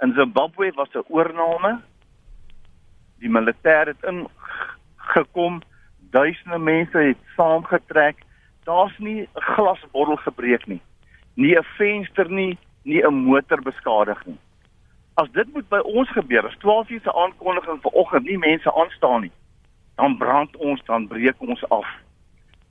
In 0.01 0.15
Zimbabwe 0.17 0.71
was 0.73 0.89
'n 0.93 1.05
oorname. 1.13 1.81
Die 3.21 3.29
militêr 3.29 3.85
het 3.91 4.03
ingekom, 4.11 5.61
duisende 6.09 6.57
mense 6.57 6.97
het 6.97 7.17
saamgetrek. 7.35 8.17
Daar's 8.63 8.97
nie 8.97 9.21
'n 9.21 9.27
glasbottel 9.33 10.15
gebreek 10.15 10.65
nie. 10.67 10.81
Nie 11.35 11.55
'n 11.57 11.63
venster 11.77 12.31
nie, 12.31 12.57
nie 12.83 13.05
'n 13.05 13.13
motor 13.13 13.61
beskadig 13.61 14.25
nie. 14.25 14.39
As 15.13 15.29
dit 15.31 15.53
moet 15.53 15.69
by 15.69 15.79
ons 15.79 16.09
gebeur, 16.09 16.47
as 16.47 16.57
12 16.57 16.89
uur 16.89 17.01
se 17.01 17.13
aankondiging 17.13 17.81
vanoggend 17.81 18.25
nie 18.25 18.37
mense 18.37 18.73
aanstaan 18.73 19.21
nie, 19.21 19.31
dan 19.95 20.17
brand 20.17 20.57
ons, 20.57 20.81
dan 20.85 21.07
breek 21.07 21.41
ons 21.41 21.69
af. 21.69 21.87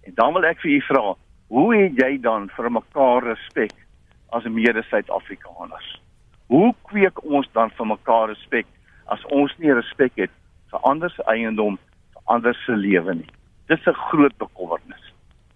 En 0.03 0.13
dan 0.15 0.33
wil 0.33 0.45
ek 0.45 0.61
vir 0.61 0.71
u 0.71 0.81
vra, 0.81 1.15
hoe 1.49 1.77
het 1.77 1.93
jy 1.97 2.21
dan 2.21 2.49
vir 2.49 2.73
mekaar 2.73 3.23
respek 3.23 3.83
as 4.33 4.45
mede-Suid-Afrikaners. 4.45 5.89
Hoe 6.53 6.73
kweek 6.89 7.23
ons 7.25 7.49
dan 7.57 7.73
vir 7.77 7.87
mekaar 7.87 8.29
respek 8.33 8.67
as 9.13 9.25
ons 9.33 9.53
nie 9.59 9.73
respek 9.73 10.17
het 10.21 10.33
vir 10.73 10.85
ander 10.89 11.13
se 11.13 11.25
eiendom, 11.33 11.79
vir 12.15 12.23
ander 12.35 12.57
se 12.65 12.77
lewe 12.77 13.15
nie? 13.15 13.31
Dis 13.69 13.87
'n 13.87 13.95
groot 14.09 14.37
bekommernis. 14.39 15.05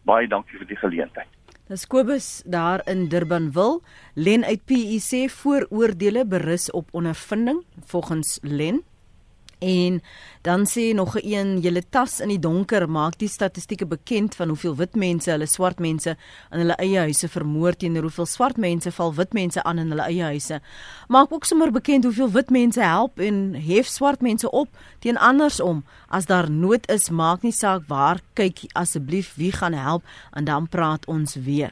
Baie 0.05 0.29
dankie 0.29 0.59
vir 0.59 0.67
die 0.67 0.83
geleentheid. 0.85 1.29
Dis 1.69 1.87
Kobus 1.87 2.43
daar 2.47 2.81
in 2.87 3.09
Durbanville. 3.09 3.81
Len 4.15 4.45
uit 4.45 4.65
PEC 4.65 5.31
vooroordeele 5.31 6.23
berus 6.25 6.71
op 6.71 6.89
ondervinding 6.93 7.65
volgens 7.91 8.39
Len. 8.43 8.85
En 9.59 10.03
dan 10.43 10.67
sê 10.67 10.95
nog 10.95 11.17
'n 11.17 11.27
een, 11.33 11.61
julle 11.61 11.83
tas 11.91 12.21
in 12.21 12.29
die 12.29 12.39
donker 12.39 12.91
maak 12.91 13.19
die 13.19 13.29
statistieke 13.29 13.87
bekend 13.87 14.35
van 14.35 14.49
hoeveel 14.49 14.77
wit 14.77 14.95
mense 14.95 15.31
hulle 15.31 15.47
swart 15.47 15.79
mense 15.79 16.17
in 16.51 16.59
hulle 16.59 16.77
eie 16.77 16.99
huise 16.99 17.29
vermoor 17.29 17.77
teenoor 17.77 18.03
hoeveel 18.03 18.27
swart 18.27 18.57
mense 18.57 18.93
val 18.93 19.15
wit 19.15 19.33
mense 19.33 19.63
aan 19.63 19.79
in 19.79 19.89
hulle 19.89 20.03
eie 20.03 20.23
huise. 20.23 20.61
Maak 21.09 21.33
ook 21.33 21.45
sommer 21.45 21.71
bekend 21.73 22.05
hoeveel 22.05 22.31
wit 22.31 22.51
mense 22.51 22.81
help 22.81 23.19
en 23.19 23.55
hef 23.55 23.87
swart 23.87 24.21
mense 24.21 24.51
op 24.51 24.69
teen 24.99 25.19
andersom. 25.19 25.85
As 26.09 26.27
daar 26.27 26.51
nood 26.51 26.89
is, 26.89 27.11
maak 27.11 27.43
nie 27.43 27.53
saak 27.53 27.83
waar 27.87 28.21
kyk 28.33 28.59
asseblief 28.73 29.35
wie 29.37 29.53
gaan 29.53 29.73
help 29.73 30.03
en 30.33 30.45
dan 30.45 30.69
praat 30.69 31.07
ons 31.07 31.35
weer. 31.35 31.71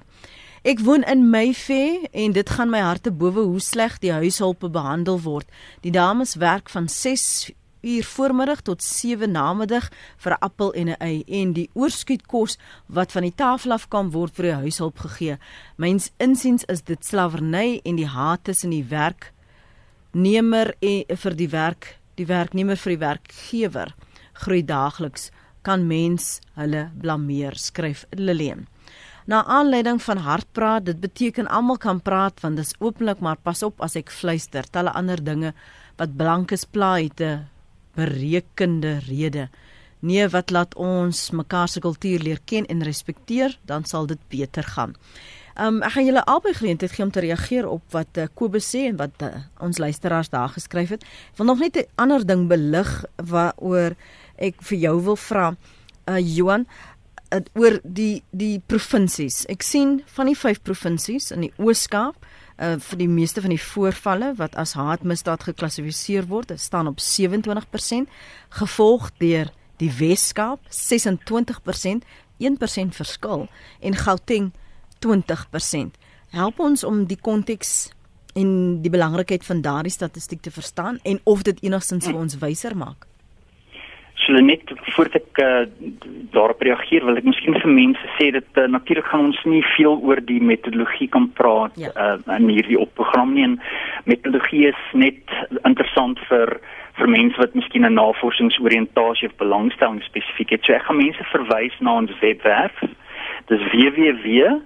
Ek 0.64 0.80
woon 0.80 1.03
in 1.03 1.30
Mayfair 1.30 2.07
en 2.12 2.32
dit 2.32 2.51
gaan 2.51 2.70
my 2.70 2.80
harte 2.80 3.11
bowe 3.12 3.41
hoe 3.41 3.61
sleg 3.61 3.99
die 3.99 4.12
huishulpe 4.12 4.70
behandel 4.70 5.20
word. 5.20 5.45
Die 5.80 5.93
dames 5.93 6.35
werk 6.41 6.70
van 6.72 6.89
6 6.89 7.51
uur 7.85 8.05
voormiddag 8.05 8.62
tot 8.64 8.82
7 8.82 9.30
namiddag 9.30 9.91
vir 10.16 10.32
'n 10.32 10.41
appel 10.41 10.72
en 10.72 10.89
'n 10.89 10.97
ei 11.01 11.24
en 11.26 11.53
die 11.53 11.70
oorskietkos 11.74 12.59
wat 12.87 13.12
van 13.12 13.22
die 13.22 13.35
tafel 13.35 13.72
af 13.72 13.89
kan 13.89 14.11
word 14.11 14.35
vir 14.35 14.45
die 14.45 14.61
huishulp 14.62 14.99
gegee. 14.99 15.39
Myns 15.76 16.11
insiens 16.18 16.64
is 16.64 16.82
dit 16.82 17.05
slawerny 17.05 17.80
en 17.85 17.97
die 17.97 18.07
haat 18.07 18.45
tussen 18.45 18.70
die 18.70 18.85
werknemer 18.89 20.74
en 20.80 21.16
vir 21.16 21.35
die 21.35 21.51
werk, 21.51 21.99
die 22.14 22.26
werknemer 22.26 22.76
vir 22.76 22.91
die 22.91 23.07
werkgewer 23.07 23.95
groei 24.32 24.62
daagliks 24.62 25.30
kan 25.62 25.87
mens 25.87 26.41
hulle 26.59 26.91
blameer 27.01 27.57
skryf 27.57 28.05
Lillian. 28.11 28.66
Na 29.24 29.41
aanleiding 29.49 30.03
van 30.05 30.20
hartpraat, 30.20 30.85
dit 30.85 31.01
beteken 31.01 31.49
almal 31.49 31.78
kan 31.80 32.03
praat 32.05 32.43
want 32.45 32.61
dis 32.61 32.74
openlik, 32.78 33.22
maar 33.24 33.41
pas 33.41 33.62
op 33.64 33.80
as 33.80 33.97
ek 33.97 34.12
fluister, 34.12 34.68
talle 34.68 34.93
ander 34.93 35.22
dinge 35.24 35.55
wat 35.97 36.16
blankes 36.18 36.66
pla 36.68 36.99
het 37.01 37.20
'n 37.20 37.49
berekende 37.95 38.99
rede. 39.09 39.49
Nee, 40.05 40.28
wat 40.28 40.51
laat 40.51 40.74
ons 40.76 41.30
mekaar 41.30 41.68
se 41.68 41.80
kultuur 41.80 42.20
leer 42.20 42.40
ken 42.45 42.66
en 42.66 42.82
respekteer, 42.84 43.59
dan 43.64 43.84
sal 43.88 44.07
dit 44.07 44.20
beter 44.28 44.66
gaan. 44.74 44.92
Um 45.55 45.82
ek 45.86 45.95
gaan 45.95 46.07
julle 46.09 46.24
albei 46.26 46.53
geleentheid 46.53 46.92
gee 46.92 47.05
om 47.05 47.12
te 47.14 47.22
reageer 47.22 47.66
op 47.70 47.82
wat 47.95 48.18
uh, 48.18 48.26
Kobus 48.34 48.66
sê 48.74 48.88
en 48.88 48.97
wat 48.99 49.22
uh, 49.22 49.30
ons 49.62 49.78
luisteraars 49.78 50.32
daar 50.32 50.51
geskryf 50.51 50.97
het. 50.97 51.07
Ek 51.30 51.38
wil 51.38 51.47
nog 51.47 51.62
net 51.62 51.76
'n 51.78 51.86
ander 51.95 52.26
ding 52.26 52.49
belig 52.51 53.05
waaroor 53.16 53.95
ek 54.36 54.62
vir 54.62 54.78
jou 54.78 54.97
wil 55.05 55.16
vra. 55.16 55.55
Uh 56.11 56.18
Johan, 56.18 56.66
uh, 57.30 57.40
oor 57.55 57.78
die 57.84 58.22
die 58.30 58.59
provinsies. 58.66 59.47
Ek 59.47 59.62
sien 59.62 60.03
van 60.07 60.26
die 60.26 60.36
5 60.36 60.62
provinsies 60.62 61.30
in 61.30 61.40
die 61.40 61.53
Oos-Kaap 61.57 62.16
uh, 62.57 62.74
vir 62.78 62.98
die 62.98 63.09
meeste 63.09 63.42
van 63.44 63.55
die 63.55 63.61
voorvalle 63.61 64.34
wat 64.38 64.57
as 64.61 64.74
haatmisdaad 64.78 65.46
geklassifiseer 65.50 66.28
word, 66.30 66.52
staan 66.61 66.90
op 66.90 67.00
27%, 67.02 68.11
gevolg 68.61 69.11
deur 69.22 69.52
die 69.82 69.90
Wes-Kaap 69.90 70.61
26%, 70.70 72.07
1% 72.38 72.94
verskil 72.94 73.48
en 73.80 73.94
Gauteng 73.94 74.52
20%. 75.07 75.98
Help 76.34 76.59
ons 76.59 76.84
om 76.84 77.05
die 77.07 77.18
konteks 77.20 77.90
en 78.34 78.80
die 78.82 78.90
belangrikheid 78.90 79.44
van 79.46 79.62
daardie 79.62 79.92
statistiek 79.94 80.42
te 80.42 80.50
verstaan 80.50 80.98
en 81.02 81.20
of 81.24 81.42
dit 81.46 81.61
enigstens 81.62 82.07
vir 82.07 82.18
ons 82.18 82.38
wyser 82.42 82.74
maak. 82.76 83.07
So 84.15 84.33
net 84.33 84.71
voordat 84.95 85.17
ek 85.21 85.41
uh, 85.43 85.65
daarop 86.33 86.62
reageer, 86.62 87.05
wil 87.05 87.19
ek 87.19 87.27
miskien 87.27 87.57
vir 87.59 87.73
mense 87.75 88.11
sê 88.15 88.31
dat 88.33 88.61
uh, 88.61 88.69
natuurlik 88.71 89.09
gaan 89.11 89.27
ons 89.29 89.41
nie 89.45 89.62
veel 89.75 89.99
oor 90.07 90.23
die 90.23 90.41
metodologie 90.41 91.09
kan 91.11 91.27
praat 91.35 91.75
ja. 91.81 91.91
uh, 91.99 92.37
in 92.37 92.47
hierdie 92.49 92.79
opprogram 92.81 93.35
nie. 93.35 93.45
En 93.49 93.59
metodologie 94.07 94.69
is 94.71 94.85
net 94.95 95.35
interessant 95.65 96.23
vir 96.31 96.57
vir 96.95 97.11
mense 97.11 97.41
wat 97.43 97.57
miskien 97.59 97.83
'n 97.83 97.99
navorsingsoriëntasie 97.99 99.27
of 99.27 99.41
belangstelling 99.43 99.99
spesifiek 100.07 100.55
het. 100.55 100.62
So 100.62 100.73
ek 100.73 100.87
gaan 100.87 101.03
mense 101.03 101.25
verwys 101.33 101.75
na 101.81 101.99
ons 101.99 102.15
webwerf. 102.23 102.79
Dis 103.51 103.67
www 103.75 104.62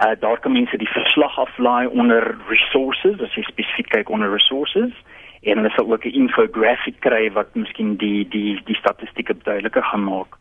uh, 0.00 0.20
daar 0.20 0.40
kan 0.40 0.52
mense 0.52 0.76
die 0.76 0.88
verslag 0.88 1.38
aflaai 1.38 1.86
onder 1.86 2.36
resources 2.48 3.20
as 3.20 3.34
jy 3.38 3.44
spesifiek 3.46 3.88
kyk 3.94 4.10
onder 4.10 4.32
resources 4.32 4.92
en 5.42 5.56
hulle 5.56 5.72
sal 5.76 5.92
ook 5.92 6.04
'n 6.04 6.18
infographic 6.24 7.00
kry 7.06 7.32
wat 7.32 7.54
miskien 7.54 7.96
die 7.96 8.28
die 8.28 8.60
die 8.64 8.78
statistieke 8.82 9.34
duideliker 9.42 9.82
gaan 9.82 10.04
maak 10.04 10.36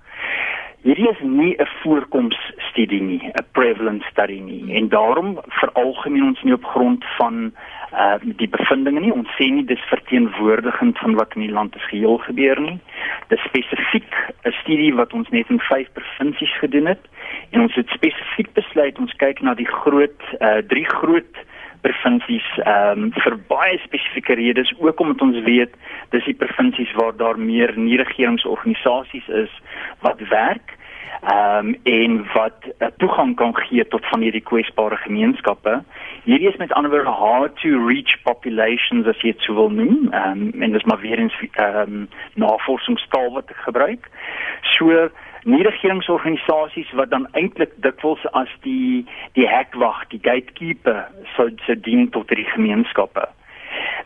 hierdie 0.83 1.09
is 1.09 1.21
nie 1.21 1.55
'n 1.57 1.67
voorkomsstudie 1.81 3.01
nie, 3.01 3.21
'n 3.23 3.45
prevalence 3.51 4.05
study 4.11 4.39
nie. 4.39 4.73
En 4.75 4.89
daarom 4.89 5.39
veralgemeen 5.47 6.23
ons 6.23 6.41
nie 6.43 6.53
op 6.53 6.65
grond 6.65 7.05
van 7.17 7.51
uh 7.93 8.15
die 8.21 8.49
bevindinge 8.49 8.99
nie. 8.99 9.13
Ons 9.13 9.29
sê 9.37 9.49
nie 9.51 9.65
dis 9.65 9.89
verteenwoordigend 9.89 10.97
van 10.97 11.15
wat 11.15 11.33
in 11.35 11.41
die 11.41 11.51
land 11.51 11.75
as 11.75 11.89
geheel 11.89 12.17
gebeur 12.17 12.61
nie. 12.61 12.79
Dis 13.27 13.41
spesifiek 13.41 14.13
'n 14.43 14.51
studie 14.51 14.93
wat 14.95 15.13
ons 15.13 15.29
net 15.29 15.49
in 15.49 15.59
5 15.59 15.87
provinsies 15.93 16.57
gedoen 16.57 16.85
het 16.85 17.03
en 17.49 17.61
ons 17.61 17.75
het 17.75 17.89
spesifiek 17.89 18.53
besluit 18.53 18.99
ons 18.99 19.13
kyk 19.13 19.41
na 19.41 19.53
die 19.53 19.67
groot 19.67 20.21
uh 20.39 20.57
drie 20.67 20.85
groot 20.85 21.33
provinsies 21.81 22.47
ehm 22.63 23.05
um, 23.05 23.11
vir 23.23 23.37
baie 23.51 23.77
spesifieke 23.85 24.33
redes 24.39 24.73
ook 24.79 24.99
omdat 24.99 25.21
ons 25.21 25.39
weet 25.45 25.73
dis 26.15 26.25
die 26.25 26.37
provinsies 26.43 26.91
waar 26.99 27.15
daar 27.17 27.39
meer 27.39 27.73
nie-regeringsorganisasies 27.77 29.27
is 29.45 29.61
wat 30.05 30.19
werk 30.29 30.75
ehm 31.21 31.73
um, 31.73 31.75
en 31.83 32.21
wat 32.33 32.69
uh, 32.69 32.87
toegang 32.97 33.35
kan 33.35 33.55
gee 33.55 33.87
tot 33.87 34.05
van 34.11 34.21
hierdie 34.21 34.45
kwesbare 34.51 34.97
gemeenskappe 35.05 35.81
Hierdie 36.29 36.49
is 36.49 36.57
met 36.57 36.73
ander 36.73 36.91
woorde 36.91 37.09
hard 37.09 37.55
to 37.61 37.87
reach 37.87 38.17
populations 38.23 39.07
as 39.07 39.17
jy 39.23 39.31
dit 39.31 39.45
sou 39.47 39.55
wil 39.57 39.71
noem. 39.73 40.11
Ehm 40.11 40.43
um, 40.49 40.61
en 40.61 40.75
dis 40.75 40.85
maar 40.89 40.99
weer 41.01 41.19
eens 41.19 41.37
ehm 41.51 41.79
um, 41.81 42.03
navorsingstaal 42.43 43.31
wat 43.33 43.49
ek 43.49 43.63
gebruik. 43.65 44.09
So 44.75 45.07
nie 45.43 45.63
regeringsorganisasies 45.63 46.91
wat 46.99 47.09
dan 47.09 47.27
eintlik 47.31 47.71
dikwels 47.83 48.25
as 48.33 48.51
die 48.61 49.05
die 49.33 49.47
hekwag, 49.47 50.07
die 50.13 50.21
gatekeeper 50.23 51.05
sou 51.35 51.49
sou 51.65 51.75
dien 51.75 52.09
tot 52.09 52.27
die 52.27 52.47
gemeenskappe. 52.55 53.27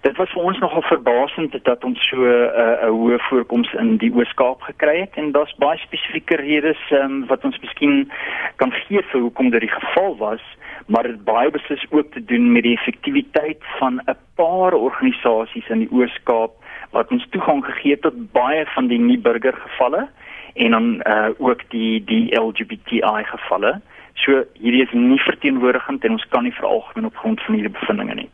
Dit 0.03 0.17
was 0.17 0.31
vir 0.35 0.43
ons 0.43 0.59
nogal 0.59 0.83
verbasend 0.83 1.55
dat 1.63 1.83
ons 1.83 1.99
so 2.09 2.17
'n 2.17 2.49
uh, 2.63 2.87
'n 2.87 2.91
hoë 2.91 3.19
voorkoms 3.29 3.73
in 3.73 3.97
die 3.97 4.11
Oos-Kaap 4.11 4.61
gekry 4.61 4.99
het 4.99 5.15
en 5.15 5.31
daar's 5.31 5.55
baie 5.57 5.77
spesifieke 5.77 6.35
redes 6.35 6.81
um, 6.91 7.25
wat 7.27 7.43
ons 7.43 7.59
miskien 7.59 8.11
kan 8.55 8.71
gee 8.71 9.01
vir 9.01 9.21
hoekom 9.21 9.49
dit 9.49 9.61
die 9.61 9.75
geval 9.79 10.17
was 10.17 10.43
maar 10.87 11.03
dit 11.03 11.23
baie 11.23 11.51
beslis 11.51 11.85
ook 11.89 12.11
te 12.11 12.25
doen 12.25 12.51
met 12.51 12.63
die 12.63 12.75
effektiwiteit 12.75 13.61
van 13.79 14.01
'n 14.07 14.17
paar 14.35 14.73
organisasies 14.73 15.69
in 15.69 15.79
die 15.79 15.91
Oos-Kaap 15.91 16.51
wat 16.91 17.11
ons 17.11 17.27
toegang 17.29 17.65
gegee 17.65 17.91
het 17.91 18.01
tot 18.01 18.31
baie 18.31 18.65
van 18.65 18.87
die 18.87 18.99
nie 18.99 19.17
burger 19.17 19.53
gevalle 19.53 20.07
en 20.53 20.71
dan 20.71 21.01
uh, 21.07 21.29
ook 21.37 21.61
die 21.69 22.03
die 22.03 22.35
LGBTI 22.35 23.23
gevalle. 23.23 23.81
So 24.13 24.43
hierdie 24.53 24.83
is 24.83 24.91
nie 24.91 25.19
verteenwoordigend 25.19 26.03
en 26.03 26.11
ons 26.11 26.27
kan 26.29 26.43
nie 26.43 26.53
veralgemen 26.53 27.05
op 27.05 27.15
grond 27.15 27.41
van 27.41 27.55
hierdie 27.55 27.73
bevindinge 27.79 28.15
nie. 28.15 28.29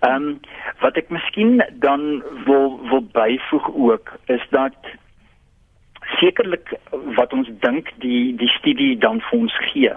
Ehm 0.00 0.14
um, 0.14 0.40
wat 0.80 0.96
ek 0.96 1.08
miskien 1.08 1.62
dan 1.80 2.22
wil 2.44 2.80
wil 2.90 3.06
byvoeg 3.12 3.70
ook 3.74 4.12
is 4.26 4.42
dat 4.50 4.76
sekerlik 6.20 6.74
wat 6.90 7.32
ons 7.32 7.48
dink 7.60 7.92
die 8.02 8.34
die 8.36 8.50
studie 8.58 8.98
dan 8.98 9.20
vir 9.20 9.38
ons 9.38 9.58
gee 9.72 9.92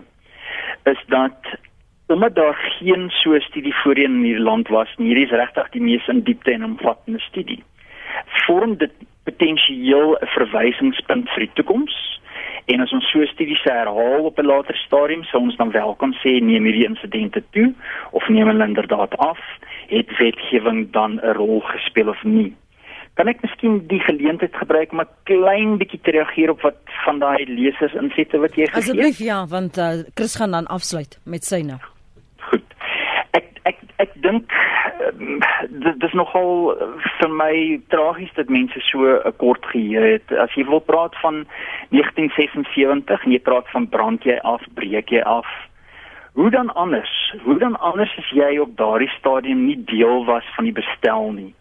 is 0.84 1.02
dat 1.08 1.58
omdat 2.08 2.36
daar 2.36 2.56
geen 2.80 3.10
so 3.10 3.40
studie 3.40 3.76
voorheen 3.76 4.16
in 4.16 4.24
hierdie 4.24 4.44
land 4.44 4.68
was 4.68 4.94
nie, 4.98 5.08
hierdie 5.08 5.26
is 5.26 5.40
regtig 5.40 5.70
die 5.70 5.82
mees 5.82 6.08
in 6.08 6.24
diepte 6.24 6.52
en 6.52 6.64
omvattende 6.64 7.20
studie. 7.20 7.64
Vorm 8.46 8.78
dit 8.78 8.94
potensieel 9.28 10.16
'n 10.16 10.30
verwysingspunt 10.38 11.30
vir 11.34 11.44
die 11.46 11.56
toekoms? 11.60 11.96
En 12.72 12.82
as 12.84 12.92
ons 12.92 13.10
so 13.12 13.26
studies 13.26 13.64
herhaal 13.64 14.24
op 14.30 14.40
'n 14.40 14.46
later 14.46 14.76
stadium, 14.76 15.24
sou 15.24 15.42
ons 15.42 15.56
dan 15.56 15.72
wel 15.72 15.96
kan 15.96 16.14
sê 16.22 16.32
neem 16.42 16.64
hierdie 16.64 16.90
insidente 16.92 17.44
toe 17.52 17.74
of 18.12 18.28
neem 18.28 18.48
hulle 18.48 18.68
inderdaad 18.68 19.18
af? 19.18 19.40
Het 19.88 20.18
wetgewing 20.18 20.92
dan 20.92 21.12
'n 21.24 21.34
rol 21.40 21.60
gespeel 21.60 22.10
of 22.10 22.24
nie? 22.24 22.56
Kan 23.14 23.28
ek 23.28 23.42
miskien 23.42 23.88
die 23.88 24.00
geleentheid 24.00 24.56
gebruik 24.56 24.92
om 24.92 25.00
'n 25.02 25.08
klein 25.24 25.78
bietjie 25.78 26.02
te 26.02 26.12
reageer 26.12 26.50
op 26.50 26.62
wat 26.62 26.78
van 27.06 27.20
daai 27.20 27.46
lesers 27.46 27.94
insette 27.94 28.38
wat 28.38 28.56
jy 28.56 28.66
gegee 28.66 28.76
het? 28.76 28.84
Asseblief 28.84 29.18
ja, 29.18 29.46
want 29.46 29.78
uh, 29.78 30.04
Chris 30.14 30.36
gaan 30.36 30.52
dan 30.52 30.68
afsluit 30.68 31.20
met 31.26 31.44
syne 31.44 31.78
ek 33.98 34.14
dink 34.22 34.54
um, 35.08 35.40
dit 35.70 36.04
is 36.06 36.14
nogal 36.18 36.76
vir 37.20 37.32
my 37.34 37.54
tragies 37.94 38.34
dat 38.38 38.52
mense 38.54 38.82
so 38.90 39.06
'n 39.18 39.34
kort 39.42 39.66
geheue 39.74 40.12
het. 40.14 40.32
As 40.38 40.54
jy 40.54 40.66
wil 40.66 40.80
praat 40.80 41.16
van 41.22 41.46
1976 41.90 43.26
en 43.26 43.32
jy 43.32 43.40
praat 43.40 43.70
van 43.74 43.90
brand 43.90 44.24
jy 44.24 44.38
af, 44.44 44.62
breek 44.74 45.10
jy 45.10 45.22
af. 45.22 45.50
Hoe 46.34 46.50
dan 46.50 46.74
anders? 46.74 47.34
Hoe 47.44 47.58
dan 47.58 47.80
anders 47.80 48.14
as 48.18 48.30
jy 48.30 48.60
op 48.60 48.78
daardie 48.78 49.12
stadium 49.18 49.66
nie 49.66 49.84
deel 49.84 50.26
was 50.26 50.46
van 50.56 50.70
die 50.70 50.78
bestel 50.78 51.32
nie? 51.32 51.54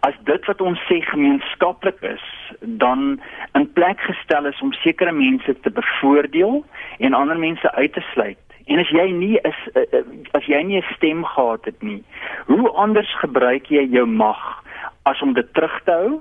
As 0.00 0.14
dit 0.24 0.44
wat 0.46 0.60
ons 0.60 0.80
sê 0.90 1.00
gemeenskaplik 1.00 2.02
is, 2.02 2.24
dan 2.60 3.20
in 3.54 3.72
plek 3.72 4.00
gestel 4.00 4.46
is 4.46 4.60
om 4.60 4.72
sekere 4.72 5.12
mense 5.12 5.60
te 5.60 5.70
bevoordeel 5.70 6.64
en 6.98 7.14
ander 7.14 7.38
mense 7.38 7.72
uit 7.72 7.92
te 7.92 8.02
sluit 8.12 8.43
En 8.66 8.78
as 8.78 8.88
jy 8.88 9.10
nie 9.12 9.38
is 9.42 9.58
eh, 9.74 9.82
eh, 9.92 10.04
as 10.32 10.46
jy 10.48 10.62
nie 10.62 10.80
'n 10.80 10.94
stem 10.96 11.24
gehad 11.24 11.64
het 11.64 11.82
nie, 11.82 12.02
hoe 12.46 12.70
anders 12.70 13.18
gebruik 13.20 13.66
jy 13.66 13.84
jou 13.90 14.06
mag 14.06 14.64
as 15.02 15.20
om 15.22 15.32
dit 15.32 15.54
terug 15.54 15.80
te 15.84 15.92
hou 15.92 16.20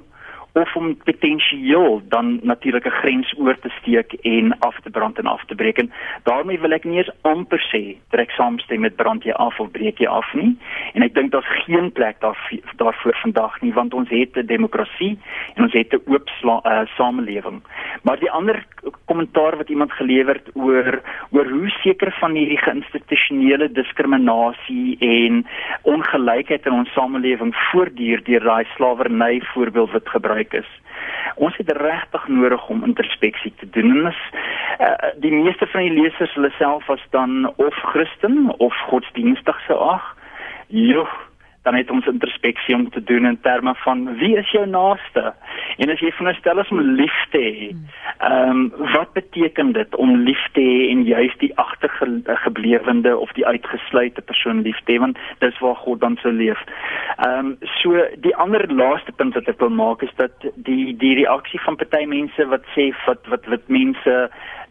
of 0.54 0.76
om 0.76 0.98
potensieel 0.98 2.02
dan 2.08 2.40
natuurlik 2.42 2.86
'n 2.86 3.00
grens 3.02 3.34
oor 3.38 3.60
te 3.60 3.70
steek 3.82 4.14
en 4.14 4.60
af 4.60 4.80
te 4.80 4.90
brand 4.90 5.18
en 5.18 5.26
af 5.26 5.46
te 5.46 5.56
breek. 5.56 5.78
En 5.78 5.92
daarmee 6.24 6.60
wil 6.60 6.72
ek 6.72 6.84
nie 6.84 6.98
eens 6.98 7.16
amper 7.22 7.62
sê 7.72 7.98
trek 8.10 8.32
saamstem 8.32 8.80
met 8.80 8.96
brand 8.96 9.24
jy 9.24 9.32
af 9.32 9.60
of 9.60 9.72
breek 9.72 9.98
jy 9.98 10.08
af 10.08 10.34
nie. 10.34 10.58
En 10.94 11.02
ek 11.02 11.14
dink 11.14 11.32
daar's 11.32 11.64
geen 11.66 11.92
plek 11.92 12.20
daar 12.20 12.38
daarvoor 12.76 13.18
vandag 13.22 13.62
nie 13.62 13.74
want 13.74 13.94
ons 13.94 14.10
het 14.10 14.38
'n 14.38 14.46
demokrasie 14.46 15.18
en 15.56 15.64
ons 15.64 15.74
het 15.74 15.94
'n 15.94 16.02
oop 16.06 16.30
uh, 16.44 16.82
samelewing. 16.86 17.62
Maar 18.02 18.20
die 18.20 18.32
ander 18.32 18.66
kommentaar 19.06 19.58
wat 19.58 19.70
iemand 19.70 19.92
gelewer 19.92 20.34
het 20.36 20.50
oor 20.54 21.02
oor 21.32 21.50
hoe 21.50 21.70
seker 21.70 22.12
van 22.20 22.36
hierdie 22.36 22.58
geïnstitusionele 22.58 23.72
diskriminasie 23.72 24.98
en 25.00 25.46
ongelykheid 25.82 26.66
in 26.66 26.72
ons 26.72 26.94
samelewing 26.94 27.56
voortduur 27.72 28.24
deur 28.24 28.44
daai 28.44 28.66
slawerny 28.76 29.42
voorbeeld 29.54 29.92
wat 29.92 30.10
gebruik 30.10 30.43
gebruik 30.44 30.54
is. 30.54 30.82
Ons 31.36 31.58
het 31.58 31.72
regtig 31.72 32.28
nodig 32.28 32.70
om 32.70 32.84
introspeksie 32.84 33.54
te 33.60 33.70
doen. 33.70 33.92
En 33.98 34.06
as 34.06 34.20
uh, 34.80 35.12
die 35.22 35.32
meeste 35.32 35.68
van 35.68 35.82
die 35.82 36.02
lesers 36.02 36.34
hulle 36.34 36.52
self 36.58 36.90
as 36.90 37.02
dan 37.12 37.54
of 37.58 37.76
Christen 37.76 38.54
of 38.60 38.74
godsdienstig 38.90 39.60
sou 39.68 39.80
ag, 39.80 40.16
joh, 40.68 41.10
dan 41.64 41.76
het 41.76 41.92
ons 41.92 42.06
introspeksie 42.06 42.76
om 42.76 42.90
te 42.90 43.04
doen 43.04 43.26
in 43.26 43.40
terme 43.42 43.76
van 43.76 44.16
wie 44.18 44.38
is 44.38 44.50
jou 44.52 44.66
naaste? 44.68 45.34
En 45.78 45.90
as 45.90 46.00
jy 46.04 46.12
veronderstel 46.12 46.60
is 46.60 46.72
om 46.76 46.82
lief 47.00 47.20
te 47.32 47.40
hê, 47.40 47.70
ehm 48.18 48.50
um, 48.50 48.90
wat 48.94 49.14
beteken 49.14 49.72
dit 49.72 49.96
om 49.96 50.16
lief 50.28 50.44
te 50.54 50.62
hê 50.62 50.90
en 50.92 51.04
juist 51.08 51.40
die 51.40 51.52
agtergeblewende 51.58 53.18
of 53.18 53.32
die 53.40 53.46
uitgesluite 53.46 54.22
persoon 54.22 54.62
lief 54.68 54.80
te 54.84 54.96
hê 54.96 55.00
want 55.00 55.20
dis 55.40 55.60
waar 55.64 55.80
God 55.86 56.02
dan 56.04 56.18
sou 56.22 56.34
leef. 56.34 56.60
Ehm 57.18 57.54
um, 57.54 57.56
so 57.80 58.08
die 58.28 58.36
ander 58.36 58.68
laaste 58.74 59.12
punt 59.12 59.40
wat 59.40 59.48
ek 59.48 59.60
wil 59.64 59.72
maak 59.72 60.04
is 60.04 60.14
dat 60.20 60.50
die 60.56 60.98
die 60.98 61.16
reaksie 61.24 61.62
van 61.64 61.80
party 61.80 62.04
mense 62.06 62.50
wat 62.52 62.68
sê 62.76 62.92
wat 63.06 63.32
wat 63.32 63.48
wat 63.56 63.72
mense 63.72 64.20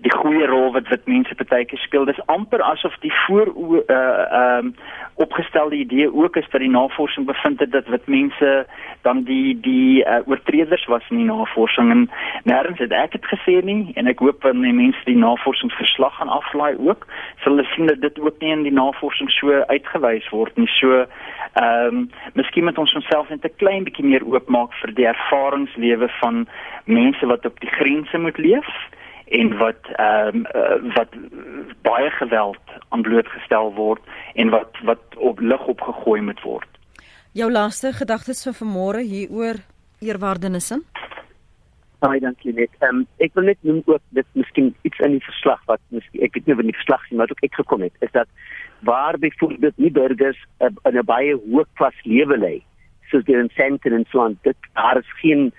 die 0.03 0.13
goeie 0.13 0.47
rol 0.51 0.73
wat 0.75 0.89
wat 0.91 1.07
mense 1.11 1.35
partykeer 1.39 1.79
speel 1.79 2.07
dis 2.09 2.21
amper 2.35 2.63
asof 2.67 2.95
die 3.05 3.15
voor 3.25 3.53
uh 3.57 3.83
ehm 4.03 4.67
um, 4.67 4.75
opgestelde 5.15 5.77
idee 5.77 6.09
ook 6.15 6.37
is 6.37 6.49
dat 6.51 6.61
die 6.61 6.71
navorsing 6.83 7.27
bevind 7.27 7.61
het 7.61 7.73
dat 7.73 7.89
wat 7.95 8.07
mense 8.07 8.67
dan 9.03 9.23
die 9.25 9.61
die 9.61 10.05
uh, 10.05 10.21
oortreders 10.27 10.87
was 10.87 11.03
in 11.11 11.17
die 11.17 11.31
navorsing. 11.31 11.91
En 11.91 12.03
nêrens 12.45 12.79
het 12.83 12.93
ek 12.93 13.17
dit 13.19 13.27
gesê 13.35 13.59
nie 13.65 13.93
en 13.95 14.11
ek 14.11 14.23
hoop 14.25 14.43
dat 14.43 14.59
die 14.59 14.75
mense 14.77 15.05
die 15.09 15.19
navorsingsverslag 15.19 16.17
gaan 16.19 16.33
aflaai 16.33 16.77
ook 16.79 17.07
sal 17.43 17.53
hulle 17.53 17.67
sien 17.75 17.91
dat 17.91 18.01
dit 18.01 18.21
ook 18.21 18.39
nie 18.41 18.53
in 18.53 18.67
die 18.67 18.75
navorsing 18.75 19.31
so 19.31 19.63
uitgewys 19.75 20.29
word 20.31 20.57
nie. 20.57 20.71
So 20.79 21.05
ehm 21.53 21.87
um, 21.87 22.09
miskien 22.39 22.65
moet 22.65 22.79
ons 22.79 22.95
onsself 22.95 23.29
net 23.29 23.45
'n 23.45 23.59
klein 23.63 23.85
bietjie 23.85 24.05
meer 24.05 24.25
oopmaak 24.25 24.73
vir 24.81 24.95
die 24.95 25.07
ervaringslewe 25.07 26.09
van 26.21 26.47
mense 26.85 27.27
wat 27.27 27.47
op 27.47 27.61
die 27.61 27.75
grense 27.79 28.19
moet 28.19 28.39
leef 28.39 28.71
en 29.29 29.57
wat 29.59 29.83
ehm 29.97 30.37
um, 30.37 30.47
uh, 30.55 30.95
wat 30.97 31.13
baie 31.83 32.11
geweld 32.11 32.65
aan 32.93 33.05
blootgestel 33.07 33.73
word 33.77 34.03
en 34.35 34.53
wat 34.55 34.79
wat 34.89 35.19
op 35.31 35.41
lig 35.41 35.67
opgegooi 35.75 36.21
moet 36.21 36.41
word. 36.47 36.69
Jou 37.33 37.49
laaste 37.53 37.93
gedagtes 37.97 38.45
vir 38.45 38.57
vanmôre 38.61 39.05
hieroor 39.09 39.63
eerwaardenissen? 40.05 40.83
Baie 42.03 42.21
dankie 42.21 42.53
net. 42.53 42.73
Ehm 42.81 43.03
um, 43.03 43.07
ek 43.25 43.37
wil 43.39 43.49
net 43.51 43.59
noem 43.69 43.81
ook 43.87 44.03
dit 44.19 44.29
miskien 44.39 44.75
iets 44.83 45.01
in 45.07 45.17
die 45.17 45.25
verslag 45.25 45.63
wat 45.71 45.81
miskien 45.95 46.27
ek 46.27 46.37
weet 46.37 46.51
nie 46.51 46.59
in 46.59 46.73
die 46.73 46.81
verslag 46.81 47.07
sien 47.07 47.21
maar 47.21 47.33
ook 47.33 47.47
ek 47.47 47.57
gekom 47.61 47.87
het 47.87 48.07
is 48.07 48.13
dat 48.13 48.29
waar 48.83 49.19
byvoorbeeld 49.19 49.79
nie 49.79 49.91
burgers 49.91 50.39
uh, 50.61 50.71
in 50.91 50.99
'n 50.99 51.07
baie 51.07 51.35
hoë 51.35 51.67
klas 51.79 51.99
lewe 52.05 52.37
lê 52.37 52.55
soos 53.11 53.25
die 53.25 53.39
in 53.39 53.51
Sandton 53.57 53.93
en 53.99 54.07
so 54.11 54.25
aan 54.25 54.39
dit 54.43 54.57
daar 54.75 54.99
is 54.99 55.13
geen 55.21 55.53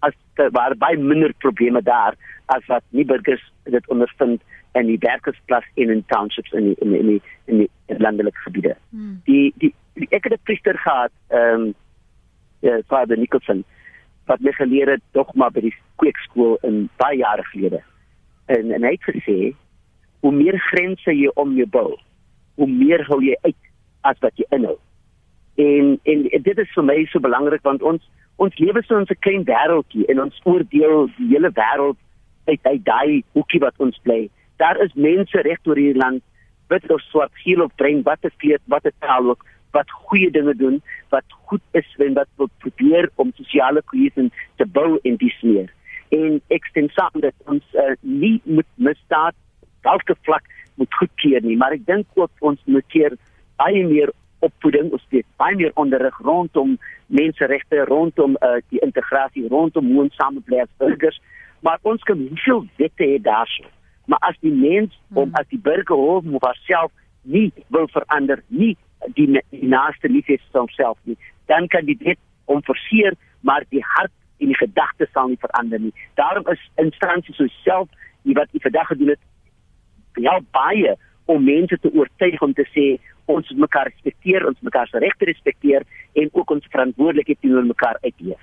as 0.00 0.14
waar 0.56 0.76
baie 0.76 0.96
minder 0.96 1.32
probleme 1.44 1.82
daar 1.82 2.14
as 2.46 2.66
wat 2.66 2.84
nie 2.90 3.04
burgers 3.04 3.42
dit 3.64 3.88
ondervind 3.88 4.42
in 4.72 4.86
die 4.86 4.98
werkersklas 4.98 5.64
en 5.74 5.90
in 5.90 6.04
townships 6.06 6.52
in 6.52 6.70
die, 6.70 6.76
in 6.80 6.92
die, 6.92 6.98
in 6.98 7.06
die, 7.06 7.22
in 7.44 7.58
die, 7.58 7.70
in 7.86 7.96
die 7.96 8.02
landelike 8.02 8.38
gebiede. 8.38 8.76
Hmm. 8.90 9.20
Die 9.24 9.52
die, 9.56 9.74
die 9.98 10.08
ek 10.10 10.24
het 10.24 10.32
'n 10.32 10.44
priester 10.44 10.78
gehad 10.78 11.12
ehm 11.28 11.60
um, 11.60 11.74
ja 12.60 12.80
Father 12.86 13.18
Nicholson 13.18 13.64
wat 14.26 14.40
my 14.40 14.52
geleer 14.52 14.88
het 14.88 15.02
tog 15.12 15.34
maar 15.34 15.50
by 15.50 15.60
die 15.60 15.74
kweekskool 15.96 16.58
in 16.62 16.88
baie 16.96 17.18
jare 17.18 17.44
gelede. 17.44 17.82
En 18.46 18.70
en 18.70 18.82
hy 18.82 18.92
het 18.98 19.14
gesê 19.14 19.54
hoe 20.20 20.32
meer 20.32 20.58
grense 20.58 21.12
jy 21.12 21.30
om 21.34 21.56
jou 21.56 21.66
bou, 21.66 21.96
hoe 22.54 22.68
meer 22.68 23.04
hou 23.08 23.22
jy 23.24 23.36
uit 23.42 23.56
as 24.00 24.18
wat 24.20 24.36
jy 24.36 24.46
inhou. 24.50 24.76
En 25.54 25.98
en 26.02 26.28
dit 26.42 26.58
is 26.58 26.74
vir 26.74 26.84
my 26.84 27.04
so 27.10 27.20
belangrik 27.20 27.62
want 27.62 27.82
ons 27.82 28.02
ons 28.36 28.58
lewe 28.58 28.82
so 28.82 28.98
in 28.98 29.06
'n 29.08 29.24
klein 29.26 29.44
wêreldjie 29.44 30.06
en 30.06 30.20
ons 30.20 30.40
oordeel 30.44 31.10
die 31.16 31.28
hele 31.34 31.50
wêreld 31.50 31.98
uit 32.46 32.60
uit 32.62 32.84
daai 32.84 33.22
hoekie 33.32 33.60
wat 33.60 33.74
ons 33.78 33.98
bly. 34.02 34.30
Daar 34.60 34.80
is 34.84 34.92
mense 34.94 35.40
reg 35.46 35.64
oor 35.64 35.78
hierdie 35.80 36.02
land 36.02 36.22
wit 36.70 36.90
of 36.94 37.02
swart, 37.08 37.32
geel 37.42 37.64
of 37.64 37.74
bruin, 37.80 38.02
wat 38.06 38.22
het 38.26 38.34
vlees, 38.38 38.62
wat 38.70 38.84
het 38.86 38.94
taal 39.02 39.32
ook, 39.32 39.44
wat 39.74 39.90
goeie 39.90 40.30
dinge 40.30 40.54
doen, 40.54 40.78
wat 41.08 41.24
goed 41.48 41.62
is 41.78 41.88
en 41.98 42.14
wat 42.14 42.28
wil 42.36 42.50
probeer 42.62 43.10
om 43.14 43.32
sosiale 43.34 43.82
kohesie 43.82 44.28
te 44.56 44.66
bou 44.66 44.98
en 45.02 45.16
dis 45.18 45.38
meer. 45.42 45.70
En 46.14 46.38
ek 46.54 46.66
stem 46.70 46.90
saam 46.94 47.22
dat 47.26 47.34
ons 47.50 47.64
uh, 47.78 47.94
nie 48.00 48.36
moet 48.44 48.68
misdaad 48.76 49.36
elke 49.86 50.16
vlak 50.26 50.46
moet 50.80 50.94
goedkeur 51.00 51.42
nie, 51.46 51.56
maar 51.56 51.74
ek 51.76 51.86
dink 51.86 52.06
ook 52.18 52.46
ons 52.52 52.60
moet 52.66 52.86
keer 52.92 53.16
baie 53.60 53.82
meer 53.86 54.12
opvoeding, 54.44 54.92
ons 54.96 55.04
het 55.12 55.26
baie 55.40 55.56
meer 55.56 55.74
onderrig 55.80 56.16
rondom 56.24 56.76
menseregte, 57.06 57.84
rondom 57.90 58.36
uh, 58.40 58.58
die 58.72 58.80
integrasie, 58.84 59.48
rondom 59.52 59.90
hoe 59.92 60.06
ons 60.06 60.16
saamleef 60.20 60.66
as 60.68 60.78
burgers, 60.82 61.20
maar 61.66 61.78
ons 61.82 62.02
kan 62.08 62.18
nie 62.18 62.40
veel 62.44 62.64
wette 62.80 63.06
hê 63.06 63.18
daarso. 63.22 63.68
Maar 64.10 64.22
as 64.30 64.38
die 64.42 64.52
mens 64.52 64.96
hmm. 65.08 65.22
om 65.22 65.34
as 65.38 65.46
die 65.54 65.60
burger 65.62 65.96
hoef 65.96 66.26
moet 66.26 66.44
haarself 66.44 66.92
nie 67.22 67.50
wil 67.68 67.86
verander 67.92 68.42
nie 68.48 68.74
die, 69.16 69.28
die 69.50 69.66
naaste 69.66 70.08
lief 70.08 70.28
is 70.28 70.42
vir 70.52 70.64
homself 70.64 70.98
nie, 71.08 71.16
dan 71.48 71.68
kan 71.72 71.86
die 71.88 71.98
wet 72.02 72.18
hom 72.50 72.62
forceer, 72.66 73.16
maar 73.46 73.64
die 73.70 73.82
hart 73.94 74.12
en 74.40 74.50
die 74.52 74.58
gedagtes 74.58 75.10
sal 75.14 75.30
nie 75.30 75.40
verander 75.40 75.80
nie. 75.80 75.92
Daarom 76.20 76.48
is 76.52 76.62
instansies 76.80 77.38
so 77.38 77.48
self, 77.62 77.88
wat 78.36 78.50
die 78.52 78.62
vandag 78.64 78.90
gedoen 78.90 79.14
het, 79.14 79.22
ja 80.20 80.36
baie 80.52 80.96
om 81.30 81.44
mense 81.46 81.78
te 81.78 81.92
oortuig 81.94 82.42
om 82.42 82.52
te 82.56 82.66
sê 82.74 82.86
ons 83.30 83.50
mekaar 83.54 83.88
respekteer, 83.92 84.46
ons 84.48 84.60
mekaar 84.66 84.90
se 84.90 84.98
regte 84.98 85.28
respekteer 85.30 85.86
en 86.18 86.30
ook 86.32 86.50
ons 86.50 86.66
verantwoordelikheid 86.72 87.38
teenoor 87.40 87.68
mekaar 87.68 88.00
uitleef. 88.02 88.42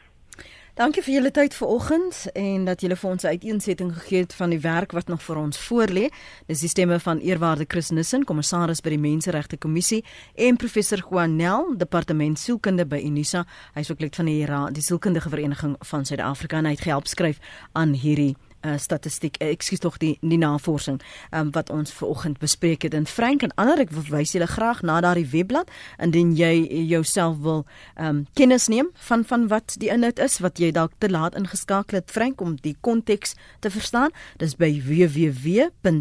Dankie 0.78 1.02
vir 1.02 1.16
julle 1.16 1.30
tyd 1.34 1.56
vanoggend 1.58 2.18
en 2.38 2.68
dat 2.68 2.84
julle 2.86 2.96
vir 2.96 3.10
ons 3.10 3.24
'n 3.24 3.28
uiteensetting 3.34 3.94
gegee 3.94 4.20
het 4.20 4.34
van 4.34 4.50
die 4.50 4.60
werk 4.60 4.92
wat 4.92 5.08
nog 5.08 5.24
vir 5.24 5.38
ons 5.38 5.58
voorlê. 5.58 6.10
Dis 6.46 6.60
die 6.60 6.70
stemme 6.70 7.00
van 7.00 7.18
eerwaarde 7.18 7.66
Chris 7.68 7.90
Nissen, 7.90 8.24
kommissaris 8.24 8.82
by 8.82 8.90
die 8.90 9.00
Menseregte 9.00 9.58
Kommissie 9.58 10.04
en 10.36 10.56
professor 10.56 11.04
Juanel, 11.10 11.78
departement 11.78 12.40
sielkunde 12.40 12.86
by 12.86 13.02
Unisa. 13.04 13.46
Hy's 13.74 13.92
ook 13.92 14.02
lid 14.02 14.16
van 14.16 14.26
die 14.26 14.46
Raad, 14.46 14.74
die 14.74 14.84
sielkundige 14.84 15.30
vereniging 15.30 15.76
van 15.80 16.06
Suid-Afrika 16.06 16.58
en 16.58 16.66
hy 16.66 16.72
het 16.72 16.82
gehelp 16.82 17.08
skryf 17.08 17.40
aan 17.74 17.94
hierdie 17.94 18.36
uh, 18.68 18.78
statistiek 18.78 19.38
uh, 19.42 19.48
ekskuus 19.56 19.80
tog 19.80 19.98
die 20.04 20.18
die 20.22 20.38
navorsing 20.38 21.02
um, 21.32 21.52
wat 21.56 21.70
ons 21.74 21.92
ver 21.94 22.08
oggend 22.08 22.38
bespreek 22.44 22.82
het. 22.84 22.94
En 22.94 23.06
Frank 23.08 23.42
en 23.44 23.54
ander 23.56 23.80
ek 23.80 23.92
wys 24.12 24.32
julle 24.36 24.48
graag 24.48 24.82
na 24.82 25.02
daardie 25.02 25.30
webblad 25.32 25.72
indien 26.04 26.36
jy 26.38 26.68
jouself 26.92 27.38
wil 27.46 27.66
um, 27.96 28.26
kennis 28.34 28.68
neem 28.68 28.90
van 29.10 29.24
van 29.28 29.48
wat 29.48 29.76
die 29.80 29.90
inhoud 29.94 30.20
is 30.20 30.40
wat 30.44 30.60
jy 30.60 30.72
dalk 30.76 30.92
te 30.98 31.10
laat 31.10 31.36
ingeskakel 31.40 31.98
het 32.02 32.12
Frank 32.12 32.42
om 32.42 32.56
die 32.62 32.76
konteks 32.82 33.36
te 33.60 33.70
verstaan 33.72 34.12
dis 34.42 34.56
by 34.60 34.82
www.hcwg.org.za 34.84 35.96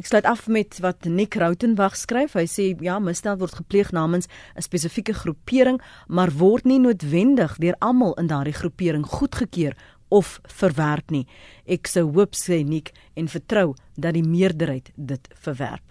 Ek 0.00 0.06
sluit 0.06 0.24
af 0.24 0.46
met 0.48 0.78
wat 0.80 1.04
Nick 1.04 1.34
Rautenbach 1.34 1.96
skryf. 1.96 2.36
Hy 2.38 2.46
sê 2.48 2.70
ja, 2.80 2.98
misdaad 3.02 3.40
word 3.42 3.58
gepleeg 3.60 3.92
namens 3.92 4.28
'n 4.56 4.62
spesifieke 4.62 5.14
groepering, 5.14 5.80
maar 6.08 6.30
word 6.30 6.64
nie 6.64 6.78
noodwendig 6.78 7.58
deur 7.58 7.76
almal 7.80 8.14
in 8.14 8.26
daardie 8.26 8.56
groepering 8.56 9.06
goedgekeur 9.06 9.74
of 10.08 10.40
verwerp 10.44 11.10
nie. 11.10 11.26
Ek 11.64 11.88
sou 11.88 12.04
hoop 12.12 12.36
sê 12.36 12.62
Nick 12.64 12.92
en 13.14 13.28
vertrou 13.28 13.74
dat 13.96 14.14
die 14.14 14.26
meerderheid 14.26 14.92
dit 14.96 15.28
verwerp. 15.44 15.88